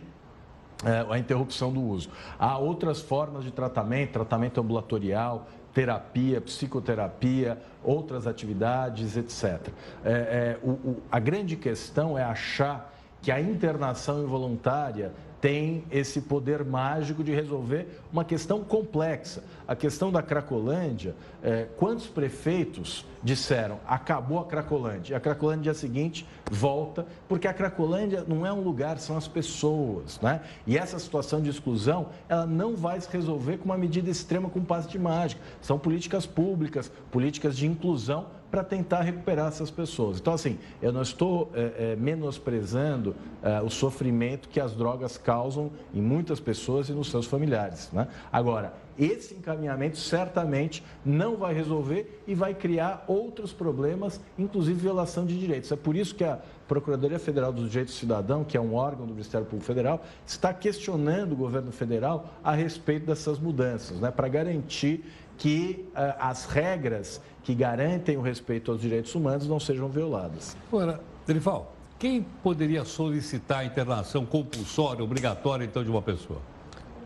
é, 0.84 1.06
a 1.08 1.18
interrupção 1.18 1.72
do 1.72 1.80
uso. 1.80 2.08
Há 2.38 2.58
outras 2.58 3.00
formas 3.00 3.44
de 3.44 3.50
tratamento, 3.50 4.12
tratamento 4.12 4.60
ambulatorial, 4.60 5.48
terapia, 5.74 6.40
psicoterapia, 6.40 7.58
outras 7.82 8.26
atividades, 8.26 9.16
etc. 9.16 9.68
É, 10.04 10.10
é, 10.12 10.58
o, 10.62 10.70
o, 10.70 11.02
a 11.10 11.18
grande 11.18 11.56
questão 11.56 12.18
é 12.18 12.22
achar 12.22 12.92
que 13.20 13.30
a 13.30 13.40
internação 13.40 14.22
involuntária 14.22 15.12
tem 15.42 15.84
esse 15.90 16.20
poder 16.20 16.64
mágico 16.64 17.24
de 17.24 17.34
resolver 17.34 18.00
uma 18.12 18.24
questão 18.24 18.62
complexa. 18.62 19.42
A 19.66 19.74
questão 19.74 20.12
da 20.12 20.22
Cracolândia, 20.22 21.16
é, 21.42 21.66
quantos 21.76 22.06
prefeitos 22.06 23.04
disseram 23.24 23.80
acabou 23.84 24.38
a 24.38 24.44
Cracolândia? 24.44 25.14
E 25.14 25.16
a 25.16 25.20
Cracolândia, 25.20 25.64
dia 25.64 25.74
seguinte, 25.74 26.24
volta, 26.48 27.04
porque 27.28 27.48
a 27.48 27.52
Cracolândia 27.52 28.24
não 28.26 28.46
é 28.46 28.52
um 28.52 28.60
lugar, 28.60 29.00
são 29.00 29.16
as 29.16 29.26
pessoas. 29.26 30.20
Né? 30.20 30.40
E 30.64 30.78
essa 30.78 30.96
situação 31.00 31.42
de 31.42 31.50
exclusão, 31.50 32.10
ela 32.28 32.46
não 32.46 32.76
vai 32.76 33.00
se 33.00 33.10
resolver 33.10 33.58
com 33.58 33.64
uma 33.64 33.76
medida 33.76 34.08
extrema 34.08 34.48
com 34.48 34.62
passe 34.64 34.88
de 34.88 34.98
mágica. 34.98 35.42
São 35.60 35.76
políticas 35.76 36.24
públicas, 36.24 36.88
políticas 37.10 37.56
de 37.56 37.66
inclusão 37.66 38.26
para 38.52 38.62
tentar 38.62 39.00
recuperar 39.00 39.48
essas 39.48 39.70
pessoas. 39.70 40.20
Então, 40.20 40.34
assim, 40.34 40.58
eu 40.82 40.92
não 40.92 41.00
estou 41.00 41.50
é, 41.54 41.92
é, 41.92 41.96
menosprezando 41.96 43.16
é, 43.42 43.62
o 43.62 43.70
sofrimento 43.70 44.46
que 44.46 44.60
as 44.60 44.74
drogas 44.74 45.16
causam 45.16 45.70
em 45.94 46.02
muitas 46.02 46.38
pessoas 46.38 46.90
e 46.90 46.92
nos 46.92 47.10
seus 47.10 47.24
familiares. 47.24 47.90
Né? 47.90 48.06
Agora, 48.30 48.74
esse 48.98 49.32
encaminhamento 49.32 49.96
certamente 49.96 50.84
não 51.02 51.34
vai 51.34 51.54
resolver 51.54 52.22
e 52.26 52.34
vai 52.34 52.52
criar 52.52 53.06
outros 53.08 53.54
problemas, 53.54 54.20
inclusive 54.38 54.78
violação 54.78 55.24
de 55.24 55.40
direitos. 55.40 55.72
É 55.72 55.76
por 55.76 55.96
isso 55.96 56.14
que 56.14 56.22
a 56.22 56.38
Procuradoria 56.68 57.18
Federal 57.18 57.54
dos 57.54 57.70
Direitos 57.70 57.94
do 57.94 57.98
Cidadão, 57.98 58.44
que 58.44 58.54
é 58.54 58.60
um 58.60 58.74
órgão 58.74 59.06
do 59.06 59.12
Ministério 59.14 59.46
Público 59.46 59.64
Federal, 59.64 60.04
está 60.26 60.52
questionando 60.52 61.32
o 61.32 61.36
governo 61.36 61.72
federal 61.72 62.34
a 62.44 62.52
respeito 62.52 63.06
dessas 63.06 63.38
mudanças, 63.38 63.98
né, 63.98 64.10
para 64.10 64.28
garantir 64.28 65.04
que 65.38 65.88
uh, 65.88 66.14
as 66.18 66.44
regras 66.44 67.20
que 67.42 67.54
garantem 67.54 68.16
o 68.16 68.20
respeito 68.20 68.70
aos 68.70 68.80
direitos 68.80 69.14
humanos 69.14 69.48
não 69.48 69.58
sejam 69.58 69.88
violadas. 69.88 70.56
Agora, 70.68 71.00
Derival, 71.26 71.72
quem 71.98 72.22
poderia 72.42 72.84
solicitar 72.84 73.60
a 73.60 73.64
internação 73.64 74.24
compulsória, 74.24 75.04
obrigatória, 75.04 75.64
então, 75.64 75.82
de 75.84 75.90
uma 75.90 76.02
pessoa? 76.02 76.40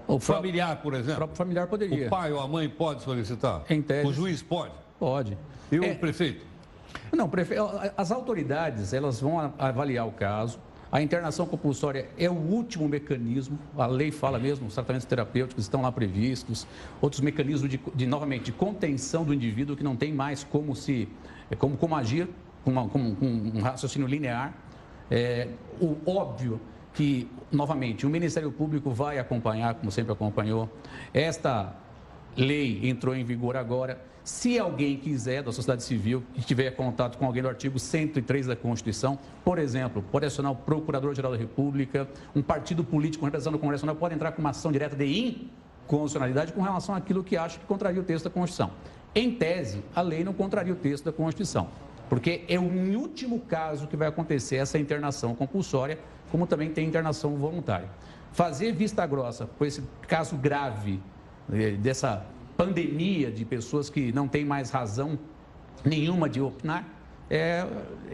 O 0.06 0.20
familiar, 0.20 0.80
por 0.80 0.94
exemplo? 0.94 1.14
O 1.14 1.16
próprio 1.16 1.36
familiar 1.36 1.66
poderia. 1.66 2.06
O 2.06 2.10
pai 2.10 2.32
ou 2.32 2.40
a 2.40 2.46
mãe 2.46 2.68
pode 2.68 3.02
solicitar? 3.02 3.62
Em 3.68 3.82
tese. 3.82 4.08
O 4.08 4.12
juiz 4.12 4.42
pode? 4.42 4.72
Pode. 4.98 5.36
E 5.70 5.76
é... 5.76 5.92
o 5.92 5.98
prefeito? 5.98 6.44
Não, 7.12 7.28
prefe... 7.28 7.54
as 7.96 8.10
autoridades, 8.10 8.92
elas 8.92 9.20
vão 9.20 9.52
avaliar 9.58 10.06
o 10.06 10.12
caso. 10.12 10.58
A 10.96 11.02
internação 11.02 11.44
compulsória 11.44 12.08
é 12.16 12.26
o 12.26 12.32
último 12.32 12.88
mecanismo, 12.88 13.58
a 13.76 13.86
lei 13.86 14.10
fala 14.10 14.38
mesmo, 14.38 14.66
os 14.66 14.72
tratamentos 14.72 15.04
terapêuticos 15.06 15.64
estão 15.64 15.82
lá 15.82 15.92
previstos, 15.92 16.66
outros 17.02 17.20
mecanismos 17.20 17.68
de, 17.68 17.78
de 17.94 18.06
novamente, 18.06 18.44
de 18.44 18.52
contenção 18.52 19.22
do 19.22 19.34
indivíduo 19.34 19.76
que 19.76 19.84
não 19.84 19.94
tem 19.94 20.10
mais 20.10 20.42
como 20.42 20.74
se, 20.74 21.06
como, 21.58 21.76
como 21.76 21.94
agir, 21.94 22.26
com, 22.64 22.70
uma, 22.70 22.88
com 22.88 22.98
um 22.98 23.60
raciocínio 23.60 24.08
linear. 24.08 24.54
É, 25.10 25.48
o 25.78 25.98
óbvio 26.10 26.58
que, 26.94 27.30
novamente, 27.52 28.06
o 28.06 28.08
Ministério 28.08 28.50
Público 28.50 28.90
vai 28.90 29.18
acompanhar, 29.18 29.74
como 29.74 29.92
sempre 29.92 30.14
acompanhou. 30.14 30.66
Esta 31.12 31.76
lei 32.34 32.88
entrou 32.88 33.14
em 33.14 33.22
vigor 33.22 33.54
agora. 33.54 34.02
Se 34.26 34.58
alguém 34.58 34.96
quiser, 34.96 35.40
da 35.40 35.52
sociedade 35.52 35.84
civil, 35.84 36.20
que 36.34 36.42
tiver 36.42 36.72
contato 36.72 37.16
com 37.16 37.26
alguém 37.26 37.40
do 37.40 37.48
artigo 37.48 37.78
103 37.78 38.48
da 38.48 38.56
Constituição, 38.56 39.16
por 39.44 39.56
exemplo, 39.56 40.02
pode 40.10 40.26
acionar 40.26 40.50
o 40.50 40.56
Procurador-Geral 40.56 41.30
da 41.30 41.38
República, 41.38 42.08
um 42.34 42.42
partido 42.42 42.82
político 42.82 43.24
representando 43.24 43.54
o 43.54 43.58
Congresso 43.60 43.86
Nacional 43.86 44.00
pode 44.00 44.16
entrar 44.16 44.32
com 44.32 44.40
uma 44.40 44.50
ação 44.50 44.72
direta 44.72 44.96
de 44.96 45.06
inconstitucionalidade 45.86 46.52
com 46.52 46.60
relação 46.60 46.92
àquilo 46.96 47.22
que 47.22 47.36
acha 47.36 47.60
que 47.60 47.66
contraria 47.66 48.00
o 48.00 48.04
texto 48.04 48.24
da 48.24 48.30
Constituição. 48.30 48.72
Em 49.14 49.30
tese, 49.30 49.80
a 49.94 50.00
lei 50.00 50.24
não 50.24 50.32
contraria 50.32 50.72
o 50.72 50.76
texto 50.76 51.04
da 51.04 51.12
Constituição, 51.12 51.68
porque 52.08 52.42
é 52.48 52.58
o 52.58 52.98
último 52.98 53.38
caso 53.38 53.86
que 53.86 53.96
vai 53.96 54.08
acontecer 54.08 54.56
essa 54.56 54.76
internação 54.76 55.36
compulsória 55.36 56.00
como 56.32 56.48
também 56.48 56.72
tem 56.72 56.88
internação 56.88 57.36
voluntária. 57.36 57.88
Fazer 58.32 58.72
vista 58.72 59.06
grossa 59.06 59.46
por 59.46 59.68
esse 59.68 59.84
caso 60.08 60.34
grave 60.36 61.00
eh, 61.52 61.76
dessa 61.76 62.26
pandemia 62.56 63.30
de 63.30 63.44
pessoas 63.44 63.90
que 63.90 64.12
não 64.12 64.26
têm 64.26 64.44
mais 64.44 64.70
razão 64.70 65.18
nenhuma 65.84 66.28
de 66.28 66.40
opinar, 66.40 66.84
é, 67.28 67.66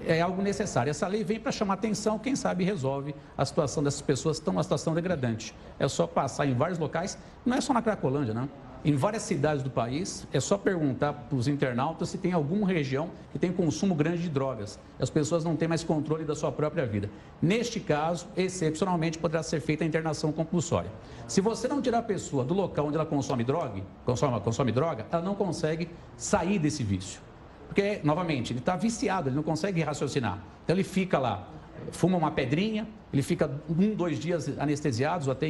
é 0.06 0.20
algo 0.20 0.42
necessário. 0.42 0.90
Essa 0.90 1.06
lei 1.06 1.22
vem 1.22 1.38
para 1.38 1.52
chamar 1.52 1.74
atenção, 1.74 2.18
quem 2.18 2.34
sabe 2.34 2.64
resolve 2.64 3.14
a 3.36 3.44
situação 3.44 3.82
dessas 3.82 4.00
pessoas 4.00 4.38
que 4.38 4.42
estão 4.42 4.54
numa 4.54 4.62
situação 4.62 4.94
degradante. 4.94 5.54
É 5.78 5.86
só 5.86 6.06
passar 6.06 6.46
em 6.46 6.54
vários 6.54 6.78
locais, 6.78 7.18
não 7.44 7.56
é 7.56 7.60
só 7.60 7.72
na 7.72 7.82
Cracolândia, 7.82 8.34
não 8.34 8.48
em 8.84 8.96
várias 8.96 9.22
cidades 9.22 9.62
do 9.62 9.70
país, 9.70 10.26
é 10.32 10.40
só 10.40 10.58
perguntar 10.58 11.12
para 11.12 11.36
os 11.36 11.46
internautas 11.46 12.08
se 12.08 12.18
tem 12.18 12.32
alguma 12.32 12.66
região 12.66 13.10
que 13.30 13.38
tem 13.38 13.52
consumo 13.52 13.94
grande 13.94 14.22
de 14.22 14.28
drogas. 14.28 14.78
As 14.98 15.08
pessoas 15.08 15.44
não 15.44 15.54
têm 15.54 15.68
mais 15.68 15.84
controle 15.84 16.24
da 16.24 16.34
sua 16.34 16.50
própria 16.50 16.84
vida. 16.84 17.08
Neste 17.40 17.78
caso, 17.78 18.26
excepcionalmente, 18.36 19.18
poderá 19.18 19.42
ser 19.42 19.60
feita 19.60 19.84
a 19.84 19.86
internação 19.86 20.32
compulsória. 20.32 20.90
Se 21.28 21.40
você 21.40 21.68
não 21.68 21.80
tirar 21.80 21.98
a 21.98 22.02
pessoa 22.02 22.44
do 22.44 22.54
local 22.54 22.86
onde 22.86 22.96
ela 22.96 23.06
consome 23.06 23.44
droga, 23.44 23.82
consome, 24.04 24.40
consome 24.40 24.72
droga, 24.72 25.06
ela 25.12 25.22
não 25.22 25.36
consegue 25.36 25.88
sair 26.16 26.58
desse 26.58 26.82
vício. 26.82 27.20
Porque, 27.68 28.00
novamente, 28.02 28.52
ele 28.52 28.58
está 28.58 28.76
viciado, 28.76 29.28
ele 29.28 29.36
não 29.36 29.44
consegue 29.44 29.80
raciocinar. 29.80 30.42
Então, 30.64 30.74
ele 30.74 30.84
fica 30.84 31.18
lá 31.18 31.48
fuma 31.90 32.16
uma 32.16 32.30
pedrinha, 32.30 32.86
ele 33.12 33.22
fica 33.22 33.50
um, 33.68 33.94
dois 33.94 34.18
dias 34.18 34.48
anestesiados, 34.58 35.26
ou 35.26 35.32
até 35.32 35.48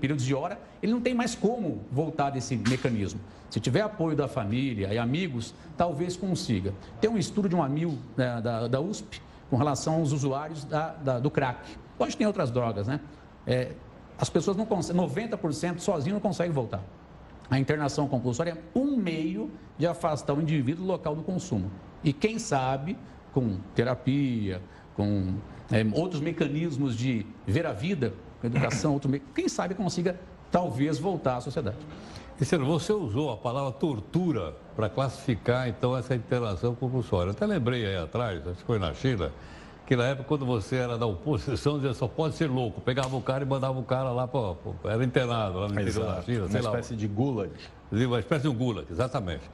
períodos 0.00 0.24
de 0.24 0.34
hora, 0.34 0.58
ele 0.82 0.92
não 0.92 1.00
tem 1.00 1.14
mais 1.14 1.34
como 1.34 1.82
voltar 1.90 2.30
desse 2.30 2.56
mecanismo. 2.56 3.20
Se 3.48 3.60
tiver 3.60 3.82
apoio 3.82 4.16
da 4.16 4.26
família 4.26 4.92
e 4.92 4.98
amigos, 4.98 5.54
talvez 5.76 6.16
consiga. 6.16 6.74
Tem 7.00 7.08
um 7.08 7.16
estudo 7.16 7.48
de 7.48 7.54
um 7.54 7.62
amigo 7.62 7.96
né, 8.16 8.40
da, 8.40 8.66
da, 8.66 8.80
USP 8.80 9.22
com 9.48 9.56
relação 9.56 9.96
aos 9.96 10.12
usuários 10.12 10.64
da, 10.64 10.88
da, 10.94 11.20
do 11.20 11.30
crack. 11.30 11.76
Hoje 11.98 12.16
tem 12.16 12.26
outras 12.26 12.50
drogas, 12.50 12.88
né? 12.88 12.98
É, 13.46 13.72
as 14.18 14.28
pessoas 14.28 14.56
não 14.56 14.66
conseguem, 14.66 15.00
90% 15.00 15.78
sozinho 15.78 16.14
não 16.14 16.20
conseguem 16.20 16.52
voltar. 16.52 16.82
A 17.50 17.58
internação 17.58 18.08
compulsória 18.08 18.52
é 18.52 18.78
um 18.78 18.96
meio 18.96 19.50
de 19.78 19.86
afastar 19.86 20.32
o 20.34 20.40
indivíduo 20.40 20.84
do 20.84 20.90
local 20.90 21.14
do 21.14 21.22
consumo. 21.22 21.70
E 22.02 22.12
quem 22.12 22.38
sabe, 22.38 22.96
com 23.32 23.58
terapia, 23.74 24.60
com 24.96 25.34
é, 25.70 25.84
outros 25.92 26.20
mecanismos 26.20 26.96
de 26.96 27.26
ver 27.46 27.66
a 27.66 27.72
vida, 27.72 28.12
educação, 28.42 28.92
outro 28.92 29.10
me... 29.10 29.20
quem 29.34 29.48
sabe 29.48 29.74
consiga 29.74 30.18
talvez 30.50 30.98
voltar 30.98 31.36
à 31.36 31.40
sociedade. 31.40 31.76
Cristiano, 32.36 32.66
você 32.66 32.92
usou 32.92 33.32
a 33.32 33.36
palavra 33.36 33.70
tortura 33.72 34.56
para 34.74 34.88
classificar 34.88 35.68
então 35.68 35.96
essa 35.96 36.14
interação 36.14 36.74
compulsória. 36.74 37.28
Eu 37.28 37.32
até 37.32 37.46
lembrei 37.46 37.86
aí 37.86 37.96
atrás, 37.96 38.46
acho 38.46 38.58
que 38.58 38.64
foi 38.64 38.78
na 38.78 38.92
China, 38.92 39.30
que 39.86 39.94
na 39.94 40.04
época 40.06 40.26
quando 40.26 40.44
você 40.44 40.76
era 40.76 40.98
da 40.98 41.06
oposição, 41.06 41.76
dizia 41.76 41.94
só 41.94 42.08
pode 42.08 42.34
ser 42.34 42.50
louco. 42.50 42.80
Pegava 42.80 43.14
o 43.16 43.22
cara 43.22 43.44
e 43.44 43.46
mandava 43.46 43.78
o 43.78 43.84
cara 43.84 44.10
lá 44.10 44.26
para. 44.26 44.56
Era 44.84 45.04
internado 45.04 45.60
lá 45.60 45.68
no 45.68 45.80
interior 45.80 46.06
da 46.06 46.22
China. 46.22 46.46
Uma 46.46 46.58
espécie 46.58 46.92
lá. 46.94 46.98
de 46.98 47.06
gulag. 47.06 47.50
Uma 47.92 48.18
espécie 48.18 48.42
de 48.42 48.48
um 48.48 48.54
gulag, 48.54 48.86
exatamente. 48.90 49.44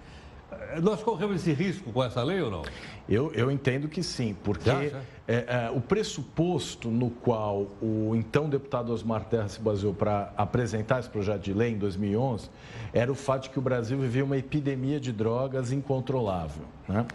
Nós 0.82 1.02
corremos 1.02 1.36
esse 1.36 1.52
risco 1.52 1.92
com 1.92 2.02
essa 2.02 2.22
lei 2.22 2.40
ou 2.40 2.50
não? 2.50 2.62
Eu, 3.08 3.32
eu 3.32 3.50
entendo 3.50 3.88
que 3.88 4.02
sim, 4.02 4.36
porque 4.44 4.70
é, 4.70 4.92
é, 5.26 5.72
o 5.74 5.80
pressuposto 5.80 6.88
no 6.88 7.10
qual 7.10 7.66
o 7.82 8.14
então 8.14 8.48
deputado 8.48 8.92
Osmar 8.92 9.24
Terra 9.24 9.48
se 9.48 9.60
baseou 9.60 9.92
para 9.92 10.32
apresentar 10.36 11.00
esse 11.00 11.08
projeto 11.08 11.42
de 11.42 11.52
lei 11.52 11.72
em 11.72 11.78
2011 11.78 12.48
era 12.92 13.10
o 13.10 13.14
fato 13.14 13.44
de 13.44 13.50
que 13.50 13.58
o 13.58 13.62
Brasil 13.62 13.98
vivia 13.98 14.24
uma 14.24 14.36
epidemia 14.36 14.98
de 14.98 15.12
drogas 15.12 15.72
incontrolável. 15.72 16.64
Né? 16.88 17.06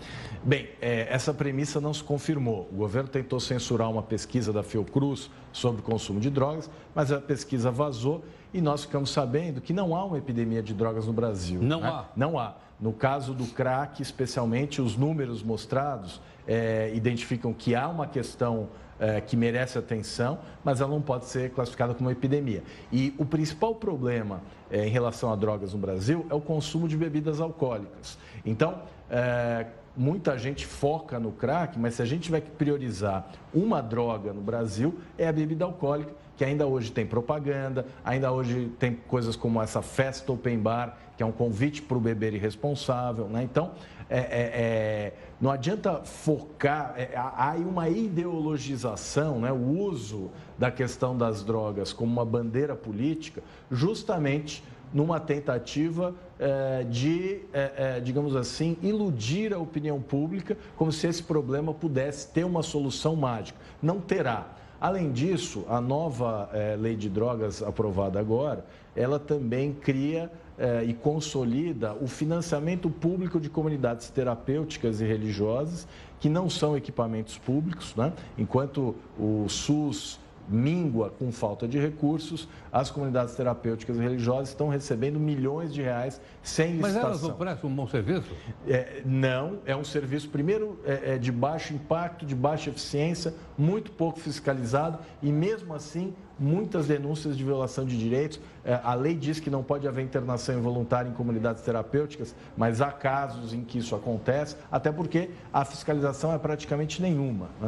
Bem, 0.43 0.69
é, 0.81 1.07
essa 1.09 1.33
premissa 1.33 1.81
não 1.81 1.93
se 1.93 2.03
confirmou. 2.03 2.69
O 2.71 2.75
governo 2.75 3.09
tentou 3.09 3.39
censurar 3.39 3.89
uma 3.89 4.03
pesquisa 4.03 4.53
da 4.53 4.63
Fiocruz 4.63 5.29
sobre 5.51 5.81
o 5.81 5.83
consumo 5.83 6.19
de 6.19 6.29
drogas, 6.29 6.69
mas 6.93 7.11
a 7.11 7.19
pesquisa 7.19 7.71
vazou 7.71 8.23
e 8.53 8.61
nós 8.61 8.85
ficamos 8.85 9.09
sabendo 9.09 9.59
que 9.59 9.73
não 9.73 9.95
há 9.95 10.05
uma 10.05 10.17
epidemia 10.17 10.63
de 10.63 10.73
drogas 10.73 11.07
no 11.07 11.13
Brasil. 11.13 11.61
Não 11.61 11.81
né? 11.81 11.87
há? 11.89 12.05
Não 12.15 12.39
há. 12.39 12.55
No 12.79 12.91
caso 12.91 13.33
do 13.33 13.45
crack, 13.45 14.01
especialmente, 14.01 14.81
os 14.81 14.97
números 14.97 15.41
mostrados 15.41 16.21
é, 16.47 16.91
identificam 16.93 17.53
que 17.53 17.73
há 17.73 17.87
uma 17.87 18.07
questão 18.07 18.69
é, 18.99 19.19
que 19.21 19.35
merece 19.35 19.77
atenção, 19.77 20.39
mas 20.63 20.81
ela 20.81 20.91
não 20.91 21.01
pode 21.01 21.25
ser 21.25 21.51
classificada 21.51 21.93
como 21.93 22.09
epidemia. 22.09 22.63
E 22.91 23.13
o 23.17 23.25
principal 23.25 23.75
problema 23.75 24.41
é, 24.69 24.85
em 24.85 24.89
relação 24.89 25.31
a 25.31 25.35
drogas 25.35 25.73
no 25.73 25.79
Brasil 25.79 26.25
é 26.29 26.33
o 26.33 26.41
consumo 26.41 26.87
de 26.87 26.97
bebidas 26.97 27.39
alcoólicas. 27.39 28.17
Então, 28.45 28.81
é, 29.09 29.67
muita 29.95 30.37
gente 30.37 30.65
foca 30.65 31.19
no 31.19 31.31
crack, 31.31 31.79
mas 31.79 31.95
se 31.95 32.01
a 32.01 32.05
gente 32.05 32.23
tiver 32.23 32.41
que 32.41 32.51
priorizar 32.51 33.29
uma 33.53 33.81
droga 33.81 34.33
no 34.33 34.41
Brasil, 34.41 34.97
é 35.17 35.27
a 35.27 35.33
bebida 35.33 35.65
alcoólica, 35.65 36.13
que 36.35 36.43
ainda 36.43 36.67
hoje 36.67 36.91
tem 36.91 37.05
propaganda, 37.05 37.85
ainda 38.03 38.31
hoje 38.31 38.69
tem 38.77 38.93
coisas 38.93 39.35
como 39.35 39.61
essa 39.61 39.81
festa 39.81 40.31
open 40.33 40.59
bar, 40.59 40.97
que 41.15 41.23
é 41.23 41.25
um 41.25 41.31
convite 41.31 41.81
para 41.81 41.97
o 41.97 41.99
beber 41.99 42.33
irresponsável. 42.33 43.27
Né? 43.27 43.43
Então, 43.43 43.71
é, 44.09 44.19
é, 44.19 44.23
é, 44.23 45.13
não 45.41 45.49
adianta 45.49 46.03
focar, 46.03 46.93
é, 46.97 47.15
há 47.15 47.55
uma 47.57 47.89
ideologização, 47.89 49.39
né? 49.39 49.51
o 49.51 49.79
uso 49.79 50.29
da 50.57 50.69
questão 50.69 51.17
das 51.17 51.43
drogas 51.43 51.91
como 51.91 52.11
uma 52.11 52.25
bandeira 52.25 52.75
política, 52.75 53.41
justamente 53.71 54.63
numa 54.93 55.19
tentativa 55.19 56.13
é, 56.39 56.83
de, 56.83 57.41
é, 57.51 57.99
digamos 57.99 58.35
assim, 58.35 58.77
iludir 58.81 59.53
a 59.53 59.59
opinião 59.59 59.99
pública, 59.99 60.55
como 60.77 60.91
se 60.91 61.07
esse 61.07 61.23
problema 61.23 61.73
pudesse 61.73 62.27
ter 62.31 62.45
uma 62.45 62.61
solução 62.61 63.15
mágica. 63.15 63.59
Não 63.81 63.99
terá. 63.99 64.47
Além 64.79 65.11
disso, 65.11 65.65
a 65.67 65.81
nova 65.81 66.49
lei 66.77 66.95
de 66.95 67.09
drogas 67.09 67.63
aprovada 67.63 68.19
agora, 68.19 68.63
ela 68.95 69.17
também 69.17 69.73
cria 69.73 70.29
eh, 70.57 70.85
e 70.87 70.93
consolida 70.93 71.93
o 71.93 72.07
financiamento 72.07 72.89
público 72.89 73.39
de 73.39 73.49
comunidades 73.49 74.09
terapêuticas 74.09 75.01
e 75.01 75.05
religiosas, 75.05 75.87
que 76.19 76.29
não 76.29 76.49
são 76.49 76.77
equipamentos 76.77 77.37
públicos, 77.37 77.95
né? 77.95 78.13
enquanto 78.37 78.95
o 79.19 79.47
SUS 79.49 80.19
míngua 80.47 81.09
com 81.09 81.31
falta 81.31 81.67
de 81.67 81.79
recursos, 81.79 82.47
as 82.71 82.91
comunidades 82.91 83.35
terapêuticas 83.35 83.97
e 83.97 83.99
religiosas 83.99 84.49
estão 84.49 84.67
recebendo 84.67 85.19
milhões 85.19 85.73
de 85.73 85.81
reais 85.81 86.21
sem 86.43 86.73
licitação. 86.73 87.01
Mas 87.01 87.05
elas 87.05 87.21
não 87.21 87.33
prestam 87.33 87.69
um 87.69 87.75
bom 87.75 87.87
serviço? 87.87 88.31
É, 88.67 89.01
não, 89.05 89.59
é 89.65 89.75
um 89.75 89.83
serviço, 89.83 90.29
primeiro, 90.29 90.79
é, 90.85 91.13
é 91.13 91.17
de 91.17 91.31
baixo 91.31 91.73
impacto, 91.73 92.25
de 92.25 92.35
baixa 92.35 92.69
eficiência, 92.69 93.33
muito 93.57 93.91
pouco 93.91 94.19
fiscalizado 94.19 94.99
e, 95.21 95.31
mesmo 95.31 95.73
assim, 95.73 96.13
muitas 96.39 96.87
denúncias 96.87 97.37
de 97.37 97.43
violação 97.43 97.85
de 97.85 97.97
direitos. 97.97 98.39
É, 98.63 98.79
a 98.83 98.93
lei 98.93 99.15
diz 99.15 99.39
que 99.39 99.49
não 99.49 99.63
pode 99.63 99.87
haver 99.87 100.03
internação 100.03 100.57
involuntária 100.57 101.09
em 101.09 101.13
comunidades 101.13 101.61
terapêuticas, 101.61 102.35
mas 102.57 102.81
há 102.81 102.91
casos 102.91 103.53
em 103.53 103.63
que 103.63 103.77
isso 103.77 103.95
acontece, 103.95 104.55
até 104.71 104.91
porque 104.91 105.29
a 105.53 105.63
fiscalização 105.65 106.33
é 106.33 106.37
praticamente 106.37 107.01
nenhuma. 107.01 107.49
Né? 107.61 107.67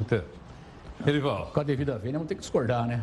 Entendo. 0.00 0.41
Erival. 1.06 1.50
Com 1.52 1.60
a 1.60 1.62
devida 1.62 1.98
vênia, 1.98 2.18
vamos 2.18 2.28
ter 2.28 2.34
que 2.34 2.40
discordar, 2.40 2.86
né? 2.86 3.02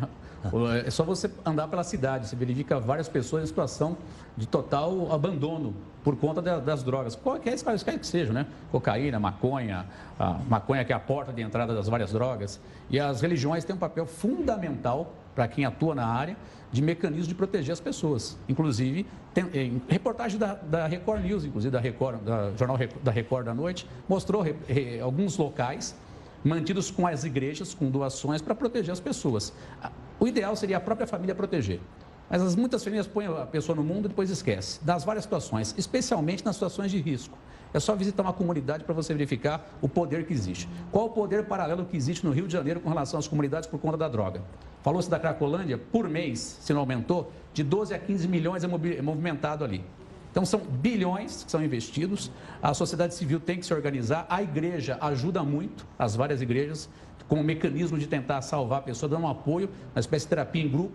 É 0.86 0.90
só 0.90 1.04
você 1.04 1.30
andar 1.44 1.68
pela 1.68 1.84
cidade, 1.84 2.26
você 2.26 2.34
verifica 2.34 2.80
várias 2.80 3.08
pessoas 3.08 3.44
em 3.44 3.46
situação 3.46 3.96
de 4.36 4.46
total 4.46 5.12
abandono 5.12 5.74
por 6.02 6.16
conta 6.16 6.40
das 6.40 6.82
drogas, 6.82 7.14
qualquer 7.14 7.54
quer 7.62 7.98
que 7.98 8.06
seja, 8.06 8.32
né? 8.32 8.46
Cocaína, 8.72 9.20
maconha, 9.20 9.84
a 10.18 10.38
maconha 10.48 10.82
que 10.82 10.94
é 10.94 10.96
a 10.96 11.00
porta 11.00 11.30
de 11.30 11.42
entrada 11.42 11.74
das 11.74 11.88
várias 11.88 12.12
drogas. 12.12 12.58
E 12.88 12.98
as 12.98 13.20
religiões 13.20 13.64
têm 13.64 13.76
um 13.76 13.78
papel 13.78 14.06
fundamental 14.06 15.12
para 15.34 15.46
quem 15.46 15.66
atua 15.66 15.94
na 15.94 16.06
área 16.06 16.36
de 16.72 16.80
mecanismo 16.80 17.28
de 17.28 17.34
proteger 17.34 17.72
as 17.72 17.80
pessoas. 17.80 18.38
Inclusive, 18.48 19.06
tem, 19.34 19.44
em 19.52 19.82
reportagem 19.88 20.38
da, 20.38 20.54
da, 20.54 20.86
Record 20.86 21.22
News, 21.22 21.44
inclusive 21.44 21.70
da 21.70 21.80
Record, 21.80 22.22
da 22.22 22.52
Jornal 22.56 22.78
da 23.02 23.10
Record 23.10 23.44
da 23.44 23.54
Noite, 23.54 23.86
mostrou 24.08 24.40
re, 24.40 24.54
re, 24.66 25.00
alguns 25.00 25.36
locais 25.36 25.94
mantidos 26.44 26.90
com 26.90 27.06
as 27.06 27.24
igrejas, 27.24 27.74
com 27.74 27.90
doações 27.90 28.40
para 28.40 28.54
proteger 28.54 28.92
as 28.92 29.00
pessoas. 29.00 29.52
O 30.18 30.26
ideal 30.26 30.54
seria 30.56 30.76
a 30.76 30.80
própria 30.80 31.06
família 31.06 31.34
proteger. 31.34 31.80
Mas 32.28 32.42
as, 32.42 32.54
muitas 32.54 32.84
famílias 32.84 33.08
põem 33.08 33.26
a 33.26 33.46
pessoa 33.46 33.74
no 33.74 33.82
mundo 33.82 34.04
e 34.04 34.08
depois 34.08 34.30
esquece. 34.30 34.78
Das 34.84 35.02
várias 35.02 35.24
situações, 35.24 35.74
especialmente 35.76 36.44
nas 36.44 36.54
situações 36.56 36.90
de 36.90 37.00
risco. 37.00 37.36
É 37.74 37.80
só 37.80 37.94
visitar 37.94 38.22
uma 38.22 38.32
comunidade 38.32 38.84
para 38.84 38.94
você 38.94 39.12
verificar 39.12 39.68
o 39.80 39.88
poder 39.88 40.26
que 40.26 40.32
existe. 40.32 40.68
Qual 40.90 41.06
o 41.06 41.10
poder 41.10 41.46
paralelo 41.46 41.84
que 41.84 41.96
existe 41.96 42.24
no 42.24 42.32
Rio 42.32 42.46
de 42.46 42.52
Janeiro 42.52 42.80
com 42.80 42.88
relação 42.88 43.18
às 43.18 43.28
comunidades 43.28 43.68
por 43.68 43.80
conta 43.80 43.96
da 43.96 44.08
droga? 44.08 44.42
Falou-se 44.82 45.10
da 45.10 45.18
Cracolândia, 45.18 45.76
por 45.76 46.08
mês, 46.08 46.58
se 46.60 46.72
não 46.72 46.80
aumentou, 46.80 47.32
de 47.52 47.62
12 47.62 47.94
a 47.94 47.98
15 47.98 48.28
milhões 48.28 48.64
é, 48.64 48.66
é 48.66 49.02
movimentado 49.02 49.64
ali. 49.64 49.84
Então, 50.30 50.44
são 50.44 50.60
bilhões 50.60 51.42
que 51.44 51.50
são 51.50 51.62
investidos, 51.62 52.30
a 52.62 52.72
sociedade 52.72 53.14
civil 53.14 53.40
tem 53.40 53.58
que 53.58 53.66
se 53.66 53.74
organizar, 53.74 54.26
a 54.28 54.42
igreja 54.42 54.96
ajuda 55.00 55.42
muito, 55.42 55.86
as 55.98 56.14
várias 56.14 56.40
igrejas, 56.40 56.88
com 57.28 57.40
o 57.40 57.44
mecanismo 57.44 57.98
de 57.98 58.06
tentar 58.06 58.40
salvar 58.42 58.80
a 58.80 58.82
pessoa, 58.82 59.08
dando 59.08 59.24
um 59.24 59.28
apoio, 59.28 59.68
uma 59.94 60.00
espécie 60.00 60.26
de 60.26 60.30
terapia 60.30 60.62
em 60.62 60.68
grupo, 60.68 60.94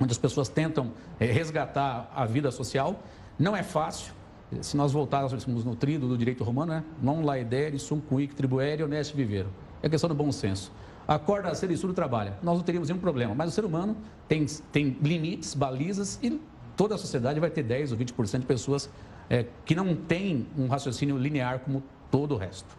onde 0.00 0.12
as 0.12 0.18
pessoas 0.18 0.48
tentam 0.48 0.92
é, 1.18 1.26
resgatar 1.26 2.10
a 2.14 2.24
vida 2.24 2.50
social. 2.50 3.02
Não 3.38 3.54
é 3.54 3.62
fácil, 3.62 4.12
se 4.60 4.76
nós 4.76 4.92
voltássemos 4.92 5.64
no 5.64 5.76
trido 5.76 6.08
do 6.08 6.16
direito 6.16 6.42
romano, 6.42 6.72
né? 6.72 6.84
non 7.02 7.22
laedere, 7.22 7.78
sum 7.78 8.00
quic 8.00 8.34
tribuere, 8.34 8.82
honeste 8.82 9.16
vivero. 9.16 9.48
É 9.82 9.88
questão 9.88 10.08
do 10.08 10.14
bom 10.14 10.32
senso. 10.32 10.72
Acorda 11.06 11.54
cedo 11.54 11.70
e 11.70 11.74
estudo 11.74 11.92
trabalha. 11.92 12.38
Nós 12.42 12.56
não 12.56 12.64
teríamos 12.64 12.88
nenhum 12.88 13.00
problema, 13.00 13.34
mas 13.34 13.48
o 13.48 13.52
ser 13.52 13.64
humano 13.64 13.96
tem, 14.28 14.46
tem 14.72 14.96
limites, 15.02 15.54
balizas 15.54 16.18
e 16.22 16.40
toda 16.80 16.94
a 16.94 16.98
sociedade 16.98 17.38
vai 17.38 17.50
ter 17.50 17.62
10 17.62 17.92
ou 17.92 17.98
20% 17.98 18.38
de 18.38 18.46
pessoas 18.46 18.88
é, 19.28 19.44
que 19.66 19.74
não 19.74 19.94
têm 19.94 20.46
um 20.56 20.66
raciocínio 20.66 21.18
linear 21.18 21.58
como 21.58 21.82
todo 22.10 22.34
o 22.34 22.38
resto. 22.38 22.74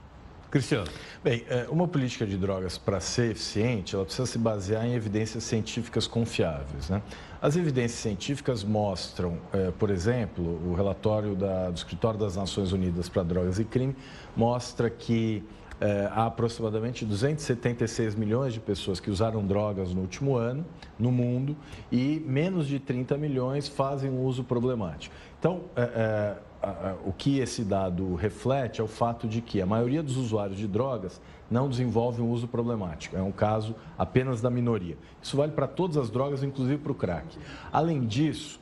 Cristiano. 0.49 0.87
Bem, 1.23 1.45
é, 1.47 1.67
uma 1.69 1.87
política 1.87 2.25
de 2.25 2.35
drogas, 2.35 2.79
para 2.79 2.99
ser 2.99 3.29
eficiente, 3.29 3.93
ela 3.93 4.03
precisa 4.03 4.25
se 4.25 4.39
basear 4.39 4.87
em 4.87 4.95
evidências 4.95 5.43
científicas 5.43 6.07
confiáveis. 6.07 6.89
Né? 6.89 6.99
As 7.39 7.55
evidências 7.55 7.99
científicas 7.99 8.63
mostram, 8.63 9.37
é, 9.53 9.69
por 9.69 9.91
exemplo, 9.91 10.43
o 10.67 10.73
relatório 10.73 11.35
da, 11.35 11.69
do 11.69 11.77
Escritório 11.77 12.19
das 12.19 12.35
Nações 12.35 12.71
Unidas 12.71 13.07
para 13.07 13.21
Drogas 13.21 13.59
e 13.59 13.65
Crime 13.65 13.95
mostra 14.35 14.89
que 14.89 15.43
é, 15.81 16.07
há 16.13 16.27
aproximadamente 16.27 17.03
276 17.03 18.13
milhões 18.13 18.53
de 18.53 18.59
pessoas 18.59 18.99
que 18.99 19.09
usaram 19.09 19.43
drogas 19.43 19.91
no 19.93 20.01
último 20.01 20.37
ano 20.37 20.63
no 20.97 21.11
mundo 21.11 21.57
e 21.91 22.23
menos 22.25 22.67
de 22.67 22.79
30 22.79 23.17
milhões 23.17 23.67
fazem 23.67 24.11
um 24.11 24.23
uso 24.23 24.43
problemático. 24.43 25.13
Então, 25.39 25.63
é, 25.75 25.81
é, 25.81 26.95
o 27.03 27.11
que 27.11 27.39
esse 27.39 27.63
dado 27.63 28.13
reflete 28.13 28.79
é 28.79 28.83
o 28.83 28.87
fato 28.87 29.27
de 29.27 29.41
que 29.41 29.59
a 29.59 29.65
maioria 29.65 30.03
dos 30.03 30.17
usuários 30.17 30.59
de 30.59 30.67
drogas 30.67 31.19
não 31.49 31.67
desenvolve 31.67 32.21
um 32.21 32.29
uso 32.29 32.47
problemático. 32.47 33.17
É 33.17 33.21
um 33.23 33.31
caso 33.31 33.75
apenas 33.97 34.39
da 34.39 34.51
minoria. 34.51 34.95
Isso 35.19 35.35
vale 35.35 35.51
para 35.51 35.65
todas 35.67 35.97
as 35.97 36.11
drogas, 36.11 36.43
inclusive 36.43 36.77
para 36.77 36.91
o 36.91 36.95
crack. 36.95 37.35
Além 37.73 38.05
disso, 38.05 38.60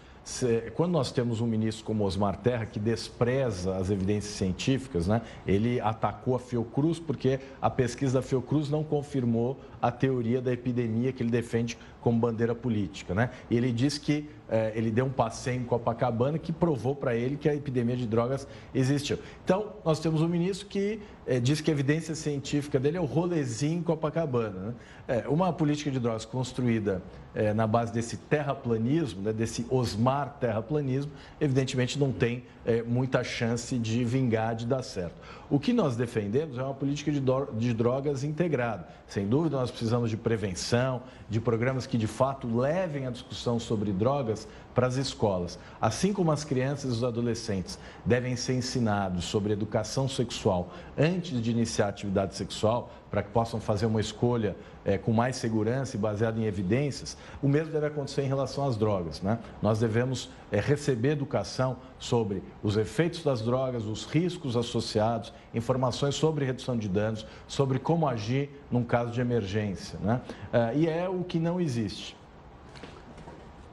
quando 0.76 0.92
nós 0.92 1.12
temos 1.12 1.42
um 1.42 1.48
ministro 1.48 1.84
como 1.86 2.04
Osmar 2.04 2.38
Terra, 2.38 2.65
que 2.65 2.80
despreza 2.80 3.78
as 3.78 3.89
evidências 3.89 4.34
científicas, 4.34 5.08
né, 5.08 5.22
ele 5.46 5.80
atacou 5.80 6.36
a 6.36 6.39
Fiocruz 6.39 7.00
porque 7.00 7.39
a 7.62 7.70
pesquisa 7.70 8.20
da 8.20 8.22
Fiocruz 8.22 8.70
não 8.70 8.84
confirmou 8.84 9.60
a 9.82 9.92
teoria 9.92 10.42
da 10.42 10.52
epidemia 10.52 11.12
que 11.12 11.24
ele 11.24 11.30
defende 11.30 11.78
como 12.02 12.20
bandeira 12.20 12.56
política. 12.56 13.13
Né? 13.13 13.30
E 13.50 13.58
ele 13.58 13.72
disse 13.72 14.00
que 14.00 14.30
eh, 14.50 14.72
ele 14.76 14.89
deu 14.89 15.06
um 15.06 15.12
passeio 15.12 15.62
em 15.62 15.63
Copacabana 15.63 16.39
que 16.39 16.52
provou 16.52 16.96
para 16.96 17.15
ele 17.15 17.38
que 17.38 17.48
a 17.48 17.54
epidemia 17.54 17.96
de 17.96 18.08
drogas 18.08 18.48
existiu. 18.74 19.20
Então, 19.44 19.74
nós 19.86 20.00
temos 20.00 20.22
um 20.22 20.28
ministro 20.28 20.68
que 20.68 21.00
eh, 21.28 21.39
diz 21.39 21.62
que 21.62 21.70
a 21.70 21.74
evidência 21.74 22.15
científica 22.15 22.80
dele 22.80 22.98
é 22.98 23.02
o 23.02 23.06
rolezinho 23.06 23.80
em 23.80 23.84
Copacabana. 23.84 24.60
Né? 24.60 24.74
É, 25.08 25.28
uma 25.28 25.52
política 25.54 25.92
de 25.92 26.00
drogas 26.00 26.26
construída 26.26 27.02
eh, 27.36 27.54
na 27.54 27.68
base 27.68 27.94
desse 27.94 28.18
terraplanismo, 28.18 29.22
né, 29.22 29.34
desse 29.34 29.65
Osmar 29.70 30.38
terraplanismo, 30.39 31.12
evidentemente 31.39 32.00
não 32.00 32.12
tem 32.12 32.44
muita 32.86 33.24
chance 33.24 33.80
de 33.80 34.04
vingar, 34.04 34.54
de 34.54 34.68
dar 34.68 34.84
certo. 34.84 35.15
O 35.50 35.60
que 35.60 35.74
nós 35.74 35.96
defendemos 35.96 36.60
é 36.60 36.62
uma 36.62 36.74
política 36.76 37.12
de 37.12 37.74
drogas 37.74 38.24
integrada. 38.24 38.88
Sem 39.08 39.28
dúvida, 39.28 39.58
nós 39.58 39.68
precisamos 39.69 40.10
de 40.10 40.17
prevenção, 40.17 41.01
de 41.29 41.39
programas 41.39 41.86
que 41.86 41.97
de 41.97 42.08
fato 42.08 42.47
levem 42.47 43.05
a 43.05 43.12
discussão 43.12 43.60
sobre 43.60 43.91
drogas 43.91 44.47
para 44.73 44.88
as 44.88 44.95
escolas. 44.95 45.60
Assim 45.82 46.13
como 46.13 46.32
as 46.32 46.43
crianças 46.43 46.91
e 46.91 46.93
os 46.93 47.03
adolescentes 47.03 47.77
devem 48.05 48.36
ser 48.36 48.53
ensinados 48.53 49.25
sobre 49.25 49.53
educação 49.53 50.08
sexual 50.08 50.71
antes 50.97 51.41
de 51.41 51.51
iniciar 51.51 51.88
a 51.88 51.89
atividade 51.89 52.36
sexual, 52.36 52.91
para 53.10 53.23
que 53.23 53.29
possam 53.32 53.60
fazer 53.60 53.86
uma 53.86 53.99
escolha 53.99 54.55
é, 54.86 54.97
com 54.97 55.12
mais 55.12 55.36
segurança 55.36 55.95
e 55.95 55.99
baseada 55.99 56.39
em 56.39 56.45
evidências, 56.45 57.17
o 57.41 57.47
mesmo 57.47 57.71
deve 57.71 57.88
acontecer 57.88 58.21
em 58.21 58.27
relação 58.27 58.67
às 58.67 58.77
drogas. 58.77 59.21
Né? 59.21 59.39
Nós 59.62 59.79
devemos 59.79 60.29
é, 60.51 60.60
receber 60.60 61.10
educação 61.12 61.77
sobre 61.97 62.43
os 62.62 62.77
efeitos 62.77 63.23
das 63.23 63.41
drogas, 63.41 63.86
os 63.86 64.05
riscos 64.05 64.55
associados, 64.55 65.34
informações 65.53 66.15
sobre 66.15 66.45
redução 66.45 66.77
de 66.77 66.88
danos, 66.88 67.25
sobre 67.47 67.79
como 67.79 68.08
agir 68.08 68.49
num 68.69 68.84
caso 68.84 69.12
de 69.12 69.21
emergência. 69.21 69.97
Né? 69.99 70.21
É, 70.53 70.75
e 70.75 70.88
é 70.88 71.10
o 71.10 71.23
que 71.23 71.39
não 71.39 71.60
existe. 71.60 72.15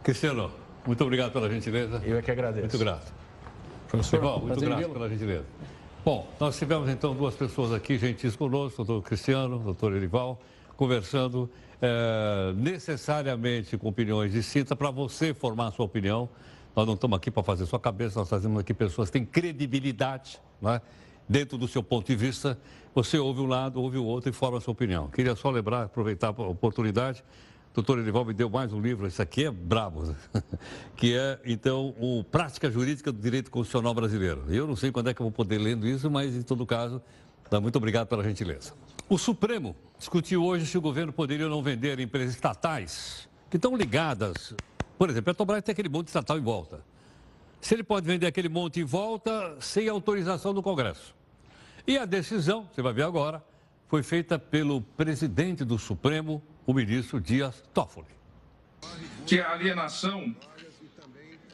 Cristiano, 0.02 0.50
muito 0.87 1.03
obrigado 1.03 1.33
pela 1.33 1.51
gentileza. 1.51 2.01
Eu 2.05 2.18
é 2.18 2.22
que 2.22 2.31
agradeço. 2.31 2.62
Muito 2.62 2.79
grato. 2.79 3.12
Professor, 3.88 4.20
Bom, 4.20 4.40
muito 4.40 4.61
grato 4.61 4.88
pela 4.90 5.09
gentileza. 5.09 5.44
Bom, 6.05 6.29
nós 6.38 6.57
tivemos 6.57 6.88
então 6.88 7.14
duas 7.14 7.35
pessoas 7.35 7.72
aqui 7.72 7.99
gentis 7.99 8.37
conosco, 8.37 8.83
o 8.83 8.85
doutor 8.85 9.09
Cristiano, 9.09 9.57
o 9.57 9.59
doutor 9.59 9.92
Erival, 9.92 10.40
conversando 10.77 11.51
é, 11.83 12.53
necessariamente 12.55 13.77
com 13.77 13.88
opiniões 13.88 14.33
distintas 14.33 14.79
para 14.79 14.90
você 14.90 15.35
formar 15.35 15.68
a 15.68 15.72
sua 15.72 15.85
opinião. 15.85 16.29
Nós 16.77 16.87
não 16.87 16.94
estamos 16.94 17.16
aqui 17.16 17.31
para 17.31 17.42
fazer 17.42 17.66
sua 17.66 17.81
cabeça, 17.81 18.20
nós 18.20 18.29
trazemos 18.29 18.61
aqui 18.61 18.72
pessoas 18.72 19.09
que 19.09 19.14
têm 19.14 19.25
credibilidade, 19.25 20.40
né? 20.62 20.81
dentro 21.29 21.59
do 21.59 21.66
seu 21.66 21.83
ponto 21.83 22.07
de 22.07 22.14
vista. 22.14 22.57
Você 22.94 23.18
ouve 23.18 23.40
um 23.40 23.46
lado, 23.46 23.81
ouve 23.83 23.99
o 23.99 24.05
outro 24.05 24.31
e 24.31 24.33
forma 24.33 24.59
a 24.59 24.61
sua 24.61 24.72
opinião. 24.72 25.09
Queria 25.09 25.35
só 25.35 25.51
lembrar, 25.51 25.83
aproveitar 25.85 26.29
a 26.29 26.42
oportunidade 26.42 27.25
doutor 27.76 27.98
Edival 27.98 28.24
me 28.24 28.32
deu 28.32 28.48
mais 28.48 28.72
um 28.72 28.80
livro, 28.80 29.06
esse 29.06 29.20
aqui 29.20 29.44
é 29.44 29.50
brabo, 29.50 30.16
que 30.96 31.14
é, 31.14 31.38
então, 31.44 31.94
o 32.00 32.24
Prática 32.24 32.70
Jurídica 32.70 33.12
do 33.12 33.20
Direito 33.20 33.50
Constitucional 33.50 33.92
Brasileiro. 33.92 34.44
Eu 34.48 34.66
não 34.66 34.74
sei 34.74 34.90
quando 34.90 35.10
é 35.10 35.14
que 35.14 35.20
eu 35.20 35.24
vou 35.24 35.30
poder 35.30 35.58
lendo 35.58 35.86
isso, 35.86 36.10
mas, 36.10 36.34
em 36.34 36.40
todo 36.40 36.64
caso, 36.64 37.02
muito 37.60 37.76
obrigado 37.76 38.06
pela 38.08 38.24
gentileza. 38.24 38.72
O 39.10 39.18
Supremo 39.18 39.76
discutiu 39.98 40.42
hoje 40.42 40.64
se 40.64 40.78
o 40.78 40.80
governo 40.80 41.12
poderia 41.12 41.50
não 41.50 41.62
vender 41.62 42.00
empresas 42.00 42.34
estatais 42.34 43.28
que 43.50 43.56
estão 43.58 43.76
ligadas. 43.76 44.54
Por 44.96 45.10
exemplo, 45.10 45.30
a 45.30 45.34
Petrobras 45.34 45.62
tem 45.62 45.74
aquele 45.74 45.90
monte 45.90 46.06
estatal 46.06 46.38
em 46.38 46.42
volta. 46.42 46.80
Se 47.60 47.74
ele 47.74 47.82
pode 47.82 48.06
vender 48.06 48.26
aquele 48.26 48.48
monte 48.48 48.80
em 48.80 48.84
volta 48.84 49.54
sem 49.60 49.86
autorização 49.86 50.54
do 50.54 50.62
Congresso. 50.62 51.14
E 51.86 51.98
a 51.98 52.06
decisão, 52.06 52.66
você 52.72 52.80
vai 52.80 52.94
ver 52.94 53.02
agora, 53.02 53.44
foi 53.86 54.02
feita 54.02 54.38
pelo 54.38 54.80
presidente 54.80 55.62
do 55.62 55.78
Supremo, 55.78 56.42
o 56.66 56.74
ministro 56.74 57.20
Dias 57.20 57.62
Toffoli. 57.72 58.09
Que 59.26 59.40
a 59.40 59.52
alienação 59.52 60.35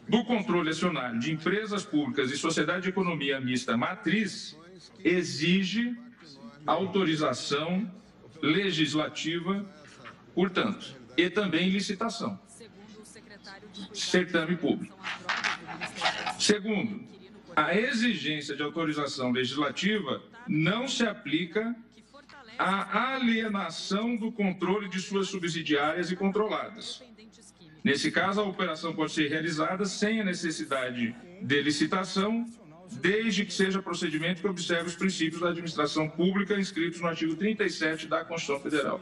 do 0.09 0.25
controle 0.25 0.70
acionário 0.70 1.20
de 1.20 1.33
empresas 1.33 1.85
públicas 1.85 2.31
e 2.31 2.37
sociedade 2.37 2.83
de 2.83 2.88
economia 2.88 3.40
mista 3.40 3.77
matriz 3.77 4.57
exige 5.05 5.96
autorização 6.66 7.90
legislativa 8.40 9.64
portanto, 10.35 10.96
e 11.16 11.29
também 11.31 11.68
licitação. 11.68 12.38
Certame 13.92 14.57
público. 14.57 14.96
Segundo, 16.38 17.05
a 17.55 17.75
exigência 17.75 18.57
de 18.57 18.62
autorização 18.62 19.31
legislativa 19.31 20.22
não 20.46 20.88
se 20.88 21.05
aplica 21.07 21.75
à 22.62 23.14
alienação 23.14 24.16
do 24.16 24.31
controle 24.31 24.88
de 24.88 25.01
suas 25.01 25.29
subsidiárias 25.29 26.11
e 26.11 26.16
controladas. 26.16 27.03
Nesse 27.83 28.12
caso, 28.12 28.40
a 28.40 28.44
operação 28.44 28.94
pode 28.94 29.12
ser 29.12 29.29
realizada 29.29 29.85
sem 29.85 30.20
a 30.20 30.25
necessidade 30.25 31.14
de 31.40 31.62
licitação, 31.62 32.46
desde 32.92 33.44
que 33.44 33.53
seja 33.53 33.83
procedimento 33.83 34.40
que 34.40 34.46
observe 34.46 34.87
os 34.87 34.94
princípios 34.94 35.40
da 35.40 35.48
administração 35.48 36.09
pública 36.09 36.59
inscritos 36.59 37.01
no 37.01 37.09
artigo 37.09 37.35
37 37.35 38.07
da 38.07 38.25
Constituição 38.25 38.62
Federal. 38.62 39.01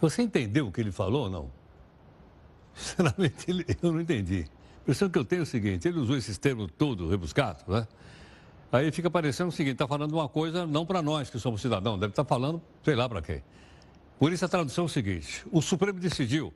Você 0.00 0.22
entendeu 0.22 0.66
o 0.66 0.72
que 0.72 0.80
ele 0.80 0.90
falou 0.90 1.24
ou 1.24 1.30
não? 1.30 1.52
Sinceramente, 2.74 3.46
eu 3.82 3.92
não 3.92 4.00
entendi. 4.00 4.46
A 4.78 4.82
impressão 4.82 5.10
que 5.10 5.18
eu 5.18 5.24
tenho 5.24 5.40
é 5.40 5.42
o 5.42 5.46
seguinte: 5.46 5.86
ele 5.86 5.98
usou 5.98 6.16
esses 6.16 6.38
termos 6.38 6.70
todos 6.76 7.10
rebuscados, 7.10 7.64
né? 7.66 7.86
Aí 8.72 8.92
fica 8.92 9.10
parecendo 9.10 9.48
o 9.48 9.52
seguinte: 9.52 9.74
está 9.74 9.88
falando 9.88 10.12
uma 10.12 10.28
coisa 10.28 10.66
não 10.66 10.86
para 10.86 11.02
nós 11.02 11.28
que 11.28 11.38
somos 11.38 11.60
cidadãos, 11.60 11.98
deve 11.98 12.12
estar 12.12 12.24
tá 12.24 12.28
falando, 12.28 12.62
sei 12.84 12.94
lá 12.94 13.08
para 13.08 13.20
quem. 13.20 13.42
Por 14.18 14.32
isso 14.32 14.44
a 14.44 14.48
tradução 14.48 14.84
é 14.84 14.86
o 14.86 14.88
seguinte: 14.88 15.44
o 15.50 15.60
Supremo 15.60 15.98
decidiu 15.98 16.52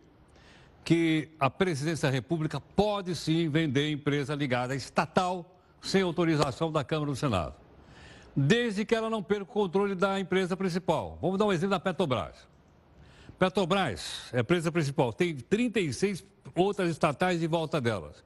que 0.84 1.30
a 1.40 1.48
presidência 1.50 2.08
da 2.08 2.14
República 2.14 2.60
pode 2.60 3.16
sim 3.16 3.48
vender 3.48 3.90
empresa 3.90 4.34
ligada 4.34 4.76
estatal 4.76 5.58
sem 5.80 6.02
autorização 6.02 6.70
da 6.70 6.84
Câmara 6.84 7.10
do 7.10 7.16
Senado, 7.16 7.54
desde 8.36 8.84
que 8.84 8.94
ela 8.94 9.10
não 9.10 9.22
perca 9.22 9.44
o 9.44 9.46
controle 9.46 9.94
da 9.94 10.20
empresa 10.20 10.56
principal. 10.56 11.18
Vamos 11.20 11.38
dar 11.38 11.46
um 11.46 11.52
exemplo 11.52 11.70
da 11.70 11.80
Petrobras. 11.80 12.36
Petrobras 13.38 14.30
é 14.32 14.38
a 14.38 14.40
empresa 14.40 14.70
principal, 14.70 15.12
tem 15.12 15.34
36 15.34 16.24
outras 16.54 16.90
estatais 16.90 17.42
em 17.42 17.48
volta 17.48 17.80
delas. 17.80 18.22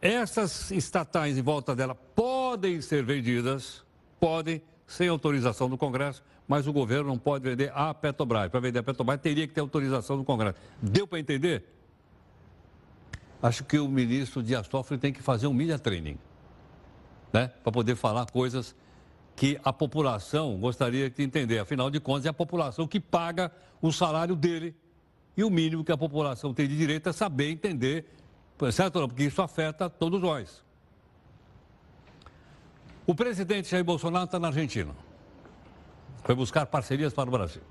Essas 0.00 0.70
estatais 0.70 1.36
em 1.36 1.42
volta 1.42 1.74
dela 1.74 1.94
podem 1.94 2.37
ser 2.82 3.04
vendidas, 3.04 3.84
podem, 4.20 4.62
sem 4.86 5.08
autorização 5.08 5.68
do 5.68 5.76
Congresso, 5.76 6.22
mas 6.46 6.66
o 6.66 6.72
governo 6.72 7.08
não 7.08 7.18
pode 7.18 7.44
vender 7.44 7.70
a 7.74 7.92
Petrobras. 7.92 8.50
Para 8.50 8.60
vender 8.60 8.78
a 8.78 8.82
Petrobras, 8.82 9.20
teria 9.20 9.46
que 9.46 9.52
ter 9.52 9.60
autorização 9.60 10.16
do 10.16 10.24
Congresso. 10.24 10.58
Deu 10.80 11.06
para 11.06 11.18
entender? 11.18 11.64
Acho 13.42 13.64
que 13.64 13.78
o 13.78 13.86
ministro 13.86 14.42
Dias 14.42 14.66
Toffoli 14.66 14.98
tem 14.98 15.12
que 15.12 15.22
fazer 15.22 15.46
um 15.46 15.52
media 15.52 15.78
training, 15.78 16.18
né? 17.32 17.48
Para 17.62 17.70
poder 17.70 17.94
falar 17.94 18.30
coisas 18.30 18.74
que 19.36 19.60
a 19.62 19.72
população 19.72 20.58
gostaria 20.58 21.08
de 21.08 21.22
entender. 21.22 21.58
Afinal 21.58 21.90
de 21.90 22.00
contas, 22.00 22.26
é 22.26 22.30
a 22.30 22.32
população 22.32 22.88
que 22.88 22.98
paga 22.98 23.52
o 23.80 23.92
salário 23.92 24.34
dele. 24.34 24.74
E 25.36 25.44
o 25.44 25.50
mínimo 25.50 25.84
que 25.84 25.92
a 25.92 25.96
população 25.96 26.52
tem 26.52 26.66
de 26.66 26.76
direito 26.76 27.08
é 27.08 27.12
saber 27.12 27.50
entender, 27.50 28.06
certo? 28.72 29.06
Porque 29.06 29.24
isso 29.24 29.40
afeta 29.40 29.88
todos 29.88 30.20
nós. 30.20 30.64
O 33.08 33.14
presidente 33.14 33.70
Jair 33.70 33.82
Bolsonaro 33.82 34.26
está 34.26 34.38
na 34.38 34.48
Argentina. 34.48 34.94
Foi 36.24 36.34
buscar 36.34 36.66
parcerias 36.66 37.14
para 37.14 37.26
o 37.26 37.32
Brasil. 37.32 37.62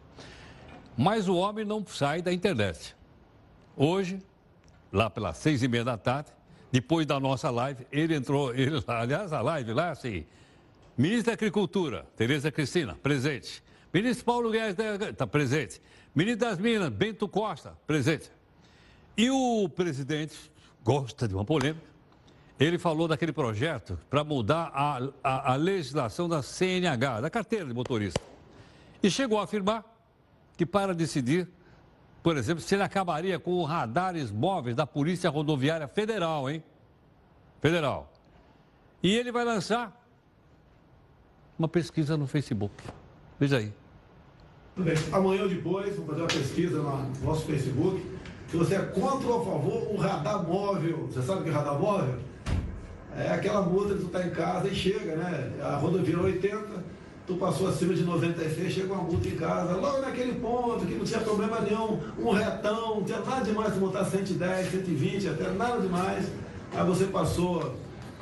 Mas 0.97 1.29
o 1.29 1.35
homem 1.35 1.63
não 1.63 1.85
sai 1.85 2.23
da 2.23 2.33
internet. 2.33 2.95
Hoje, 3.75 4.19
lá 4.91 5.11
pelas 5.11 5.37
seis 5.37 5.61
e 5.61 5.67
meia 5.67 5.83
da 5.83 5.95
tarde, 5.95 6.31
depois 6.71 7.05
da 7.05 7.19
nossa 7.19 7.51
live, 7.51 7.85
ele 7.91 8.15
entrou, 8.15 8.51
ele, 8.51 8.83
aliás, 8.87 9.31
a 9.31 9.39
live 9.41 9.73
lá, 9.73 9.91
assim, 9.91 10.25
ministro 10.97 11.27
da 11.27 11.33
Agricultura, 11.33 12.07
Tereza 12.15 12.51
Cristina, 12.51 12.95
presente. 12.95 13.63
Ministro 13.93 14.25
Paulo 14.25 14.49
Guedes, 14.49 14.75
está 15.07 15.27
presente. 15.27 15.79
Ministro 16.15 16.47
das 16.47 16.57
Minas, 16.57 16.89
Bento 16.89 17.27
Costa, 17.27 17.77
presente. 17.85 18.31
E 19.15 19.29
o 19.29 19.69
presidente 19.69 20.35
gosta 20.83 21.27
de 21.27 21.35
uma 21.35 21.45
polêmica. 21.45 21.96
Ele 22.59 22.79
falou 22.79 23.07
daquele 23.07 23.31
projeto 23.31 23.99
para 24.09 24.23
mudar 24.23 24.71
a, 24.73 25.09
a, 25.23 25.53
a 25.53 25.55
legislação 25.55 26.27
da 26.27 26.41
CNH, 26.41 27.21
da 27.21 27.29
carteira 27.29 27.65
de 27.65 27.73
motorista. 27.73 28.19
E 29.01 29.11
chegou 29.11 29.39
a 29.39 29.43
afirmar 29.43 29.85
que 30.57 30.65
para 30.65 30.93
decidir, 30.95 31.47
por 32.23 32.35
exemplo, 32.35 32.63
se 32.63 32.73
ele 32.73 32.81
acabaria 32.81 33.37
com 33.37 33.61
os 33.61 33.69
radares 33.69 34.31
móveis 34.31 34.75
da 34.75 34.87
Polícia 34.87 35.29
Rodoviária 35.29 35.87
Federal, 35.87 36.49
hein? 36.49 36.63
Federal. 37.61 38.11
E 39.03 39.15
ele 39.15 39.31
vai 39.31 39.45
lançar 39.45 39.95
uma 41.59 41.67
pesquisa 41.67 42.17
no 42.17 42.25
Facebook. 42.25 42.73
Veja 43.39 43.57
aí. 43.57 43.71
Bem, 44.75 44.95
amanhã 45.11 45.47
depois, 45.47 45.95
vamos 45.95 46.09
fazer 46.09 46.21
uma 46.21 46.27
pesquisa 46.27 46.81
no 46.81 47.13
nosso 47.23 47.45
Facebook. 47.45 48.03
Se 48.49 48.57
você 48.57 48.75
é 48.75 48.79
contra 48.79 49.27
ou 49.27 49.41
a 49.41 49.45
favor 49.45 49.93
o 49.93 49.97
radar 49.97 50.43
móvel. 50.47 51.07
Você 51.07 51.21
sabe 51.21 51.41
o 51.41 51.43
que 51.43 51.49
é 51.49 51.53
radar 51.53 51.79
móvel? 51.79 52.19
É 53.17 53.31
aquela 53.31 53.61
multa 53.61 53.95
que 53.95 54.01
tu 54.01 54.05
está 54.05 54.23
em 54.23 54.29
casa 54.29 54.67
e 54.67 54.75
chega, 54.75 55.15
né? 55.15 55.51
A 55.61 55.75
rodovia 55.77 56.19
80, 56.19 56.67
tu 57.25 57.35
passou 57.35 57.67
acima 57.67 57.95
de 57.95 58.03
96, 58.03 58.71
chega 58.71 58.93
uma 58.93 59.01
multa 59.01 59.27
em 59.27 59.35
casa, 59.35 59.75
logo 59.75 60.01
naquele 60.01 60.33
ponto 60.39 60.85
que 60.85 60.93
não 60.93 61.03
tinha 61.03 61.19
problema 61.21 61.59
nenhum, 61.61 61.99
um 62.19 62.31
retão, 62.31 62.97
não 62.97 63.03
tinha 63.03 63.19
nada 63.21 63.43
demais 63.43 63.73
de 63.73 63.79
multar 63.79 64.05
110, 64.05 64.69
120, 64.69 65.29
até 65.29 65.49
nada 65.49 65.81
demais. 65.81 66.31
Aí 66.75 66.85
você 66.85 67.05
passou 67.05 67.75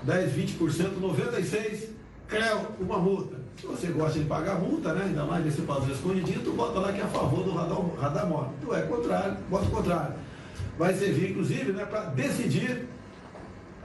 10, 0.04 0.32
20%, 0.32 0.98
96, 1.00 1.90
creu, 2.28 2.68
uma 2.80 2.98
multa. 2.98 3.36
Se 3.60 3.68
você 3.68 3.88
gosta 3.88 4.18
de 4.18 4.26
pagar 4.26 4.60
multa, 4.60 4.94
né, 4.94 5.06
ainda 5.08 5.26
mais 5.26 5.44
nesse 5.44 5.62
padrão 5.62 5.92
escondidinho, 5.92 6.42
tu 6.42 6.52
bota 6.54 6.80
lá 6.80 6.94
que 6.94 7.02
é 7.02 7.04
a 7.04 7.08
favor 7.08 7.44
do 7.44 7.52
radar, 7.52 7.78
radar 8.00 8.28
móvel. 8.28 8.54
Tu 8.62 8.74
é 8.74 8.82
contrário, 8.84 9.38
bota 9.50 9.66
o 9.66 9.72
contrário. 9.72 10.16
Vai 10.78 10.94
servir, 10.94 11.32
inclusive, 11.32 11.74
né, 11.74 11.86
para 11.86 12.06
decidir 12.06 12.88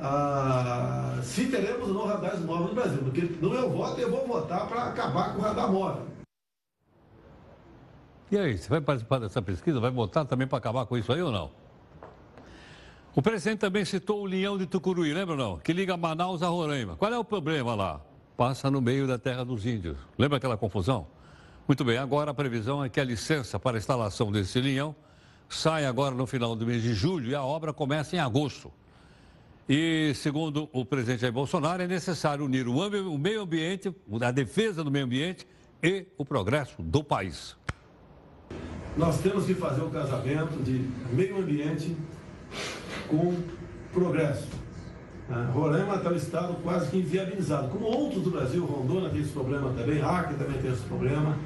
ah, 0.02 1.18
se 1.22 1.46
teremos 1.46 1.88
ou 1.88 1.94
não 1.94 2.06
radares 2.06 2.40
móveis 2.40 2.68
no 2.68 2.74
Brasil. 2.74 2.98
Porque 3.02 3.22
no 3.40 3.50
meu 3.50 3.70
voto 3.70 4.00
eu 4.00 4.10
vou 4.10 4.26
votar 4.26 4.66
para 4.66 4.84
acabar 4.84 5.34
com 5.34 5.40
o 5.40 5.42
radar 5.42 5.70
móvel. 5.70 6.06
E 8.30 8.38
aí, 8.38 8.56
você 8.56 8.68
vai 8.68 8.80
participar 8.80 9.18
dessa 9.18 9.42
pesquisa? 9.42 9.80
Vai 9.80 9.90
votar 9.90 10.24
também 10.24 10.46
para 10.46 10.58
acabar 10.58 10.86
com 10.86 10.96
isso 10.96 11.12
aí 11.12 11.20
ou 11.20 11.32
não? 11.32 11.50
O 13.12 13.20
presidente 13.20 13.58
também 13.58 13.84
citou 13.84 14.22
o 14.22 14.24
Leão 14.24 14.56
de 14.56 14.66
Tucuruí, 14.66 15.12
lembra 15.12 15.34
não? 15.34 15.58
Que 15.58 15.72
liga 15.72 15.96
Manaus 15.96 16.42
a 16.42 16.48
Roraima. 16.48 16.94
Qual 16.96 17.12
é 17.12 17.18
o 17.18 17.24
problema 17.24 17.74
lá? 17.74 18.00
Passa 18.36 18.70
no 18.70 18.80
meio 18.80 19.06
da 19.06 19.18
terra 19.18 19.44
dos 19.44 19.66
índios. 19.66 19.98
Lembra 20.16 20.38
aquela 20.38 20.56
confusão? 20.56 21.08
Muito 21.66 21.84
bem, 21.84 21.98
agora 21.98 22.30
a 22.30 22.34
previsão 22.34 22.84
é 22.84 22.88
que 22.88 23.00
a 23.00 23.04
licença 23.04 23.58
para 23.58 23.76
a 23.76 23.78
instalação 23.78 24.30
desse 24.30 24.60
linhão 24.60 24.94
sai 25.48 25.84
agora 25.84 26.14
no 26.14 26.24
final 26.24 26.54
do 26.54 26.64
mês 26.64 26.82
de 26.82 26.94
julho 26.94 27.30
e 27.30 27.34
a 27.34 27.42
obra 27.42 27.72
começa 27.72 28.14
em 28.14 28.20
agosto. 28.20 28.72
E, 29.72 30.12
segundo 30.16 30.68
o 30.72 30.84
presidente 30.84 31.20
Jair 31.20 31.32
Bolsonaro, 31.32 31.80
é 31.80 31.86
necessário 31.86 32.44
unir 32.44 32.66
o 32.66 33.16
meio 33.16 33.40
ambiente, 33.40 33.94
a 34.20 34.32
defesa 34.32 34.82
do 34.82 34.90
meio 34.90 35.04
ambiente 35.04 35.46
e 35.80 36.08
o 36.18 36.24
progresso 36.24 36.82
do 36.82 37.04
país. 37.04 37.54
Nós 38.96 39.20
temos 39.20 39.46
que 39.46 39.54
fazer 39.54 39.82
um 39.82 39.90
casamento 39.90 40.60
de 40.64 40.84
meio 41.12 41.38
ambiente 41.38 41.96
com 43.06 43.36
progresso. 43.92 44.48
Roraima 45.52 45.94
está 45.94 46.10
um 46.10 46.16
estado 46.16 46.54
quase 46.64 46.90
que 46.90 46.96
inviabilizado. 46.96 47.68
Como 47.68 47.86
outros 47.86 48.24
do 48.24 48.30
Brasil, 48.32 48.64
Rondônia 48.64 49.08
tem 49.10 49.20
esse 49.20 49.30
problema 49.30 49.72
também, 49.72 50.02
Acre 50.02 50.34
também 50.34 50.60
tem 50.60 50.72
esse 50.72 50.82
problema, 50.82 51.38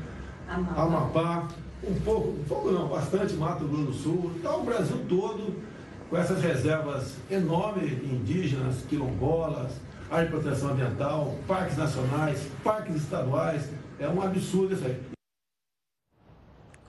Amapá, 0.49 1.47
um 1.87 1.95
pouco, 2.01 2.29
um 2.29 2.45
pouco 2.45 2.71
não, 2.71 2.89
bastante 2.89 3.35
Mato 3.35 3.67
Grosso 3.67 3.85
do 3.85 3.93
Sul. 3.93 4.33
Então 4.37 4.63
o 4.63 4.65
Brasil 4.65 4.97
todo 5.07 5.74
com 6.11 6.17
essas 6.17 6.43
reservas 6.43 7.17
enormes 7.31 7.93
indígenas, 8.05 8.83
quilombolas, 8.89 9.73
área 10.11 10.27
de 10.27 10.31
proteção 10.31 10.71
ambiental, 10.71 11.35
parques 11.47 11.77
nacionais, 11.77 12.49
parques 12.63 12.97
estaduais. 12.97 13.71
É 13.99 14.09
um 14.09 14.23
absurdo 14.23 14.75
isso 14.75 14.85
aí. 14.85 15.01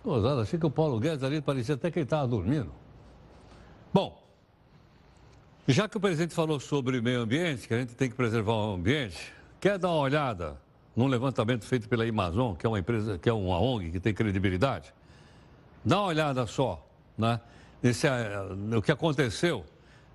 Gozada, 0.04 0.41
achei 0.41 0.60
que 0.60 0.65
o 0.65 0.69
Paulo 0.69 0.99
Guedes 0.99 1.23
ali 1.23 1.41
parecia 1.41 1.75
até 1.75 1.89
que 1.89 1.99
ele 1.99 2.06
estava 2.06 2.28
dormindo. 2.28 2.71
Bom, 3.91 4.21
já 5.67 5.89
que 5.89 5.97
o 5.97 5.99
presidente 5.99 6.34
falou 6.36 6.60
sobre 6.60 7.01
meio 7.01 7.21
ambiente, 7.21 7.67
que 7.67 7.73
a 7.73 7.80
gente 7.80 7.95
tem 7.95 8.10
que 8.10 8.15
preservar 8.15 8.54
o 8.54 8.73
ambiente, 8.75 9.34
quer 9.60 9.80
dar 9.80 9.89
uma 9.89 10.01
olhada 10.01 10.58
num 10.95 11.08
levantamento 11.08 11.65
feito 11.65 11.89
pela 11.89 12.08
Amazon, 12.08 12.54
que 12.54 12.65
é 12.65 12.69
uma 12.69 12.78
empresa, 12.78 13.17
que 13.17 13.28
é 13.28 13.34
uma 13.34 13.60
ONG 13.60 13.91
que 13.91 13.99
tem 13.99 14.13
credibilidade? 14.13 14.93
Dá 15.84 15.99
uma 15.99 16.07
olhada 16.07 16.45
só, 16.45 16.86
né? 17.18 17.39
Esse, 17.84 18.07
o 18.76 18.82
que 18.82 18.91
aconteceu 18.91 19.65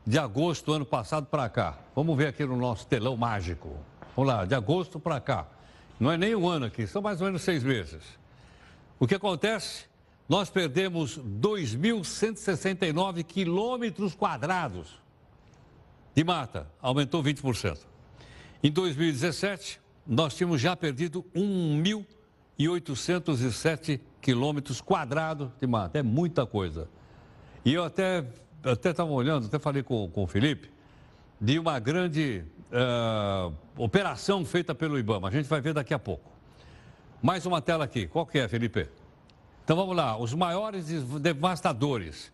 de 0.07 0.19
agosto 0.19 0.67
do 0.67 0.73
ano 0.73 0.87
passado 0.87 1.27
para 1.27 1.49
cá. 1.49 1.79
Vamos 1.95 2.17
ver 2.17 2.29
aqui 2.29 2.45
no 2.45 2.57
nosso 2.57 2.87
telão 2.87 3.17
mágico. 3.17 3.77
Vamos 4.17 4.33
lá, 4.33 4.45
de 4.45 4.55
agosto 4.55 4.99
para 4.99 5.21
cá. 5.21 5.47
Não 5.99 6.11
é 6.11 6.17
nem 6.17 6.35
um 6.35 6.49
ano 6.49 6.67
aqui, 6.67 6.87
são 6.87 7.03
mais 7.03 7.21
ou 7.21 7.27
menos 7.27 7.43
seis 7.43 7.63
meses. 7.63 8.03
O 8.99 9.07
que 9.07 9.15
acontece? 9.15 9.85
Nós 10.29 10.49
perdemos 10.49 11.19
2.169 11.19 13.25
quilômetros 13.25 14.15
quadrados 14.15 15.01
de 16.15 16.25
mata, 16.25 16.67
aumentou 16.81 17.23
20%. 17.23 17.79
Em 18.63 18.71
2017, 18.71 19.81
nós 20.07 20.35
tínhamos 20.35 20.61
já 20.61 20.77
perdido 20.77 21.25
1.000 21.35 22.07
e 22.59 22.69
807 22.69 24.01
quilômetros 24.21 24.81
quadrados 24.81 25.51
de 25.61 25.67
mata. 25.67 25.99
É 25.99 26.03
muita 26.03 26.45
coisa. 26.45 26.89
E 27.65 27.75
eu 27.75 27.85
até 27.85 28.25
até 28.63 28.91
estava 28.91 29.11
olhando, 29.11 29.47
até 29.47 29.59
falei 29.59 29.83
com, 29.83 30.09
com 30.11 30.25
o 30.25 30.27
Felipe, 30.27 30.71
de 31.41 31.59
uma 31.59 31.79
grande 31.79 32.45
uh, 32.71 33.53
operação 33.77 34.45
feita 34.45 34.75
pelo 34.75 34.99
IBAMA. 34.99 35.29
A 35.29 35.31
gente 35.31 35.49
vai 35.49 35.61
ver 35.61 35.73
daqui 35.73 35.95
a 35.95 35.99
pouco. 35.99 36.31
Mais 37.23 37.47
uma 37.47 37.61
tela 37.61 37.85
aqui. 37.85 38.07
Qual 38.07 38.27
que 38.27 38.39
é, 38.39 38.49
Felipe? 38.49 38.89
Então 39.65 39.77
vamos 39.77 39.97
lá. 39.97 40.17
Os 40.19 40.35
maiores 40.35 40.87
devastadores. 41.21 42.33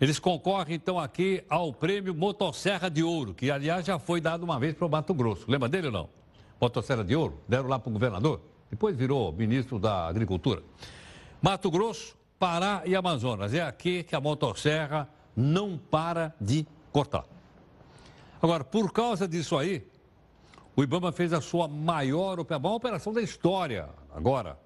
Eles 0.00 0.18
concorrem, 0.18 0.74
então, 0.74 0.98
aqui 0.98 1.44
ao 1.48 1.72
prêmio 1.72 2.12
Motosserra 2.12 2.90
de 2.90 3.04
Ouro, 3.04 3.34
que, 3.34 3.52
aliás, 3.52 3.86
já 3.86 4.00
foi 4.00 4.20
dado 4.20 4.42
uma 4.42 4.58
vez 4.58 4.74
para 4.74 4.84
o 4.84 4.90
Mato 4.90 5.14
Grosso. 5.14 5.48
Lembra 5.48 5.68
dele 5.68 5.86
ou 5.86 5.92
não? 5.92 6.08
Motosserra 6.60 7.04
de 7.04 7.14
Ouro? 7.14 7.40
Deram 7.46 7.68
lá 7.68 7.78
para 7.78 7.88
o 7.88 7.92
governador. 7.92 8.40
Depois 8.68 8.96
virou 8.96 9.32
ministro 9.32 9.78
da 9.78 10.08
Agricultura. 10.08 10.60
Mato 11.40 11.70
Grosso, 11.70 12.16
Pará 12.42 12.82
e 12.84 12.96
Amazonas. 12.96 13.54
É 13.54 13.62
aqui 13.62 14.02
que 14.02 14.16
a 14.16 14.20
motosserra 14.20 15.08
não 15.36 15.78
para 15.78 16.34
de 16.40 16.66
cortar. 16.90 17.24
Agora, 18.42 18.64
por 18.64 18.92
causa 18.92 19.28
disso 19.28 19.56
aí, 19.56 19.86
o 20.74 20.82
Ibama 20.82 21.12
fez 21.12 21.32
a 21.32 21.40
sua 21.40 21.68
maior, 21.68 22.40
a 22.40 22.58
maior 22.58 22.74
operação 22.74 23.12
da 23.12 23.22
história 23.22 23.88
agora 24.12 24.58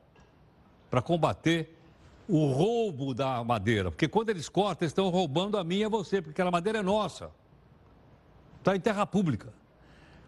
para 0.90 1.02
combater 1.02 1.78
o 2.26 2.50
roubo 2.50 3.12
da 3.12 3.44
madeira. 3.44 3.90
Porque 3.90 4.08
quando 4.08 4.30
eles 4.30 4.48
cortam, 4.48 4.86
eles 4.86 4.92
estão 4.92 5.10
roubando 5.10 5.58
a 5.58 5.62
minha 5.62 5.82
e 5.82 5.84
a 5.84 5.90
você, 5.90 6.22
porque 6.22 6.30
aquela 6.30 6.50
madeira 6.50 6.78
é 6.78 6.82
nossa. 6.82 7.30
Está 8.56 8.74
em 8.74 8.80
terra 8.80 9.04
pública. 9.04 9.52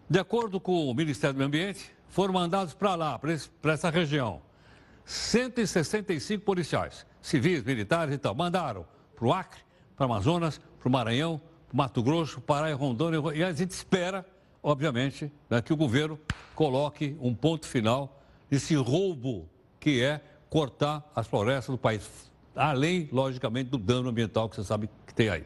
De 0.07 0.19
acordo 0.19 0.59
com 0.59 0.87
o 0.87 0.93
Ministério 0.93 1.33
do 1.33 1.37
Meio 1.39 1.47
Ambiente, 1.47 1.91
foram 2.09 2.31
mandados 2.31 2.75
para 2.75 2.93
lá, 2.93 3.17
para 3.17 3.73
essa 3.73 3.89
região, 3.89 4.39
165 5.03 6.45
policiais, 6.45 7.08
civis, 7.21 7.63
militares 7.63 8.13
e 8.13 8.17
tal. 8.17 8.33
Mandaram 8.35 8.85
para 9.15 9.25
o 9.25 9.33
Acre, 9.33 9.61
para 9.95 10.07
o 10.07 10.11
Amazonas, 10.11 10.59
para 10.79 10.87
o 10.87 10.91
Maranhão, 10.91 11.41
para 11.67 11.73
o 11.73 11.77
Mato 11.77 12.01
Grosso, 12.01 12.41
Pará 12.41 12.69
e 12.69 12.73
Rondônia. 12.73 13.19
E 13.35 13.43
a 13.43 13.51
gente 13.51 13.71
espera, 13.71 14.25
obviamente, 14.63 15.31
né, 15.49 15.61
que 15.61 15.73
o 15.73 15.77
governo 15.77 16.19
coloque 16.55 17.17
um 17.21 17.33
ponto 17.33 17.67
final 17.67 18.21
nesse 18.49 18.75
roubo 18.75 19.47
que 19.79 20.01
é 20.03 20.21
cortar 20.49 21.09
as 21.15 21.27
florestas 21.27 21.73
do 21.73 21.77
país. 21.77 22.09
Além, 22.55 23.07
logicamente, 23.11 23.69
do 23.69 23.77
dano 23.77 24.09
ambiental 24.09 24.49
que 24.49 24.55
você 24.55 24.63
sabe 24.63 24.89
que 25.05 25.13
tem 25.13 25.29
aí. 25.29 25.45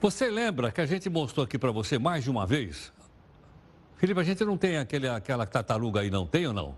Você 0.00 0.28
lembra 0.28 0.72
que 0.72 0.80
a 0.80 0.86
gente 0.86 1.08
mostrou 1.08 1.44
aqui 1.44 1.56
para 1.56 1.70
você 1.70 1.98
mais 1.98 2.24
de 2.24 2.30
uma 2.30 2.44
vez? 2.44 2.92
Felipe, 3.96 4.18
a 4.18 4.24
gente 4.24 4.44
não 4.44 4.56
tem 4.56 4.78
aquele, 4.78 5.08
aquela 5.08 5.46
tartaruga 5.46 6.00
aí, 6.00 6.10
não 6.10 6.26
tem 6.26 6.44
ou 6.44 6.52
não? 6.52 6.76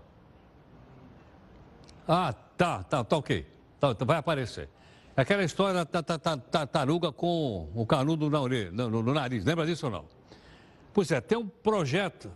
Ah, 2.07 2.35
tá, 2.57 2.83
tá, 2.83 3.03
tá 3.03 3.17
ok. 3.17 3.45
Tá, 3.79 3.93
vai 4.05 4.17
aparecer. 4.17 4.69
Aquela 5.15 5.43
história 5.43 5.85
da 5.85 6.03
tartaruga 6.03 7.11
com 7.11 7.69
o 7.73 7.85
canudo 7.85 8.29
na 8.29 8.41
orelha, 8.41 8.69
no, 8.71 8.89
no, 8.89 9.01
no 9.01 9.13
nariz, 9.13 9.45
lembra 9.45 9.65
disso 9.65 9.85
ou 9.85 9.91
não? 9.91 10.05
Pois 10.93 11.09
é, 11.11 11.21
tem 11.21 11.37
um 11.37 11.47
projeto. 11.47 12.31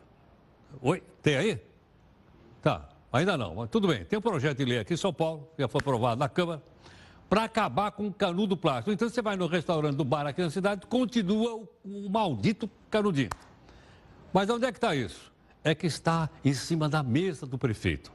Oi, 0.82 1.04
tem 1.22 1.36
aí? 1.36 1.62
Tá, 2.62 2.90
ainda 3.12 3.38
não, 3.38 3.56
mas 3.56 3.70
tudo 3.70 3.88
bem. 3.88 4.04
Tem 4.06 4.18
um 4.18 4.22
projeto 4.22 4.58
de 4.58 4.66
lei 4.66 4.80
aqui 4.80 4.94
em 4.94 4.98
São 4.98 5.14
Paulo, 5.14 5.50
já 5.58 5.68
foi 5.68 5.80
aprovado 5.80 6.20
na 6.20 6.28
Câmara, 6.28 6.62
para 7.30 7.44
acabar 7.44 7.92
com 7.92 8.08
o 8.08 8.14
canudo 8.14 8.58
plástico. 8.58 8.92
Então 8.92 9.08
você 9.08 9.22
vai 9.22 9.38
no 9.38 9.48
restaurante 9.48 9.96
do 9.96 10.04
bar 10.04 10.26
aqui 10.26 10.42
na 10.42 10.50
cidade, 10.50 10.86
continua 10.88 11.56
o, 11.56 11.70
o 11.84 12.10
maldito 12.10 12.70
canudinho. 12.90 13.30
Mas 14.34 14.50
onde 14.50 14.66
é 14.66 14.72
que 14.72 14.78
está 14.78 14.96
isso? 14.96 15.32
É 15.64 15.76
que 15.76 15.88
está 15.88 16.30
em 16.44 16.54
cima 16.54 16.90
da 16.90 17.04
mesa 17.04 17.46
do 17.46 17.58
prefeito, 17.58 18.12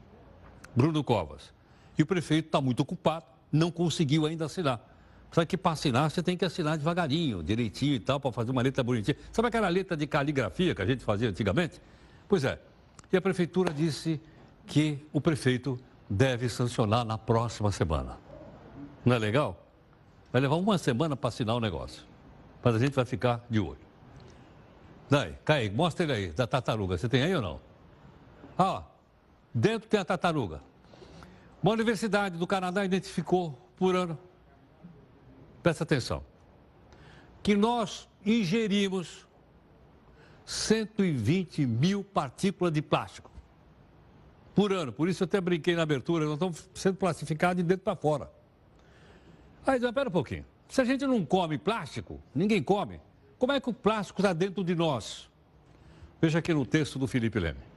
Bruno 0.75 1.05
Covas. 1.05 1.54
E 1.97 2.03
o 2.03 2.07
prefeito 2.07 2.47
está 2.47 2.61
muito 2.61 2.81
ocupado 2.81 3.35
não 3.55 3.71
conseguiu 3.71 4.27
ainda 4.27 4.45
assinar. 4.47 4.81
Sabe 5.31 5.47
que 5.47 5.57
para 5.57 5.73
assinar 5.73 6.11
você 6.11 6.23
tem 6.23 6.37
que 6.37 6.45
assinar 6.45 6.77
devagarinho, 6.77 7.43
direitinho 7.43 7.95
e 7.95 8.01
tal, 8.01 8.21
para 8.21 8.33
fazer 8.33 8.51
uma 8.51 8.63
letra 8.63 8.83
bonitinha. 8.83 9.17
Sabe 9.33 9.49
aquela 9.49 9.69
letra 9.69 9.97
de 9.97 10.07
caligrafia 10.07 10.75
que 10.75 10.83
a 10.83 10.87
gente 10.87 11.05
fazia 11.05 11.29
antigamente? 11.29 11.81
Pois 12.29 12.45
é. 12.45 12.59
E 13.13 13.17
a 13.17 13.21
prefeitura 13.21 13.73
disse 13.73 14.21
que 14.67 14.99
o 15.13 15.21
prefeito 15.21 15.79
deve 16.11 16.49
sancionar 16.49 17.05
na 17.05 17.17
próxima 17.17 17.71
semana. 17.71 18.19
Não 19.05 19.15
é 19.15 19.19
legal? 19.19 19.65
Vai 20.33 20.41
levar 20.41 20.57
uma 20.57 20.79
semana 20.79 21.17
para 21.17 21.29
assinar 21.29 21.55
o 21.55 21.61
negócio. 21.61 22.03
Mas 22.63 22.75
a 22.75 22.79
gente 22.79 22.95
vai 22.95 23.05
ficar 23.05 23.45
de 23.49 23.61
olho. 23.61 23.79
Daí, 25.09 25.35
cai, 25.45 25.69
mostra 25.69 26.05
ele 26.05 26.13
aí, 26.13 26.29
da 26.31 26.47
tartaruga. 26.47 26.97
Você 26.97 27.09
tem 27.09 27.23
aí 27.23 27.35
ou 27.35 27.43
não? 27.43 27.61
Ah, 28.59 28.83
dentro 29.53 29.89
tem 29.89 30.01
a 30.01 30.05
tartaruga. 30.05 30.61
Uma 31.65 31.73
universidade 31.73 32.37
do 32.37 32.47
Canadá 32.47 32.85
identificou 32.85 33.59
por 33.75 33.97
ano, 33.97 34.19
presta 35.63 35.83
atenção, 35.83 36.23
que 37.43 37.57
nós 37.57 38.07
ingerimos 38.23 39.27
120 40.45 41.65
mil 41.65 42.05
partículas 42.05 42.71
de 42.71 42.83
plástico 42.83 43.31
por 44.55 44.75
ano. 44.75 44.93
Por 44.93 45.09
isso 45.09 45.23
eu 45.23 45.25
até 45.25 45.41
brinquei 45.41 45.75
na 45.75 45.85
abertura, 45.85 46.27
nós 46.27 46.35
estamos 46.35 46.69
sendo 46.75 46.99
classificados 46.99 47.57
de 47.57 47.67
dentro 47.67 47.83
para 47.83 47.97
fora. 47.97 48.31
Aí, 49.67 49.83
espera 49.83 50.11
um 50.11 50.13
pouquinho. 50.13 50.45
Se 50.69 50.83
a 50.83 50.85
gente 50.85 51.07
não 51.07 51.25
come 51.25 51.57
plástico, 51.57 52.21
ninguém 52.35 52.63
come, 52.63 53.01
como 53.39 53.53
é 53.53 53.59
que 53.59 53.71
o 53.71 53.73
plástico 53.73 54.21
está 54.21 54.35
dentro 54.35 54.63
de 54.63 54.75
nós? 54.75 55.31
Veja 56.21 56.41
aqui 56.41 56.53
no 56.53 56.67
texto 56.67 56.99
do 56.99 57.07
Felipe 57.07 57.41
Leme. 57.41 57.74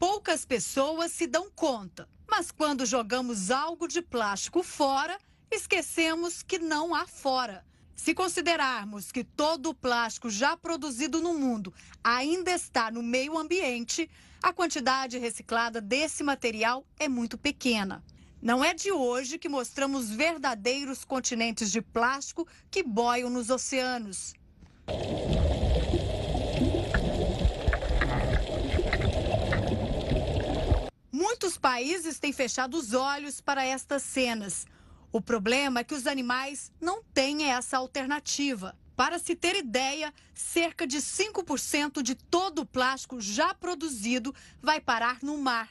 Poucas 0.00 0.44
pessoas 0.44 1.12
se 1.12 1.28
dão 1.28 1.48
conta 1.54 2.08
mas 2.30 2.52
quando 2.52 2.86
jogamos 2.86 3.50
algo 3.50 3.88
de 3.88 4.00
plástico 4.00 4.62
fora, 4.62 5.18
esquecemos 5.50 6.42
que 6.42 6.58
não 6.58 6.94
há 6.94 7.06
fora. 7.06 7.64
Se 7.96 8.14
considerarmos 8.14 9.12
que 9.12 9.24
todo 9.24 9.70
o 9.70 9.74
plástico 9.74 10.30
já 10.30 10.56
produzido 10.56 11.20
no 11.20 11.34
mundo 11.34 11.74
ainda 12.02 12.52
está 12.52 12.90
no 12.90 13.02
meio 13.02 13.36
ambiente, 13.36 14.08
a 14.42 14.52
quantidade 14.52 15.18
reciclada 15.18 15.80
desse 15.82 16.22
material 16.22 16.86
é 16.98 17.08
muito 17.08 17.36
pequena. 17.36 18.02
Não 18.40 18.64
é 18.64 18.72
de 18.72 18.90
hoje 18.90 19.36
que 19.36 19.48
mostramos 19.48 20.08
verdadeiros 20.08 21.04
continentes 21.04 21.70
de 21.70 21.82
plástico 21.82 22.46
que 22.70 22.82
boiam 22.82 23.28
nos 23.28 23.50
oceanos. 23.50 24.32
Muitos 31.20 31.58
países 31.58 32.18
têm 32.18 32.32
fechado 32.32 32.78
os 32.78 32.94
olhos 32.94 33.42
para 33.42 33.62
estas 33.62 34.02
cenas. 34.02 34.66
O 35.12 35.20
problema 35.20 35.80
é 35.80 35.84
que 35.84 35.92
os 35.92 36.06
animais 36.06 36.72
não 36.80 37.02
têm 37.12 37.50
essa 37.50 37.76
alternativa. 37.76 38.74
Para 38.96 39.18
se 39.18 39.36
ter 39.36 39.54
ideia, 39.54 40.14
cerca 40.32 40.86
de 40.86 40.96
5% 40.96 42.00
de 42.00 42.14
todo 42.14 42.60
o 42.60 42.66
plástico 42.66 43.20
já 43.20 43.52
produzido 43.52 44.34
vai 44.62 44.80
parar 44.80 45.18
no 45.22 45.36
mar. 45.36 45.68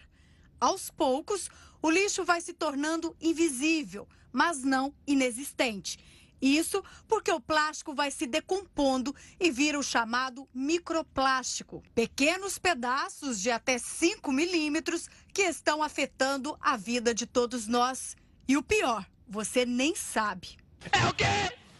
Aos 0.59 0.91
poucos, 0.91 1.49
o 1.81 1.89
lixo 1.89 2.23
vai 2.23 2.41
se 2.41 2.53
tornando 2.53 3.15
invisível, 3.19 4.07
mas 4.31 4.63
não 4.63 4.93
inexistente. 5.07 5.97
Isso 6.41 6.83
porque 7.07 7.31
o 7.31 7.39
plástico 7.39 7.93
vai 7.93 8.11
se 8.11 8.25
decompondo 8.25 9.15
e 9.39 9.51
vira 9.51 9.77
o 9.77 9.83
chamado 9.83 10.47
microplástico. 10.53 11.83
Pequenos 11.93 12.57
pedaços 12.57 13.41
de 13.41 13.51
até 13.51 13.77
5 13.77 14.31
milímetros 14.31 15.09
que 15.33 15.43
estão 15.43 15.83
afetando 15.83 16.57
a 16.61 16.77
vida 16.77 17.13
de 17.13 17.25
todos 17.25 17.67
nós. 17.67 18.15
E 18.47 18.57
o 18.57 18.63
pior, 18.63 19.05
você 19.27 19.65
nem 19.65 19.95
sabe. 19.95 20.57
É 20.91 21.05
o 21.07 21.13
quê? 21.13 21.25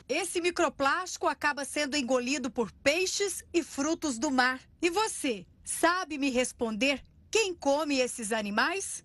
Esse 0.08 0.42
microplástico 0.42 1.28
acaba 1.28 1.64
sendo 1.64 1.96
engolido 1.96 2.50
por 2.50 2.72
peixes 2.72 3.44
e 3.54 3.62
frutos 3.62 4.18
do 4.18 4.32
mar. 4.32 4.60
E 4.82 4.90
você, 4.90 5.46
sabe 5.64 6.18
me 6.18 6.32
responder 6.32 7.02
quem 7.30 7.54
come 7.54 8.00
esses 8.00 8.32
animais? 8.32 9.04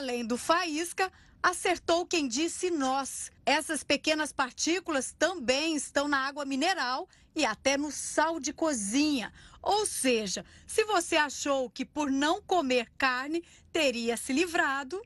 Além 0.00 0.24
do 0.24 0.38
faísca, 0.38 1.12
acertou 1.42 2.06
quem 2.06 2.26
disse 2.26 2.70
nós. 2.70 3.30
Essas 3.44 3.84
pequenas 3.84 4.32
partículas 4.32 5.12
também 5.12 5.76
estão 5.76 6.08
na 6.08 6.26
água 6.26 6.46
mineral 6.46 7.06
e 7.36 7.44
até 7.44 7.76
no 7.76 7.92
sal 7.92 8.40
de 8.40 8.50
cozinha. 8.50 9.30
Ou 9.60 9.84
seja, 9.84 10.42
se 10.66 10.84
você 10.84 11.16
achou 11.16 11.68
que 11.68 11.84
por 11.84 12.10
não 12.10 12.40
comer 12.40 12.90
carne 12.96 13.44
teria 13.70 14.16
se 14.16 14.32
livrado. 14.32 15.02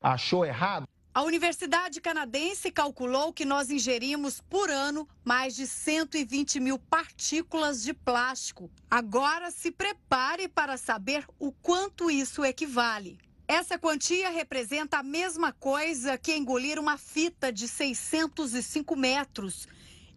Achou 0.00 0.46
errado? 0.46 0.86
A 1.12 1.22
Universidade 1.22 2.00
Canadense 2.00 2.70
calculou 2.70 3.32
que 3.32 3.44
nós 3.44 3.68
ingerimos 3.68 4.40
por 4.40 4.70
ano 4.70 5.08
mais 5.24 5.56
de 5.56 5.66
120 5.66 6.60
mil 6.60 6.78
partículas 6.78 7.82
de 7.82 7.92
plástico. 7.92 8.70
Agora 8.88 9.50
se 9.50 9.72
prepare 9.72 10.46
para 10.46 10.76
saber 10.76 11.26
o 11.36 11.50
quanto 11.50 12.08
isso 12.08 12.44
equivale. 12.44 13.18
Essa 13.48 13.78
quantia 13.78 14.28
representa 14.28 14.98
a 14.98 15.02
mesma 15.04 15.52
coisa 15.52 16.18
que 16.18 16.34
engolir 16.34 16.80
uma 16.80 16.98
fita 16.98 17.52
de 17.52 17.68
605 17.68 18.96
metros. 18.96 19.68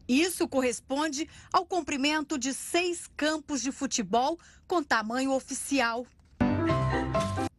Isso 0.08 0.48
corresponde 0.48 1.30
ao 1.54 1.64
comprimento 1.64 2.40
de 2.40 2.56
seis 2.56 3.08
campos 3.16 3.62
de 3.62 3.72
futebol 3.72 4.40
com 4.68 4.82
tamanho 4.82 5.32
oficial. 5.32 6.08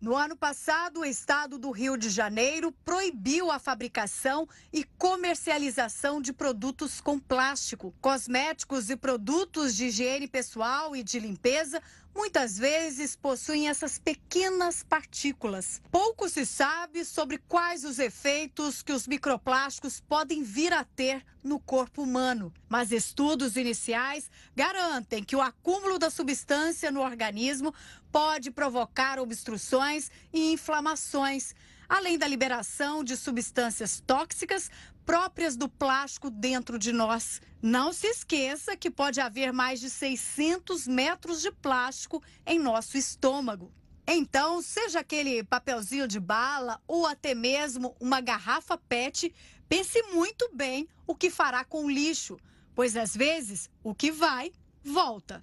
No 0.00 0.16
ano 0.16 0.34
passado, 0.34 1.00
o 1.00 1.04
estado 1.04 1.56
do 1.56 1.70
Rio 1.70 1.96
de 1.96 2.08
Janeiro 2.08 2.72
proibiu 2.84 3.50
a 3.50 3.60
fabricação 3.60 4.48
e 4.72 4.82
comercialização 4.82 6.20
de 6.20 6.32
produtos 6.32 7.00
com 7.00 7.18
plástico. 7.18 7.94
Cosméticos 8.00 8.90
e 8.90 8.96
produtos 8.96 9.76
de 9.76 9.86
higiene 9.86 10.26
pessoal 10.26 10.96
e 10.96 11.02
de 11.04 11.20
limpeza 11.20 11.80
muitas 12.14 12.58
vezes 12.58 13.16
possuem 13.16 13.68
essas 13.68 13.98
pequenas 13.98 14.82
partículas. 14.82 15.80
Pouco 15.90 16.28
se 16.28 16.44
sabe 16.44 17.04
sobre 17.04 17.38
quais 17.38 17.84
os 17.84 17.98
efeitos 17.98 18.82
que 18.82 18.92
os 18.92 19.06
microplásticos 19.06 20.00
podem 20.00 20.42
vir 20.42 20.72
a 20.72 20.84
ter 20.84 21.24
no 21.42 21.58
corpo 21.58 22.02
humano, 22.02 22.52
mas 22.68 22.92
estudos 22.92 23.56
iniciais 23.56 24.30
garantem 24.54 25.24
que 25.24 25.36
o 25.36 25.40
acúmulo 25.40 25.98
da 25.98 26.10
substância 26.10 26.90
no 26.90 27.00
organismo 27.00 27.74
pode 28.12 28.50
provocar 28.50 29.18
obstruções 29.18 30.10
e 30.32 30.52
inflamações, 30.52 31.54
além 31.88 32.18
da 32.18 32.26
liberação 32.26 33.02
de 33.02 33.16
substâncias 33.16 34.00
tóxicas 34.06 34.70
próprias 35.10 35.56
do 35.56 35.68
plástico 35.68 36.30
dentro 36.30 36.78
de 36.78 36.92
nós. 36.92 37.42
Não 37.60 37.92
se 37.92 38.06
esqueça 38.06 38.76
que 38.76 38.88
pode 38.88 39.20
haver 39.20 39.52
mais 39.52 39.80
de 39.80 39.90
600 39.90 40.86
metros 40.86 41.42
de 41.42 41.50
plástico 41.50 42.22
em 42.46 42.60
nosso 42.60 42.96
estômago. 42.96 43.72
Então, 44.06 44.62
seja 44.62 45.00
aquele 45.00 45.42
papelzinho 45.42 46.06
de 46.06 46.20
bala 46.20 46.80
ou 46.86 47.08
até 47.08 47.34
mesmo 47.34 47.96
uma 47.98 48.20
garrafa 48.20 48.78
PET, 48.78 49.34
pense 49.68 50.00
muito 50.12 50.48
bem 50.54 50.86
o 51.08 51.16
que 51.16 51.28
fará 51.28 51.64
com 51.64 51.86
o 51.86 51.90
lixo, 51.90 52.36
pois 52.72 52.96
às 52.96 53.16
vezes 53.16 53.68
o 53.82 53.92
que 53.92 54.12
vai, 54.12 54.52
volta. 54.80 55.42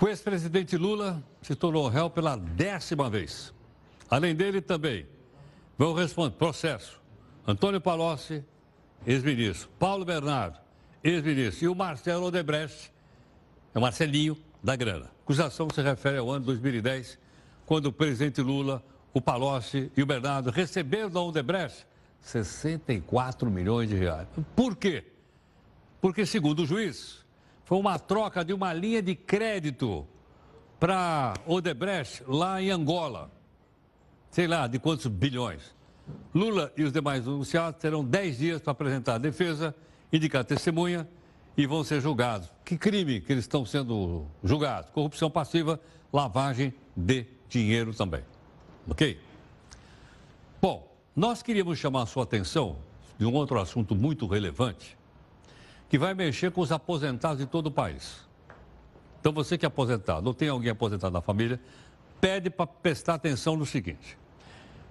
O 0.00 0.06
ex-presidente 0.06 0.76
Lula 0.76 1.26
se 1.42 1.56
tornou 1.56 1.88
réu 1.88 2.08
pela 2.08 2.36
décima 2.36 3.10
vez. 3.10 3.52
Além 4.08 4.32
dele, 4.32 4.60
também 4.60 5.08
vão 5.76 5.92
responder 5.92 6.36
processo 6.36 7.04
Antônio 7.48 7.80
Palocci, 7.80 8.44
ex-ministro, 9.04 9.68
Paulo 9.78 10.04
Bernardo, 10.04 10.58
ex-ministro, 11.02 11.64
e 11.64 11.68
o 11.68 11.74
Marcelo 11.74 12.26
Odebrecht, 12.26 12.92
é 13.74 13.78
Marcelinho 13.78 14.36
da 14.62 14.76
Grana. 14.76 15.06
A 15.06 15.22
acusação 15.22 15.68
se 15.72 15.82
refere 15.82 16.18
ao 16.18 16.30
ano 16.30 16.46
2010, 16.46 17.18
quando 17.64 17.86
o 17.86 17.92
presidente 17.92 18.40
Lula, 18.40 18.82
o 19.12 19.20
Palocci 19.20 19.90
e 19.96 20.02
o 20.02 20.06
Bernardo 20.06 20.50
receberam 20.50 21.10
da 21.10 21.20
Odebrecht 21.20 21.86
64 22.20 23.50
milhões 23.50 23.88
de 23.88 23.94
reais. 23.94 24.26
Por 24.54 24.76
quê? 24.76 25.04
Porque, 26.00 26.26
segundo 26.26 26.62
o 26.62 26.66
juiz, 26.66 27.24
foi 27.64 27.78
uma 27.78 27.98
troca 27.98 28.44
de 28.44 28.52
uma 28.52 28.72
linha 28.72 29.02
de 29.02 29.14
crédito 29.14 30.06
para 30.78 31.34
Odebrecht 31.46 32.24
lá 32.26 32.60
em 32.60 32.70
Angola. 32.70 33.30
Sei 34.30 34.46
lá 34.46 34.66
de 34.66 34.78
quantos 34.78 35.06
bilhões. 35.06 35.75
Lula 36.34 36.72
e 36.76 36.82
os 36.82 36.92
demais 36.92 37.24
denunciados 37.24 37.80
terão 37.80 38.04
10 38.04 38.38
dias 38.38 38.62
para 38.62 38.72
apresentar 38.72 39.14
a 39.14 39.18
defesa, 39.18 39.74
indicar 40.12 40.44
testemunha 40.44 41.08
e 41.56 41.66
vão 41.66 41.82
ser 41.82 42.00
julgados. 42.00 42.52
Que 42.64 42.76
crime 42.76 43.20
que 43.20 43.32
eles 43.32 43.44
estão 43.44 43.64
sendo 43.64 44.26
julgados? 44.44 44.90
Corrupção 44.90 45.30
passiva, 45.30 45.80
lavagem 46.12 46.74
de 46.96 47.26
dinheiro 47.48 47.94
também. 47.94 48.22
Ok? 48.88 49.18
Bom, 50.60 50.94
nós 51.14 51.42
queríamos 51.42 51.78
chamar 51.78 52.02
a 52.02 52.06
sua 52.06 52.24
atenção 52.24 52.76
de 53.18 53.24
um 53.24 53.32
outro 53.32 53.58
assunto 53.58 53.94
muito 53.94 54.26
relevante, 54.26 54.96
que 55.88 55.98
vai 55.98 56.12
mexer 56.12 56.50
com 56.50 56.60
os 56.60 56.70
aposentados 56.70 57.38
de 57.38 57.46
todo 57.46 57.66
o 57.66 57.70
país. 57.70 58.26
Então, 59.20 59.32
você 59.32 59.56
que 59.56 59.64
é 59.64 59.68
aposentado, 59.68 60.22
não 60.22 60.34
tem 60.34 60.48
alguém 60.48 60.70
aposentado 60.70 61.12
na 61.12 61.20
família, 61.20 61.60
pede 62.20 62.50
para 62.50 62.66
prestar 62.66 63.14
atenção 63.14 63.56
no 63.56 63.64
seguinte. 63.64 64.18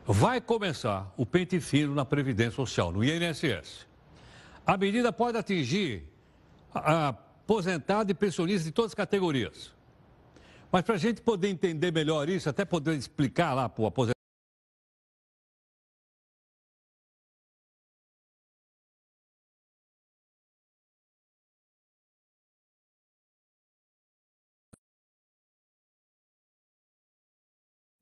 Vai 0.08 0.40
começar 0.40 1.12
o 1.18 1.26
pente 1.26 1.60
fino 1.60 1.96
na 1.96 2.06
Previdência 2.06 2.52
Social, 2.52 2.92
no 2.92 3.04
INSS. 3.04 3.88
A 4.66 4.78
medida 4.78 5.12
pode 5.12 5.36
atingir 5.36 6.04
aposentado 6.72 8.12
e 8.12 8.14
pensionista 8.14 8.66
de 8.66 8.72
todas 8.72 8.92
as 8.92 8.96
categorias. 8.96 9.74
Mas 10.72 10.84
para 10.84 10.96
a 10.96 10.98
gente 10.98 11.22
poder 11.22 11.50
entender 11.50 11.92
melhor 11.92 12.30
isso, 12.30 12.48
até 12.48 12.64
poder 12.64 12.96
explicar 12.96 13.54
lá 13.54 13.68
para 13.68 13.82
o 13.82 13.86
aposentado, 13.88 14.15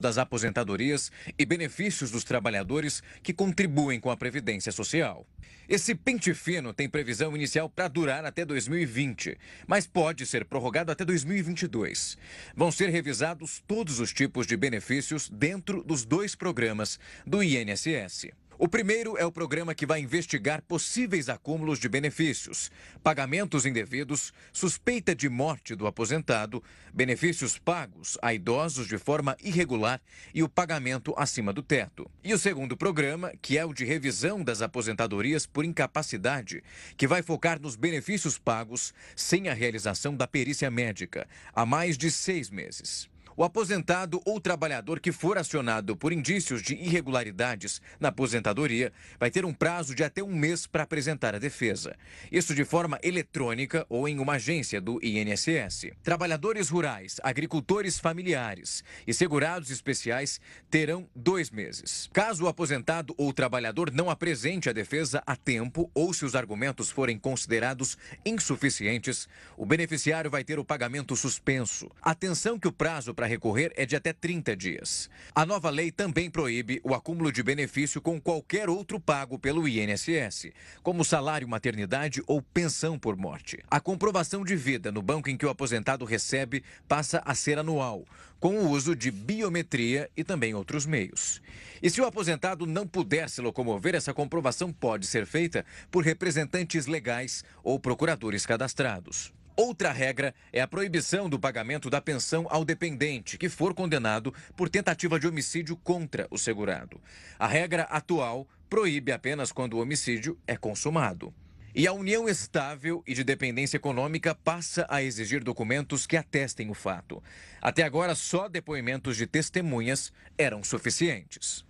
das 0.04 0.18
aposentadorias 0.18 1.12
e 1.40 1.46
benefícios 1.46 2.12
dos 2.12 2.26
trabalhadores 2.26 3.02
que 3.24 3.34
contribuem 3.34 4.02
com 4.02 4.12
a 4.12 4.18
Previdência 4.18 4.72
Social. 4.72 5.26
Esse 5.68 5.96
pente 5.96 6.34
fino 6.34 6.74
tem 6.74 6.90
previsão 6.90 7.34
inicial 7.36 7.70
para 7.70 7.88
durar 7.88 8.26
até 8.26 8.44
2020, 8.44 9.38
mas 9.66 9.88
pode 9.88 10.26
ser 10.26 10.44
prorrogado 10.44 10.92
até 10.92 11.06
2022. 11.06 12.18
Vão 12.54 12.70
ser 12.70 12.90
revisados 12.90 13.64
todos 13.66 14.02
os 14.02 14.12
tipos 14.12 14.46
de 14.46 14.58
benefícios 14.58 15.30
dentro 15.30 15.82
dos 15.82 16.04
dois 16.04 16.36
programas 16.36 17.00
do 17.26 17.42
INSS. 17.42 18.28
O 18.58 18.68
primeiro 18.68 19.18
é 19.18 19.26
o 19.26 19.32
programa 19.32 19.74
que 19.74 19.86
vai 19.86 20.00
investigar 20.00 20.62
possíveis 20.62 21.28
acúmulos 21.28 21.80
de 21.80 21.90
benefícios, 21.90 22.70
pagamentos 23.04 23.66
indevidos, 23.66 24.32
suspeita 24.52 25.16
de 25.16 25.28
morte 25.28 25.76
do 25.76 25.88
aposentado, 25.88 26.64
benefícios 26.94 27.58
pagos 27.58 28.18
a 28.22 28.32
idosos 28.32 28.88
de 28.88 28.98
forma 29.00 29.36
irregular 29.44 30.00
e 30.34 30.44
o 30.44 30.50
pagamento 30.50 31.14
acima 31.18 31.52
do 31.52 31.64
teto. 31.64 32.10
E 32.24 32.32
o 32.32 32.38
segundo 32.38 32.78
programa, 32.78 33.32
que 33.42 33.58
é 33.58 33.66
o 33.66 33.74
de 33.74 33.86
revisão 33.86 34.44
das 34.44 34.62
aposentadorias 34.62 35.48
por 35.48 35.66
incapacidade, 35.66 36.64
que 36.96 37.08
vai 37.08 37.24
focar 37.24 37.60
nos 37.60 37.76
benefícios 37.76 38.38
pagos 38.38 38.94
sem 39.16 39.50
a 39.50 39.54
realização 39.54 40.16
da 40.16 40.28
perícia 40.28 40.70
médica 40.70 41.28
há 41.54 41.66
mais 41.66 41.98
de 41.98 42.12
seis 42.12 42.52
meses. 42.52 43.13
O 43.36 43.44
aposentado 43.44 44.22
ou 44.26 44.40
trabalhador 44.40 45.00
que 45.00 45.12
for 45.12 45.40
acionado 45.40 45.98
por 45.98 46.14
indícios 46.14 46.62
de 46.62 46.76
irregularidades 46.76 47.82
na 48.00 48.10
aposentadoria 48.10 48.94
vai 49.20 49.32
ter 49.32 49.44
um 49.44 49.54
prazo 49.54 49.96
de 49.96 50.04
até 50.04 50.22
um 50.24 50.36
mês 50.36 50.68
para 50.68 50.84
apresentar 50.84 51.34
a 51.34 51.40
defesa. 51.40 51.96
Isso 52.32 52.54
de 52.54 52.64
forma 52.64 53.00
eletrônica 53.02 53.86
ou 53.90 54.08
em 54.08 54.20
uma 54.20 54.34
agência 54.34 54.80
do 54.80 55.00
INSS. 55.04 55.92
Trabalhadores 56.04 56.70
rurais, 56.70 57.20
agricultores 57.24 57.98
familiares 57.98 58.84
e 59.08 59.14
segurados 59.14 59.72
especiais 59.72 60.40
terão 60.70 61.10
dois 61.16 61.50
meses. 61.50 62.10
Caso 62.14 62.46
o 62.46 62.48
aposentado 62.48 63.16
ou 63.18 63.34
trabalhador 63.34 63.92
não 63.92 64.12
apresente 64.12 64.70
a 64.70 64.74
defesa 64.74 65.24
a 65.26 65.36
tempo 65.36 65.90
ou 65.96 66.14
se 66.14 66.24
os 66.24 66.36
argumentos 66.36 66.92
forem 66.92 67.18
considerados 67.18 67.98
insuficientes, 68.24 69.28
o 69.58 69.66
beneficiário 69.66 70.30
vai 70.30 70.44
ter 70.44 70.60
o 70.60 70.66
pagamento 70.66 71.16
suspenso. 71.16 71.90
Atenção 72.00 72.60
que 72.60 72.68
o 72.68 72.72
prazo 72.72 73.14
para 73.14 73.23
para 73.24 73.30
recorrer 73.30 73.72
é 73.78 73.86
de 73.86 73.96
até 73.96 74.12
30 74.12 74.54
dias. 74.54 75.10
A 75.34 75.46
nova 75.46 75.70
lei 75.70 75.92
também 75.92 76.30
proíbe 76.30 76.82
o 76.84 76.94
acúmulo 76.94 77.32
de 77.32 77.42
benefício 77.42 78.02
com 78.02 78.20
qualquer 78.20 78.70
outro 78.70 79.00
pago 79.00 79.40
pelo 79.40 79.66
INSS, 79.66 80.52
como 80.82 81.06
salário 81.06 81.48
maternidade 81.48 82.22
ou 82.28 82.42
pensão 82.42 83.00
por 83.00 83.16
morte. 83.16 83.64
A 83.72 83.80
comprovação 83.80 84.44
de 84.44 84.58
vida 84.58 84.92
no 84.92 85.02
banco 85.02 85.30
em 85.30 85.38
que 85.38 85.46
o 85.46 85.50
aposentado 85.50 86.04
recebe 86.04 86.66
passa 86.86 87.22
a 87.24 87.34
ser 87.34 87.58
anual, 87.58 88.04
com 88.42 88.58
o 88.58 88.70
uso 88.70 88.94
de 88.94 89.10
biometria 89.10 90.10
e 90.18 90.24
também 90.26 90.54
outros 90.54 90.86
meios. 90.86 91.42
E 91.82 91.90
se 91.90 92.02
o 92.02 92.06
aposentado 92.06 92.66
não 92.66 92.86
puder 92.86 93.30
se 93.30 93.40
locomover, 93.40 93.96
essa 93.96 94.14
comprovação 94.14 94.74
pode 94.74 95.08
ser 95.08 95.26
feita 95.26 95.66
por 95.90 96.04
representantes 96.04 96.88
legais 96.88 97.42
ou 97.64 97.80
procuradores 97.80 98.46
cadastrados. 98.46 99.32
Outra 99.56 99.92
regra 99.92 100.34
é 100.52 100.62
a 100.62 100.68
proibição 100.68 101.30
do 101.30 101.40
pagamento 101.40 101.88
da 101.88 102.02
pensão 102.02 102.48
ao 102.50 102.66
dependente 102.66 103.38
que 103.38 103.50
for 103.50 103.74
condenado 103.74 104.34
por 104.56 104.68
tentativa 104.68 105.20
de 105.20 105.28
homicídio 105.28 105.78
contra 105.78 106.28
o 106.32 106.40
segurado. 106.40 107.00
A 107.38 107.46
regra 107.46 107.84
atual 107.84 108.48
proíbe 108.68 109.12
apenas 109.12 109.52
quando 109.52 109.76
o 109.76 109.82
homicídio 109.82 110.40
é 110.48 110.58
consumado. 110.58 111.32
E 111.76 111.88
a 111.88 111.94
união 111.94 112.28
estável 112.28 113.04
e 113.06 113.14
de 113.14 113.24
dependência 113.24 113.78
econômica 113.78 114.34
passa 114.34 114.88
a 114.90 115.04
exigir 115.04 115.44
documentos 115.44 116.08
que 116.08 116.18
atestem 116.18 116.70
o 116.72 116.74
fato. 116.74 117.22
Até 117.62 117.84
agora, 117.84 118.16
só 118.16 118.48
depoimentos 118.48 119.18
de 119.18 119.28
testemunhas 119.28 120.12
eram 120.38 120.64
suficientes. 120.64 121.64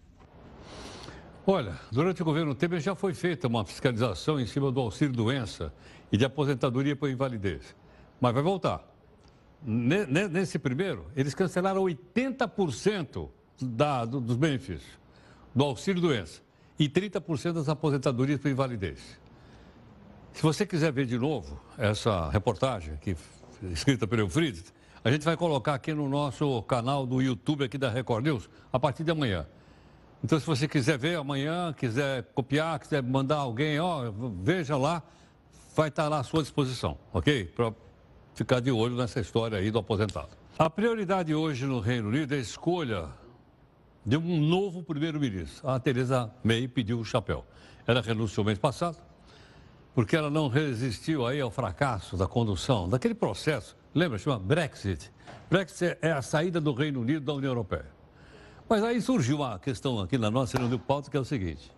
Olha, 1.45 1.77
durante 1.91 2.21
o 2.21 2.25
governo 2.25 2.55
Temer 2.55 2.79
já 2.79 2.95
foi 2.95 3.13
feita 3.13 3.49
uma 3.49 3.65
fiscalização 3.65 4.39
em 4.39 4.45
cima 4.45 4.71
do 4.71 4.79
auxílio-doença 4.79 5.73
e 6.13 6.17
de 6.17 6.23
aposentadoria 6.23 6.95
por 6.95 7.09
invalidez. 7.09 7.75
Mas 8.21 8.33
vai 8.35 8.43
voltar. 8.43 8.87
Nesse 9.65 10.59
primeiro, 10.59 11.07
eles 11.15 11.33
cancelaram 11.33 11.81
80% 11.81 13.29
da, 13.59 14.05
dos 14.05 14.35
benefícios, 14.35 14.99
do 15.55 15.63
auxílio-doença, 15.63 16.41
e 16.77 16.87
30% 16.87 17.53
das 17.53 17.67
aposentadorias 17.67 18.39
por 18.39 18.51
invalidez. 18.51 19.19
Se 20.33 20.43
você 20.43 20.67
quiser 20.67 20.91
ver 20.91 21.07
de 21.07 21.17
novo 21.17 21.59
essa 21.77 22.29
reportagem 22.29 22.93
aqui, 22.93 23.15
escrita 23.71 24.05
pelo 24.05 24.21
Eufrides, 24.21 24.71
a 25.03 25.09
gente 25.09 25.25
vai 25.25 25.35
colocar 25.35 25.73
aqui 25.73 25.93
no 25.93 26.07
nosso 26.07 26.61
canal 26.63 27.07
do 27.07 27.21
YouTube 27.21 27.63
aqui 27.63 27.77
da 27.77 27.89
Record 27.89 28.23
News 28.25 28.49
a 28.71 28.79
partir 28.79 29.03
de 29.03 29.11
amanhã. 29.11 29.47
Então, 30.23 30.39
se 30.39 30.45
você 30.45 30.67
quiser 30.67 30.97
ver 30.97 31.17
amanhã, 31.17 31.73
quiser 31.73 32.23
copiar, 32.35 32.79
quiser 32.79 33.01
mandar 33.01 33.37
alguém, 33.37 33.79
ó, 33.79 34.11
veja 34.41 34.77
lá, 34.77 35.03
vai 35.75 35.89
estar 35.89 36.07
lá 36.07 36.19
à 36.19 36.23
sua 36.23 36.41
disposição, 36.41 36.97
ok? 37.11 37.45
Para 37.45 37.73
ficar 38.35 38.59
de 38.59 38.71
olho 38.71 38.95
nessa 38.95 39.19
história 39.19 39.57
aí 39.57 39.71
do 39.71 39.79
aposentado. 39.79 40.29
A 40.57 40.69
prioridade 40.69 41.33
hoje 41.33 41.65
no 41.65 41.79
Reino 41.79 42.09
Unido 42.09 42.33
é 42.33 42.37
a 42.37 42.41
escolha 42.41 43.09
de 44.05 44.17
um 44.17 44.39
novo 44.39 44.83
primeiro-ministro. 44.83 45.67
A 45.67 45.79
Teresa 45.79 46.31
May 46.43 46.67
pediu 46.67 46.99
o 46.99 47.05
chapéu. 47.05 47.45
Ela 47.87 48.01
renunciou 48.01 48.45
mês 48.45 48.59
passado, 48.59 48.97
porque 49.95 50.15
ela 50.15 50.29
não 50.29 50.47
resistiu 50.47 51.25
aí 51.25 51.41
ao 51.41 51.49
fracasso 51.49 52.15
da 52.15 52.27
condução 52.27 52.87
daquele 52.87 53.13
processo, 53.15 53.75
lembra, 53.93 54.17
chama 54.17 54.39
Brexit. 54.39 55.11
Brexit 55.49 55.97
é 56.01 56.11
a 56.11 56.21
saída 56.21 56.61
do 56.61 56.73
Reino 56.73 57.01
Unido 57.01 57.25
da 57.25 57.33
União 57.33 57.49
Europeia. 57.49 57.91
Mas 58.69 58.83
aí 58.83 59.01
surgiu 59.01 59.37
uma 59.37 59.59
questão 59.59 59.99
aqui 59.99 60.17
na 60.17 60.31
nossa 60.31 60.57
reunião 60.57 60.77
de 60.77 60.83
pauta 60.83 61.09
que 61.11 61.17
é 61.17 61.19
o 61.19 61.25
seguinte: 61.25 61.71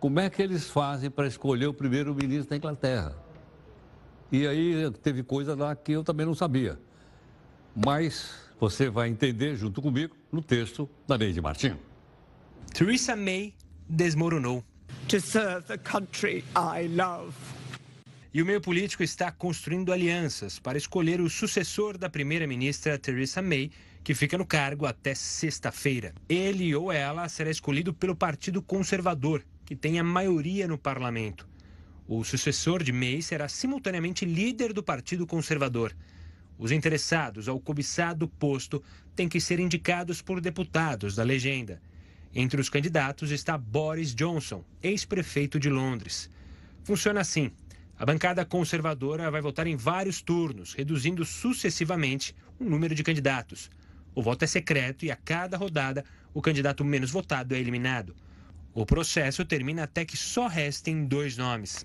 como 0.00 0.18
é 0.18 0.30
que 0.30 0.42
eles 0.42 0.68
fazem 0.70 1.10
para 1.10 1.26
escolher 1.26 1.66
o 1.66 1.74
primeiro-ministro 1.74 2.48
da 2.48 2.56
Inglaterra? 2.56 3.14
E 4.32 4.46
aí 4.46 4.90
teve 5.02 5.22
coisa 5.22 5.54
lá 5.54 5.76
que 5.76 5.92
eu 5.92 6.02
também 6.02 6.24
não 6.24 6.34
sabia. 6.34 6.78
Mas 7.76 8.34
você 8.58 8.88
vai 8.88 9.08
entender 9.10 9.54
junto 9.56 9.82
comigo 9.82 10.16
no 10.32 10.40
texto 10.40 10.88
da 11.06 11.18
Neide 11.18 11.40
Martins. 11.40 11.76
Theresa 12.72 13.14
May 13.14 13.52
desmoronou. 13.88 14.64
To 15.08 15.20
serve 15.20 15.66
the 15.66 15.76
country 15.78 16.44
I 16.56 16.88
love. 16.88 17.34
E 18.32 18.40
o 18.40 18.46
meio 18.46 18.60
político 18.60 19.02
está 19.02 19.30
construindo 19.30 19.92
alianças 19.92 20.58
para 20.58 20.78
escolher 20.78 21.20
o 21.20 21.28
sucessor 21.28 21.98
da 21.98 22.08
primeira-ministra 22.08 22.98
Theresa 22.98 23.42
May 23.42 23.70
que 24.02 24.14
fica 24.14 24.38
no 24.38 24.46
cargo 24.46 24.86
até 24.86 25.14
sexta-feira. 25.14 26.14
Ele 26.28 26.74
ou 26.74 26.90
ela 26.90 27.28
será 27.28 27.50
escolhido 27.50 27.92
pelo 27.92 28.16
Partido 28.16 28.62
Conservador, 28.62 29.44
que 29.70 29.76
tem 29.76 30.00
a 30.00 30.02
maioria 30.02 30.66
no 30.66 30.76
parlamento. 30.76 31.48
O 32.08 32.24
sucessor 32.24 32.82
de 32.82 32.90
May 32.90 33.22
será 33.22 33.48
simultaneamente 33.48 34.24
líder 34.24 34.72
do 34.72 34.82
Partido 34.82 35.24
Conservador. 35.28 35.94
Os 36.58 36.72
interessados 36.72 37.48
ao 37.48 37.60
cobiçado 37.60 38.26
posto 38.26 38.82
têm 39.14 39.28
que 39.28 39.40
ser 39.40 39.60
indicados 39.60 40.20
por 40.20 40.40
deputados 40.40 41.14
da 41.14 41.22
legenda. 41.22 41.80
Entre 42.34 42.60
os 42.60 42.68
candidatos 42.68 43.30
está 43.30 43.56
Boris 43.56 44.12
Johnson, 44.12 44.64
ex-prefeito 44.82 45.60
de 45.60 45.70
Londres. 45.70 46.28
Funciona 46.82 47.20
assim: 47.20 47.52
a 47.96 48.04
bancada 48.04 48.44
conservadora 48.44 49.30
vai 49.30 49.40
votar 49.40 49.68
em 49.68 49.76
vários 49.76 50.20
turnos, 50.20 50.74
reduzindo 50.74 51.24
sucessivamente 51.24 52.34
o 52.58 52.64
número 52.64 52.92
de 52.92 53.04
candidatos. 53.04 53.70
O 54.16 54.20
voto 54.20 54.42
é 54.42 54.48
secreto 54.48 55.04
e 55.04 55.12
a 55.12 55.16
cada 55.16 55.56
rodada 55.56 56.04
o 56.34 56.42
candidato 56.42 56.84
menos 56.84 57.12
votado 57.12 57.54
é 57.54 57.60
eliminado. 57.60 58.16
O 58.72 58.86
processo 58.86 59.44
termina 59.44 59.82
até 59.82 60.04
que 60.04 60.16
só 60.16 60.46
restem 60.46 61.04
dois 61.04 61.36
nomes. 61.36 61.84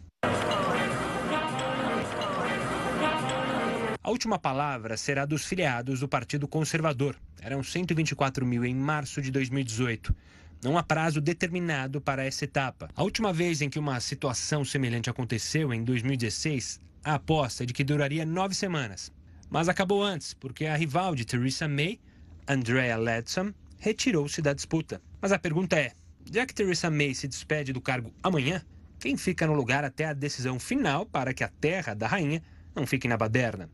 A 4.03 4.09
última 4.11 4.38
palavra 4.38 4.95
será 4.95 5.25
dos 5.25 5.45
filiados 5.45 6.01
do 6.01 6.07
Partido 6.07 6.47
Conservador. 6.47 7.15
Eram 7.41 7.63
124 7.63 8.45
mil 8.45 8.63
em 8.63 8.75
março 8.75 9.19
de 9.19 9.31
2018. 9.31 10.15
Não 10.63 10.77
há 10.77 10.83
prazo 10.83 11.19
determinado 11.19 11.99
para 11.99 12.23
essa 12.23 12.45
etapa. 12.45 12.88
A 12.95 13.01
última 13.01 13.33
vez 13.33 13.63
em 13.63 13.69
que 13.69 13.79
uma 13.79 13.99
situação 13.99 14.63
semelhante 14.63 15.09
aconteceu, 15.09 15.73
em 15.73 15.83
2016, 15.83 16.79
a 17.03 17.15
aposta 17.15 17.63
é 17.63 17.65
de 17.65 17.73
que 17.73 17.83
duraria 17.83 18.25
nove 18.25 18.53
semanas. 18.53 19.11
Mas 19.49 19.67
acabou 19.67 20.03
antes, 20.03 20.36
porque 20.36 20.65
a 20.65 20.75
rival 20.75 21.15
de 21.15 21.25
Theresa 21.25 21.67
May 21.67 21.99
Andrea 22.47 22.97
Leadsom 22.97 23.51
retirou-se 23.79 24.39
da 24.39 24.53
disputa. 24.53 25.01
Mas 25.19 25.31
a 25.31 25.39
pergunta 25.39 25.77
é: 25.77 25.93
já 26.32 26.45
que 26.45 26.53
Theresa 26.53 26.89
May 26.89 27.13
se 27.13 27.28
despede 27.28 27.71
do 27.71 27.80
cargo 27.80 28.13
amanhã, 28.21 28.61
quem 28.99 29.15
fica 29.15 29.45
no 29.45 29.53
lugar 29.53 29.84
até 29.84 30.05
a 30.05 30.13
decisão 30.13 30.59
final 30.59 31.05
para 31.05 31.34
que 31.34 31.43
a 31.43 31.47
terra 31.47 31.93
da 31.93 32.07
rainha 32.07 32.41
não 32.73 32.88
fique 32.88 33.07
na 33.07 33.17
baderna? 33.17 33.69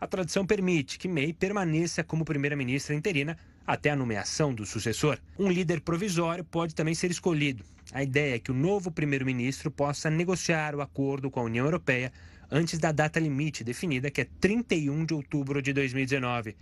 A 0.00 0.06
tradição 0.06 0.44
permite 0.44 0.98
que 0.98 1.08
May 1.08 1.32
permaneça 1.32 2.04
como 2.04 2.26
primeira-ministra 2.26 2.94
interina 2.94 3.38
até 3.66 3.90
a 3.90 3.96
nomeação 3.96 4.54
do 4.54 4.66
sucessor. 4.66 5.18
Um 5.38 5.50
líder 5.50 5.80
provisório 5.80 6.44
pode 6.44 6.74
também 6.74 6.94
ser 6.94 7.10
escolhido. 7.10 7.64
A 7.92 8.02
ideia 8.02 8.36
é 8.36 8.38
que 8.38 8.50
o 8.50 8.54
novo 8.54 8.90
primeiro-ministro 8.90 9.70
possa 9.70 10.10
negociar 10.10 10.74
o 10.74 10.80
acordo 10.80 11.30
com 11.30 11.40
a 11.40 11.44
União 11.44 11.64
Europeia 11.64 12.12
antes 12.50 12.78
da 12.78 12.92
data 12.92 13.20
limite 13.20 13.64
definida, 13.64 14.10
que 14.10 14.20
é 14.20 14.26
31 14.40 15.04
de 15.04 15.14
outubro 15.14 15.62
de 15.62 15.72
2019. 15.72 16.56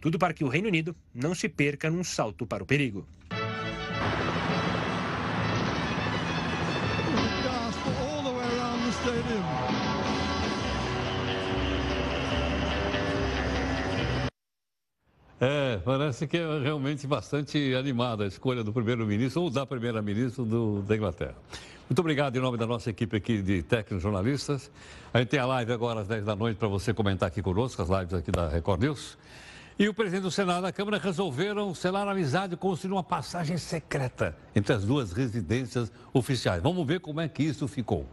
Tudo 0.00 0.18
para 0.18 0.34
que 0.34 0.44
o 0.44 0.48
Reino 0.48 0.68
Unido 0.68 0.94
não 1.14 1.34
se 1.34 1.48
perca 1.48 1.90
num 1.90 2.04
salto 2.04 2.46
para 2.46 2.62
o 2.62 2.66
perigo. 2.66 3.06
É, 15.46 15.76
parece 15.84 16.26
que 16.26 16.38
é 16.38 16.58
realmente 16.58 17.06
bastante 17.06 17.74
animada 17.74 18.24
a 18.24 18.26
escolha 18.26 18.64
do 18.64 18.72
primeiro-ministro 18.72 19.42
ou 19.42 19.50
da 19.50 19.66
primeira-ministra 19.66 20.42
da 20.86 20.96
Inglaterra. 20.96 21.34
Muito 21.86 21.98
obrigado 21.98 22.34
em 22.34 22.40
nome 22.40 22.56
da 22.56 22.66
nossa 22.66 22.88
equipe 22.88 23.14
aqui 23.14 23.42
de 23.42 23.62
técnicos 23.62 24.02
jornalistas. 24.02 24.70
A 25.12 25.18
gente 25.18 25.28
tem 25.28 25.38
a 25.38 25.44
live 25.44 25.70
agora 25.70 26.00
às 26.00 26.08
10 26.08 26.24
da 26.24 26.34
noite 26.34 26.56
para 26.56 26.66
você 26.66 26.94
comentar 26.94 27.26
aqui 27.26 27.42
conosco, 27.42 27.82
as 27.82 27.90
lives 27.90 28.14
aqui 28.14 28.30
da 28.30 28.48
Record 28.48 28.80
News. 28.80 29.18
E 29.78 29.86
o 29.86 29.92
presidente 29.92 30.22
do 30.22 30.30
Senado 30.30 30.66
e 30.66 30.70
a 30.70 30.72
Câmara 30.72 30.96
resolveram 30.96 31.74
selar 31.74 32.08
a 32.08 32.12
amizade 32.12 32.54
e 32.54 32.56
construir 32.56 32.92
uma 32.92 33.04
passagem 33.04 33.58
secreta 33.58 34.34
entre 34.56 34.72
as 34.72 34.82
duas 34.82 35.12
residências 35.12 35.92
oficiais. 36.14 36.62
Vamos 36.62 36.86
ver 36.86 37.00
como 37.00 37.20
é 37.20 37.28
que 37.28 37.42
isso 37.42 37.68
ficou. 37.68 38.06